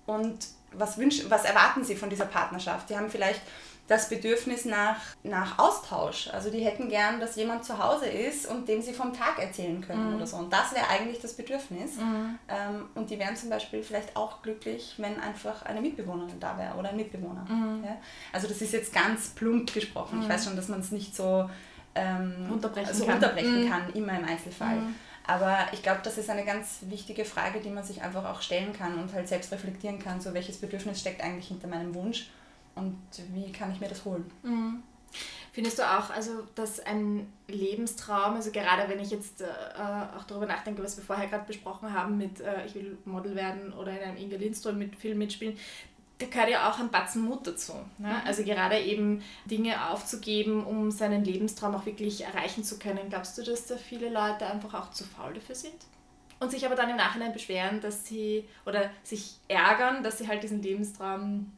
und 0.07 0.39
was, 0.73 0.99
wünschen, 0.99 1.31
was 1.31 1.45
erwarten 1.45 1.85
sie 1.85 1.97
von 1.97 2.11
dieser 2.11 2.27
Partnerschaft? 2.27 2.89
Sie 2.89 2.97
haben 2.97 3.11
vielleicht 3.11 3.41
das 3.89 4.09
Bedürfnis 4.09 4.65
nach, 4.65 4.97
nach 5.23 5.59
Austausch. 5.59 6.29
Also 6.33 6.51
die 6.51 6.61
hätten 6.61 6.89
gern, 6.89 7.21
dass 7.21 7.37
jemand 7.37 7.65
zu 7.65 7.79
Hause 7.83 8.07
ist 8.07 8.47
und 8.47 8.69
dem 8.69 8.81
sie 8.81 8.93
vom 8.93 9.13
Tag 9.13 9.39
erzählen 9.39 9.81
können 9.81 10.11
mhm. 10.11 10.17
oder 10.17 10.27
so. 10.27 10.37
Und 10.37 10.53
das 10.53 10.73
wäre 10.73 10.89
eigentlich 10.89 11.21
das 11.21 11.35
Bedürfnis. 11.35 11.97
Mhm. 11.97 12.39
Ähm, 12.49 12.89
und 12.95 13.11
die 13.11 13.19
wären 13.19 13.37
zum 13.37 13.51
Beispiel 13.51 13.83
vielleicht 13.83 14.17
auch 14.17 14.41
glücklich, 14.41 14.95
wenn 14.99 15.21
einfach 15.21 15.63
eine 15.67 15.81
Mitbewohnerin 15.81 16.39
da 16.39 16.57
wäre 16.57 16.75
oder 16.77 16.91
ein 16.91 16.97
Mitbewohner. 16.97 17.45
Mhm. 17.49 17.85
Ja? 17.85 17.97
Also 18.33 18.47
das 18.49 18.63
ist 18.63 18.73
jetzt 18.73 18.95
ganz 18.95 19.31
plump 19.31 19.75
gesprochen. 19.75 20.21
Ich 20.21 20.29
mhm. 20.29 20.33
weiß 20.33 20.45
schon, 20.45 20.57
dass 20.57 20.69
man 20.69 20.81
es 20.81 20.93
nicht 20.93 21.15
so 21.15 21.51
ähm, 21.95 22.49
unterbrechen, 22.51 22.95
so 22.95 23.05
kann. 23.05 23.17
unterbrechen 23.17 23.65
mhm. 23.65 23.69
kann, 23.69 23.93
immer 23.93 24.19
im 24.19 24.25
Einzelfall. 24.25 24.79
Aber 25.27 25.69
ich 25.73 25.83
glaube, 25.83 26.01
das 26.03 26.19
ist 26.19 26.31
eine 26.31 26.45
ganz 26.45 26.81
wichtige 26.83 27.25
Frage, 27.25 27.61
die 27.61 27.71
man 27.71 27.85
sich 27.85 28.03
einfach 28.03 28.25
auch 28.25 28.43
stellen 28.43 28.73
kann 28.73 28.99
und 28.99 29.13
halt 29.13 29.29
selbst 29.29 29.53
reflektieren 29.53 29.99
kann, 29.99 30.21
so 30.21 30.35
welches 30.35 30.59
Bedürfnis 30.59 31.01
steckt 31.01 31.23
eigentlich 31.23 31.49
hinter 31.49 31.69
meinem 31.69 31.95
Wunsch 31.95 32.31
und 32.75 32.99
wie 33.33 33.53
kann 33.53 33.73
ich 33.73 33.81
mir 33.81 33.89
das 33.89 34.05
holen. 34.05 34.31
Mhm. 34.43 34.83
Findest 35.53 35.79
du 35.79 35.83
auch, 35.83 36.09
also, 36.09 36.47
dass 36.55 36.81
ein 36.81 37.31
Lebenstraum, 37.47 38.37
also 38.37 38.51
gerade 38.51 38.89
wenn 38.89 38.99
ich 38.99 39.11
jetzt 39.11 39.43
äh, 39.43 39.47
auch 40.17 40.25
darüber 40.25 40.47
nachdenke, 40.47 40.83
was 40.83 40.97
wir 40.97 41.05
vorher 41.05 41.29
gerade 41.29 41.45
besprochen 41.45 41.93
haben 41.93 42.17
mit 42.17 42.41
äh, 42.41 42.65
ich 42.65 42.75
will 42.75 42.97
Model 43.05 43.37
werden 43.37 43.75
oder 43.75 43.93
in 43.93 43.99
einem 43.99 44.17
Inga 44.17 44.39
Lindström 44.39 44.79
mit 44.79 44.97
Film 44.97 45.19
mitspielen, 45.19 45.59
da 46.23 46.29
gehört 46.29 46.51
ja 46.51 46.71
auch 46.71 46.79
ein 46.79 46.91
Batzen 46.91 47.23
Mut 47.23 47.47
dazu. 47.47 47.75
Ne? 47.99 48.09
Mhm. 48.09 48.27
Also 48.27 48.45
gerade 48.45 48.79
eben 48.79 49.23
Dinge 49.45 49.91
aufzugeben, 49.91 50.65
um 50.65 50.91
seinen 50.91 51.25
Lebenstraum 51.25 51.75
auch 51.75 51.87
wirklich 51.87 52.25
erreichen 52.25 52.65
zu 52.65 52.79
können. 52.79 53.09
Glaubst 53.09 53.37
du, 53.39 53.43
dass 53.43 53.67
da 53.67 53.77
viele 53.77 54.09
Leute 54.09 54.47
einfach 54.47 54.75
auch 54.75 54.91
zu 54.91 55.05
faul 55.05 55.35
dafür 55.35 55.55
sind? 55.55 55.75
Und 56.41 56.51
sich 56.51 56.67
aber 56.67 56.75
dann 56.75 56.91
im 56.91 56.97
Nachhinein 56.97 57.33
beschweren, 57.33 57.81
dass 57.81 58.07
sie 58.07 58.45
oder 58.67 58.91
sich 59.05 59.37
ärgern, 59.49 60.03
dass 60.03 60.19
sie 60.19 60.27
halt 60.27 60.43
diesen 60.43 60.63
Lebenstraum 60.63 61.53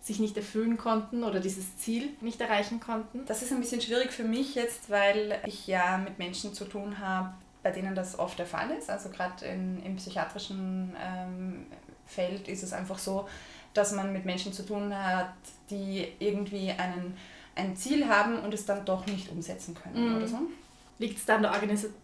sich 0.00 0.18
nicht 0.18 0.36
erfüllen 0.36 0.78
konnten 0.78 1.24
oder 1.24 1.40
dieses 1.40 1.76
Ziel 1.76 2.08
nicht 2.22 2.40
erreichen 2.40 2.80
konnten? 2.80 3.26
Das 3.26 3.42
ist 3.42 3.52
ein 3.52 3.60
bisschen 3.60 3.82
schwierig 3.82 4.12
für 4.12 4.24
mich 4.24 4.54
jetzt, 4.54 4.88
weil 4.88 5.38
ich 5.44 5.66
ja 5.66 5.98
mit 5.98 6.18
Menschen 6.18 6.54
zu 6.54 6.64
tun 6.64 6.98
habe, 6.98 7.34
bei 7.62 7.70
denen 7.70 7.94
das 7.94 8.18
oft 8.18 8.38
der 8.38 8.46
Fall 8.46 8.70
ist. 8.70 8.88
Also 8.88 9.10
gerade 9.10 9.44
im 9.44 9.96
psychiatrischen 9.96 10.96
ähm, 10.98 11.66
Feld 12.10 12.48
ist 12.48 12.62
es 12.62 12.72
einfach 12.72 12.98
so, 12.98 13.28
dass 13.74 13.92
man 13.92 14.12
mit 14.12 14.24
Menschen 14.24 14.52
zu 14.52 14.64
tun 14.64 14.94
hat, 14.94 15.32
die 15.70 16.08
irgendwie 16.18 16.70
einen, 16.70 17.16
ein 17.54 17.76
Ziel 17.76 18.08
haben 18.08 18.38
und 18.40 18.52
es 18.54 18.66
dann 18.66 18.84
doch 18.84 19.06
nicht 19.06 19.30
umsetzen 19.30 19.74
können 19.74 20.10
mhm. 20.10 20.16
oder 20.16 20.28
so. 20.28 20.38
Liegt 20.98 21.18
es 21.18 21.24
dann 21.24 21.42
der 21.42 21.52
Organisation? 21.52 21.96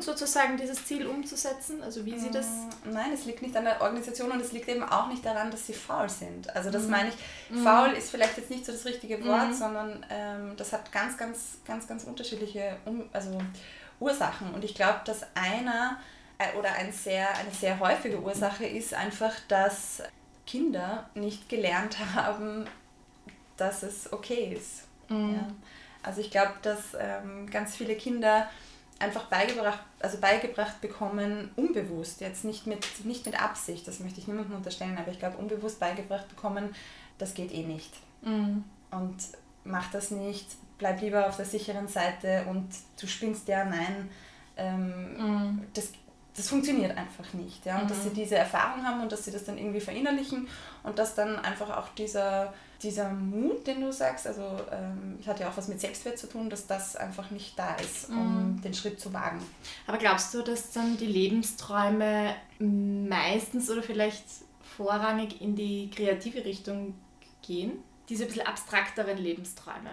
Sozusagen 0.00 0.56
dieses 0.56 0.84
Ziel 0.84 1.06
umzusetzen? 1.06 1.82
Also 1.82 2.04
wie 2.04 2.18
sie 2.18 2.30
das? 2.30 2.46
Mm, 2.46 2.92
nein, 2.92 3.12
es 3.12 3.24
liegt 3.24 3.40
nicht 3.40 3.56
an 3.56 3.64
der 3.64 3.80
Organisation 3.80 4.30
und 4.30 4.40
es 4.40 4.52
liegt 4.52 4.68
eben 4.68 4.82
auch 4.82 5.08
nicht 5.08 5.24
daran, 5.24 5.50
dass 5.50 5.66
sie 5.66 5.72
faul 5.72 6.08
sind. 6.08 6.54
Also 6.54 6.70
das 6.70 6.84
mhm. 6.84 6.90
meine 6.90 7.08
ich, 7.10 7.14
mhm. 7.56 7.62
faul 7.62 7.90
ist 7.90 8.10
vielleicht 8.10 8.36
jetzt 8.36 8.50
nicht 8.50 8.66
so 8.66 8.72
das 8.72 8.84
richtige 8.84 9.24
Wort, 9.24 9.48
mhm. 9.48 9.54
sondern 9.54 10.06
ähm, 10.10 10.52
das 10.56 10.72
hat 10.72 10.90
ganz, 10.90 11.16
ganz, 11.16 11.58
ganz, 11.64 11.86
ganz 11.86 12.04
unterschiedliche 12.04 12.76
um 12.84 13.04
also 13.12 13.38
Ursachen. 14.00 14.52
Und 14.52 14.64
ich 14.64 14.74
glaube, 14.74 15.00
dass 15.04 15.22
einer 15.34 15.98
äh, 16.38 16.56
oder 16.58 16.72
ein 16.72 16.92
sehr, 16.92 17.28
eine 17.36 17.50
sehr 17.50 17.78
häufige 17.78 18.20
Ursache 18.20 18.66
ist 18.66 18.94
einfach, 18.94 19.32
dass 19.48 20.02
Kinder 20.46 21.08
nicht 21.14 21.48
gelernt 21.48 21.98
haben, 22.14 22.66
dass 23.56 23.82
es 23.82 24.12
okay 24.12 24.54
ist. 24.56 24.84
Mhm. 25.08 25.34
Ja. 25.34 25.46
Also 26.02 26.20
ich 26.20 26.30
glaube, 26.30 26.52
dass 26.62 26.94
ähm, 26.98 27.48
ganz 27.50 27.76
viele 27.76 27.96
Kinder 27.96 28.48
einfach 28.98 29.24
beigebracht, 29.24 29.80
also 30.00 30.18
beigebracht 30.18 30.80
bekommen, 30.80 31.50
unbewusst, 31.56 32.20
jetzt 32.20 32.44
nicht 32.44 32.66
mit, 32.66 33.04
nicht 33.04 33.26
mit 33.26 33.40
Absicht, 33.40 33.88
das 33.88 34.00
möchte 34.00 34.20
ich 34.20 34.28
niemandem 34.28 34.56
unterstellen, 34.56 34.96
aber 34.98 35.10
ich 35.10 35.18
glaube, 35.18 35.38
unbewusst 35.38 35.80
beigebracht 35.80 36.28
bekommen, 36.28 36.74
das 37.18 37.34
geht 37.34 37.52
eh 37.52 37.64
nicht. 37.64 37.92
Mhm. 38.22 38.64
Und 38.90 39.16
mach 39.64 39.90
das 39.90 40.10
nicht, 40.10 40.46
bleib 40.78 41.00
lieber 41.00 41.26
auf 41.26 41.36
der 41.36 41.46
sicheren 41.46 41.88
Seite 41.88 42.44
und 42.48 42.68
du 43.00 43.06
spinnst 43.06 43.48
ja, 43.48 43.64
nein, 43.64 44.10
ähm, 44.56 45.16
mhm. 45.16 45.66
das, 45.74 45.88
das 46.36 46.48
funktioniert 46.48 46.96
einfach 46.96 47.32
nicht. 47.34 47.64
Ja? 47.64 47.78
Und 47.78 47.84
mhm. 47.84 47.88
dass 47.88 48.02
sie 48.02 48.10
diese 48.10 48.36
Erfahrung 48.36 48.84
haben 48.84 49.02
und 49.02 49.12
dass 49.12 49.24
sie 49.24 49.30
das 49.30 49.44
dann 49.44 49.58
irgendwie 49.58 49.80
verinnerlichen 49.80 50.48
und 50.82 50.98
dass 50.98 51.14
dann 51.14 51.38
einfach 51.38 51.70
auch 51.76 51.88
dieser 51.90 52.52
dieser 52.84 53.10
Mut, 53.10 53.66
den 53.66 53.80
du 53.80 53.92
sagst, 53.92 54.26
also 54.26 54.42
ähm, 54.70 55.18
hat 55.26 55.40
ja 55.40 55.48
auch 55.48 55.56
was 55.56 55.68
mit 55.68 55.80
Selbstwert 55.80 56.18
zu 56.18 56.28
tun, 56.28 56.50
dass 56.50 56.66
das 56.66 56.96
einfach 56.96 57.30
nicht 57.30 57.58
da 57.58 57.74
ist, 57.76 58.10
um 58.10 58.56
mm. 58.56 58.62
den 58.62 58.74
Schritt 58.74 59.00
zu 59.00 59.12
wagen. 59.12 59.40
Aber 59.86 59.96
glaubst 59.96 60.34
du, 60.34 60.42
dass 60.42 60.72
dann 60.72 60.96
die 60.98 61.06
Lebensträume 61.06 62.34
meistens 62.58 63.70
oder 63.70 63.82
vielleicht 63.82 64.24
vorrangig 64.76 65.40
in 65.40 65.56
die 65.56 65.90
kreative 65.90 66.44
Richtung 66.44 66.94
gehen? 67.42 67.72
Diese 68.08 68.24
ein 68.24 68.28
bisschen 68.28 68.46
abstrakteren 68.46 69.16
Lebensträume. 69.16 69.90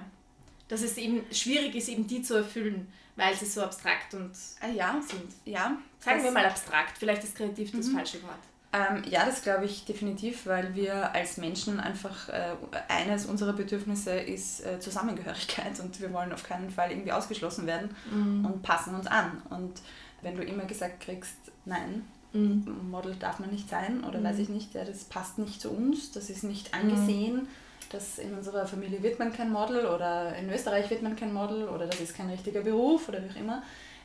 Dass 0.68 0.82
es 0.82 0.98
eben 0.98 1.24
schwierig 1.32 1.76
ist, 1.76 1.88
eben 1.88 2.08
die 2.08 2.22
zu 2.22 2.36
erfüllen, 2.36 2.92
weil 3.22 3.36
sie 3.36 3.46
so 3.46 3.62
abstrakt 3.62 4.14
und 4.16 4.32
ah, 4.62 4.68
ja. 4.68 5.00
sind. 5.08 5.32
Ja. 5.46 5.78
Sagen 6.00 6.24
wir 6.24 6.32
mal 6.32 6.46
abstrakt, 6.46 6.98
vielleicht 6.98 7.24
ist 7.24 7.36
kreativ 7.36 7.72
das 7.72 7.88
mhm. 7.88 7.96
falsche 7.96 8.24
Wort. 8.24 8.40
Ähm, 8.74 9.04
ja, 9.08 9.26
das 9.26 9.44
glaube 9.44 9.66
ich 9.66 9.86
definitiv, 9.86 10.46
weil 10.46 10.74
wir 10.74 11.14
als 11.14 11.38
Menschen 11.38 11.80
einfach, 11.80 12.30
äh, 12.30 12.56
eines 12.88 13.26
unserer 13.26 13.54
Bedürfnisse 13.54 14.12
ist 14.12 14.66
äh, 14.66 14.80
Zusammengehörigkeit 14.80 15.80
und 15.82 16.00
wir 16.02 16.12
wollen 16.14 16.32
auf 16.32 16.44
keinen 16.44 16.72
Fall 16.72 16.90
irgendwie 16.90 17.12
ausgeschlossen 17.12 17.68
werden 17.68 17.96
mhm. 18.12 18.46
und 18.46 18.64
passen 18.64 18.96
uns 18.96 19.08
an. 19.08 19.42
Und 19.50 19.74
wenn 20.22 20.36
du 20.36 20.44
immer 20.44 20.64
gesagt 20.64 21.02
kriegst, 21.02 21.36
nein, 21.66 22.06
mhm. 22.34 22.90
Model 22.90 23.16
darf 23.16 23.40
man 23.40 23.52
nicht 23.52 23.70
sein 23.70 24.04
oder 24.04 24.20
mhm. 24.20 24.24
weiß 24.24 24.40
ich 24.40 24.50
nicht, 24.50 24.74
ja, 24.74 24.84
das 24.84 25.04
passt 25.04 25.38
nicht 25.38 25.62
zu 25.62 25.70
uns, 25.70 26.12
das 26.12 26.30
ist 26.30 26.44
nicht 26.44 26.74
angesehen, 26.74 27.36
mhm. 27.36 27.48
Dass 27.92 28.18
in 28.18 28.34
unserer 28.34 28.66
Familie 28.66 29.02
wird 29.04 29.20
man 29.20 29.34
kein 29.34 29.52
Model 29.52 29.86
oder 29.86 30.36
in 30.36 30.50
Österreich 30.50 30.90
wird 30.90 31.02
man 31.02 31.16
kein 31.16 31.34
Model 31.34 31.68
oder 31.68 31.88
das 31.88 32.00
ist 32.00 32.16
kein 32.16 32.30
richtiger 32.30 32.62
Beruf 32.62 33.10
oder 33.10 33.24
wie 33.24 33.30
auch 33.30 33.36
immer, 33.36 33.64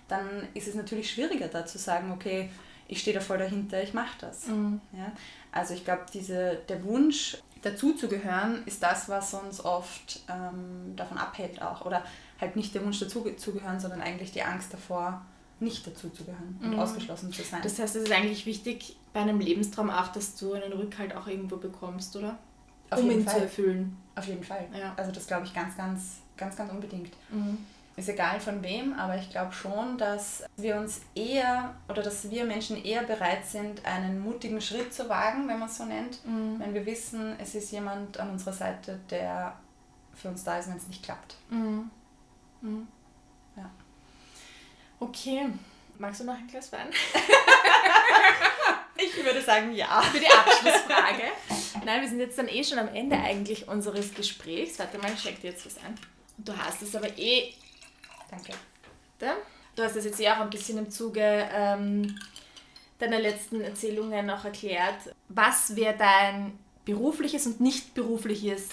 dann 0.09 0.49
ist 0.55 0.69
es 0.69 0.75
natürlich 0.75 1.11
schwieriger 1.11 1.49
da 1.49 1.67
zu 1.67 1.79
sagen, 1.79 2.13
okay, 2.13 2.51
ich 2.89 3.01
stehe 3.01 3.15
da 3.15 3.21
voll 3.21 3.39
dahinter, 3.39 3.83
ich 3.83 3.95
mache 3.95 4.17
das. 4.21 4.47
Mhm. 4.47 4.81
Ja? 4.93 5.13
Also 5.51 5.75
ich 5.75 5.85
glaube, 5.85 6.05
der 6.13 6.85
Wunsch, 6.85 7.39
dazuzugehören, 7.63 8.63
ist 8.67 8.83
das, 8.83 9.09
was 9.09 9.35
uns 9.35 9.65
oft 9.65 10.21
ähm, 10.29 10.95
davon 10.95 11.19
abhält 11.19 11.61
auch. 11.63 11.85
Oder 11.85 12.05
halt 12.41 12.57
nicht 12.57 12.75
der 12.75 12.85
Wunsch 12.85 13.01
dazuzugehören, 13.01 13.81
sondern 13.81 14.01
eigentlich 14.01 14.33
die 14.33 14.43
Angst 14.43 14.73
davor, 14.73 15.25
nicht 15.59 15.87
dazuzugehören 15.87 16.59
und 16.63 16.71
mhm. 16.73 16.79
ausgeschlossen 16.79 17.33
zu 17.33 17.43
sein. 17.43 17.63
Das 17.63 17.79
heißt, 17.79 17.97
es 17.97 18.03
ist 18.03 18.13
eigentlich 18.13 18.45
wichtig 18.45 18.97
bei 19.13 19.21
einem 19.21 19.41
Lebenstraum 19.41 19.91
auch, 19.91 20.09
dass 20.09 20.37
du 20.37 20.53
einen 20.53 20.73
Rückhalt 20.73 21.17
auch 21.17 21.27
irgendwo 21.27 21.57
bekommst, 21.57 22.15
oder? 22.15 22.39
Auf 22.91 23.01
um 23.01 23.11
ihn 23.11 23.25
Fall. 23.25 23.35
zu 23.35 23.41
erfüllen. 23.43 23.97
Auf 24.15 24.27
jeden 24.27 24.45
Fall. 24.45 24.67
Ja. 24.79 24.95
Also 24.97 25.13
das 25.13 25.27
glaube 25.27 25.47
ich 25.47 25.55
ganz, 25.55 25.77
ganz, 25.77 26.19
ganz, 26.37 26.57
ganz 26.57 26.71
unbedingt. 26.71 27.13
Mhm 27.31 27.59
ist 27.97 28.11
egal 28.11 28.39
von 28.41 28.63
wem, 28.63 28.93
aber 28.93 29.17
ich 29.17 29.31
glaube 29.31 29.53
schon, 29.53 29.97
dass 29.97 30.45
wir 30.57 30.77
uns 30.77 31.01
eher 31.15 31.75
oder 31.89 32.03
dass 32.03 32.29
wir 32.29 32.45
Menschen 32.45 32.83
eher 32.85 33.03
bereit 33.05 33.47
sind, 33.47 33.85
einen 33.87 34.21
mutigen 34.21 34.61
Schritt 34.61 34.93
zu 34.93 35.09
wagen, 35.09 35.49
wenn 35.49 35.59
man 35.59 35.69
es 35.69 35.79
so 35.79 35.87
nennt, 35.87 36.25
mhm. 36.27 36.61
wenn 36.61 36.75
wir 36.75 36.85
wissen, 36.85 37.37
es 37.41 37.55
ist 37.55 37.73
jemand 37.73 38.21
an 38.21 38.31
unserer 38.31 38.53
Seite, 38.53 39.01
der 39.11 39.59
für 40.13 40.29
uns 40.29 40.45
da 40.45 40.59
ist, 40.59 40.69
wenn 40.69 40.77
es 40.77 40.89
nicht 40.89 41.03
klappt. 41.03 41.37
Mhm. 41.49 41.91
Mhm. 42.61 42.87
Ja. 43.57 43.71
Okay. 45.01 45.47
Magst 45.99 46.21
du 46.21 46.25
noch 46.25 46.35
ein 46.35 46.47
Glas 46.47 46.71
Wein? 46.73 46.89
ich 49.19 49.25
würde 49.25 49.41
sagen 49.43 49.75
ja. 49.75 50.03
Für 50.03 50.19
die 50.19 50.27
Abschlussfrage. 50.27 51.23
Nein, 51.85 52.01
wir 52.01 52.09
sind 52.09 52.21
jetzt 52.21 52.39
dann 52.39 52.49
eh 52.49 52.65
schon 52.65 52.79
am 52.79 52.89
Ende 52.95 53.17
eigentlich 53.17 53.69
unseres 53.69 54.15
Gesprächs. 54.15 54.79
Warte 54.79 54.99
mal, 54.99 55.13
ich 55.13 55.23
check 55.23 55.41
dir 55.41 55.51
jetzt 55.51 55.65
was 55.67 55.77
an. 55.79 55.95
Du 56.39 56.57
hast 56.57 56.83
es 56.83 56.95
aber 56.95 57.17
eh 57.19 57.55
Danke. 58.31 58.53
Du 59.75 59.83
hast 59.83 59.97
das 59.97 60.05
jetzt 60.05 60.21
ja 60.21 60.37
auch 60.37 60.41
ein 60.41 60.51
bisschen 60.51 60.79
im 60.79 60.91
Zuge 60.91 61.49
ähm, 61.53 62.19
deiner 62.99 63.19
letzten 63.19 63.61
Erzählungen 63.61 64.27
noch 64.27 64.45
erklärt. 64.45 65.15
Was 65.29 65.77
wäre 65.77 65.97
dein 65.97 66.59
berufliches 66.85 67.47
und 67.47 67.61
nicht 67.61 67.95
berufliches 67.95 68.69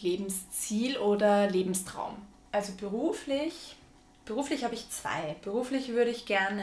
Lebensziel 0.00 0.98
oder 0.98 1.48
Lebenstraum? 1.48 2.16
Also 2.52 2.72
beruflich, 2.74 3.76
beruflich 4.24 4.64
habe 4.64 4.74
ich 4.74 4.88
zwei. 4.90 5.36
Beruflich 5.42 5.88
würde 5.88 6.10
ich 6.10 6.26
gerne 6.26 6.62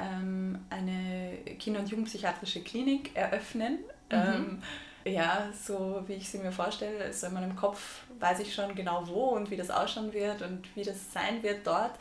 ähm, 0.00 0.64
eine 0.70 1.38
Kinder- 1.58 1.80
und 1.80 1.88
Jugendpsychiatrische 1.88 2.62
Klinik 2.62 3.16
eröffnen. 3.16 3.78
Mhm. 4.10 4.18
Ähm, 4.18 4.62
ja, 5.04 5.48
so 5.52 6.02
wie 6.06 6.14
ich 6.14 6.28
sie 6.28 6.38
mir 6.38 6.52
vorstelle, 6.52 7.04
also 7.04 7.26
in 7.26 7.34
meinem 7.34 7.56
Kopf 7.56 8.02
weiß 8.18 8.40
ich 8.40 8.54
schon 8.54 8.74
genau 8.74 9.06
wo 9.06 9.30
und 9.30 9.50
wie 9.50 9.56
das 9.56 9.70
ausschauen 9.70 10.12
wird 10.12 10.42
und 10.42 10.64
wie 10.76 10.82
das 10.82 11.12
sein 11.12 11.42
wird 11.42 11.66
dort. 11.66 11.92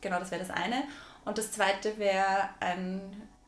Genau, 0.00 0.18
das 0.18 0.30
wäre 0.30 0.40
das 0.40 0.50
eine. 0.50 0.84
Und 1.24 1.38
das 1.38 1.52
zweite 1.52 1.98
wäre 1.98 2.48
ein 2.60 3.00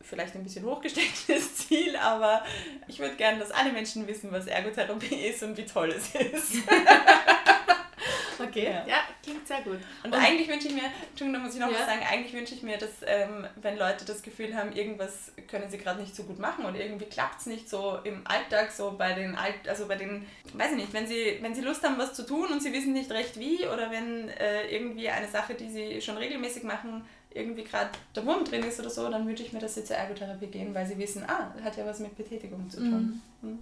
vielleicht 0.02 0.34
ein 0.34 0.42
bisschen 0.42 0.64
hochgestecktes 0.64 1.56
Ziel, 1.68 1.94
aber 1.96 2.42
ich 2.88 2.98
würde 2.98 3.16
gerne, 3.16 3.38
dass 3.38 3.50
alle 3.50 3.72
Menschen 3.72 4.06
wissen, 4.06 4.32
was 4.32 4.46
Ergotherapie 4.46 5.26
ist 5.26 5.42
und 5.42 5.56
wie 5.56 5.66
toll 5.66 5.90
es 5.90 6.14
ist. 6.14 6.62
Okay, 8.50 8.64
ja. 8.64 8.86
ja, 8.86 8.96
klingt 9.22 9.46
sehr 9.46 9.60
gut. 9.62 9.78
Und, 10.02 10.12
und 10.12 10.14
eigentlich 10.14 10.48
wünsche 10.48 10.68
ich 10.68 10.74
mir, 10.74 10.84
Entschuldigung, 11.10 11.34
da 11.34 11.38
muss 11.40 11.54
ich 11.54 11.60
noch 11.60 11.70
ja. 11.70 11.78
was 11.78 11.86
sagen, 11.86 12.02
eigentlich 12.10 12.32
wünsche 12.32 12.54
ich 12.54 12.62
mir, 12.62 12.78
dass 12.78 12.90
ähm, 13.06 13.46
wenn 13.60 13.78
Leute 13.78 14.04
das 14.04 14.22
Gefühl 14.22 14.54
haben, 14.54 14.72
irgendwas 14.72 15.32
können 15.48 15.70
sie 15.70 15.78
gerade 15.78 16.00
nicht 16.00 16.16
so 16.16 16.24
gut 16.24 16.38
machen 16.38 16.64
und 16.64 16.74
irgendwie 16.74 17.06
klappt 17.06 17.40
es 17.40 17.46
nicht 17.46 17.68
so 17.68 17.98
im 18.04 18.26
Alltag, 18.26 18.72
so 18.72 18.94
bei 18.96 19.12
den 19.12 19.36
Alt, 19.36 19.68
also 19.68 19.86
bei 19.86 19.96
den, 19.96 20.26
weiß 20.54 20.72
ich 20.72 20.76
nicht, 20.76 20.92
wenn 20.92 21.06
sie, 21.06 21.38
wenn 21.40 21.54
sie 21.54 21.60
Lust 21.60 21.84
haben, 21.84 21.98
was 21.98 22.14
zu 22.14 22.24
tun 22.24 22.48
und 22.50 22.62
sie 22.62 22.72
wissen 22.72 22.92
nicht 22.92 23.10
recht 23.10 23.38
wie 23.38 23.66
oder 23.66 23.90
wenn 23.90 24.28
äh, 24.28 24.68
irgendwie 24.68 25.08
eine 25.08 25.28
Sache, 25.28 25.54
die 25.54 25.70
sie 25.70 26.00
schon 26.00 26.16
regelmäßig 26.16 26.62
machen, 26.62 27.04
irgendwie 27.32 27.64
gerade 27.64 27.90
der 28.14 28.26
Wurm 28.26 28.44
drin 28.44 28.64
ist 28.64 28.80
oder 28.80 28.90
so, 28.90 29.08
dann 29.08 29.26
wünsche 29.26 29.42
ich 29.42 29.52
mir, 29.52 29.60
dass 29.60 29.74
sie 29.74 29.84
zur 29.84 29.96
Ergotherapie 29.96 30.48
gehen, 30.48 30.74
weil 30.74 30.86
sie 30.86 30.98
wissen, 30.98 31.24
ah, 31.26 31.54
hat 31.62 31.76
ja 31.76 31.86
was 31.86 32.00
mit 32.00 32.16
Betätigung 32.16 32.68
zu 32.68 32.78
tun. 32.78 33.22
Mhm. 33.40 33.48
Mhm. 33.48 33.58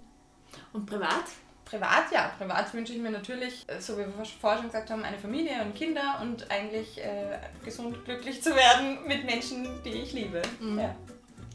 Und 0.73 0.85
privat? 0.85 1.25
Privat, 1.69 2.11
ja. 2.11 2.31
Privat 2.37 2.73
wünsche 2.73 2.93
ich 2.93 2.99
mir 2.99 3.11
natürlich, 3.11 3.65
äh, 3.67 3.79
so 3.79 3.93
wie 3.93 4.01
wir 4.01 4.25
vorher 4.41 4.59
schon 4.59 4.67
gesagt 4.67 4.89
haben, 4.89 5.03
eine 5.03 5.17
Familie 5.17 5.61
und 5.61 5.75
Kinder 5.75 6.19
und 6.21 6.49
eigentlich 6.49 6.97
äh, 6.97 7.37
gesund 7.63 8.03
glücklich 8.05 8.41
zu 8.41 8.55
werden 8.55 8.99
mit 9.07 9.23
Menschen, 9.25 9.67
die 9.83 9.89
ich 9.89 10.13
liebe. 10.13 10.41
Mhm. 10.59 10.79
Ja. 10.79 10.95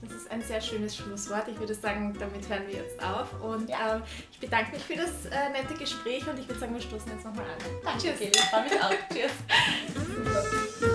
Das 0.02 0.12
ist 0.12 0.30
ein 0.30 0.42
sehr 0.42 0.60
schönes 0.60 0.96
Schlusswort. 0.96 1.48
Ich 1.48 1.58
würde 1.58 1.74
sagen, 1.74 2.14
damit 2.18 2.48
hören 2.48 2.66
wir 2.66 2.76
jetzt 2.76 3.02
auf. 3.02 3.40
Und 3.40 3.68
ja. 3.70 3.96
ähm, 3.96 4.02
ich 4.30 4.38
bedanke 4.38 4.72
mich 4.72 4.82
für 4.82 4.96
das 4.96 5.26
äh, 5.26 5.50
nette 5.50 5.74
Gespräch 5.74 6.26
und 6.28 6.38
ich 6.38 6.46
würde 6.46 6.60
sagen, 6.60 6.74
wir 6.74 6.82
stoßen 6.82 7.10
jetzt 7.10 7.24
nochmal 7.24 7.46
an. 7.46 7.56
Danke, 7.82 8.02
Cheers. 8.02 8.20
ich 8.20 8.40
freue 8.40 8.64
mich 8.64 8.82
auch. 8.82 8.90
Cheers. 9.12 10.92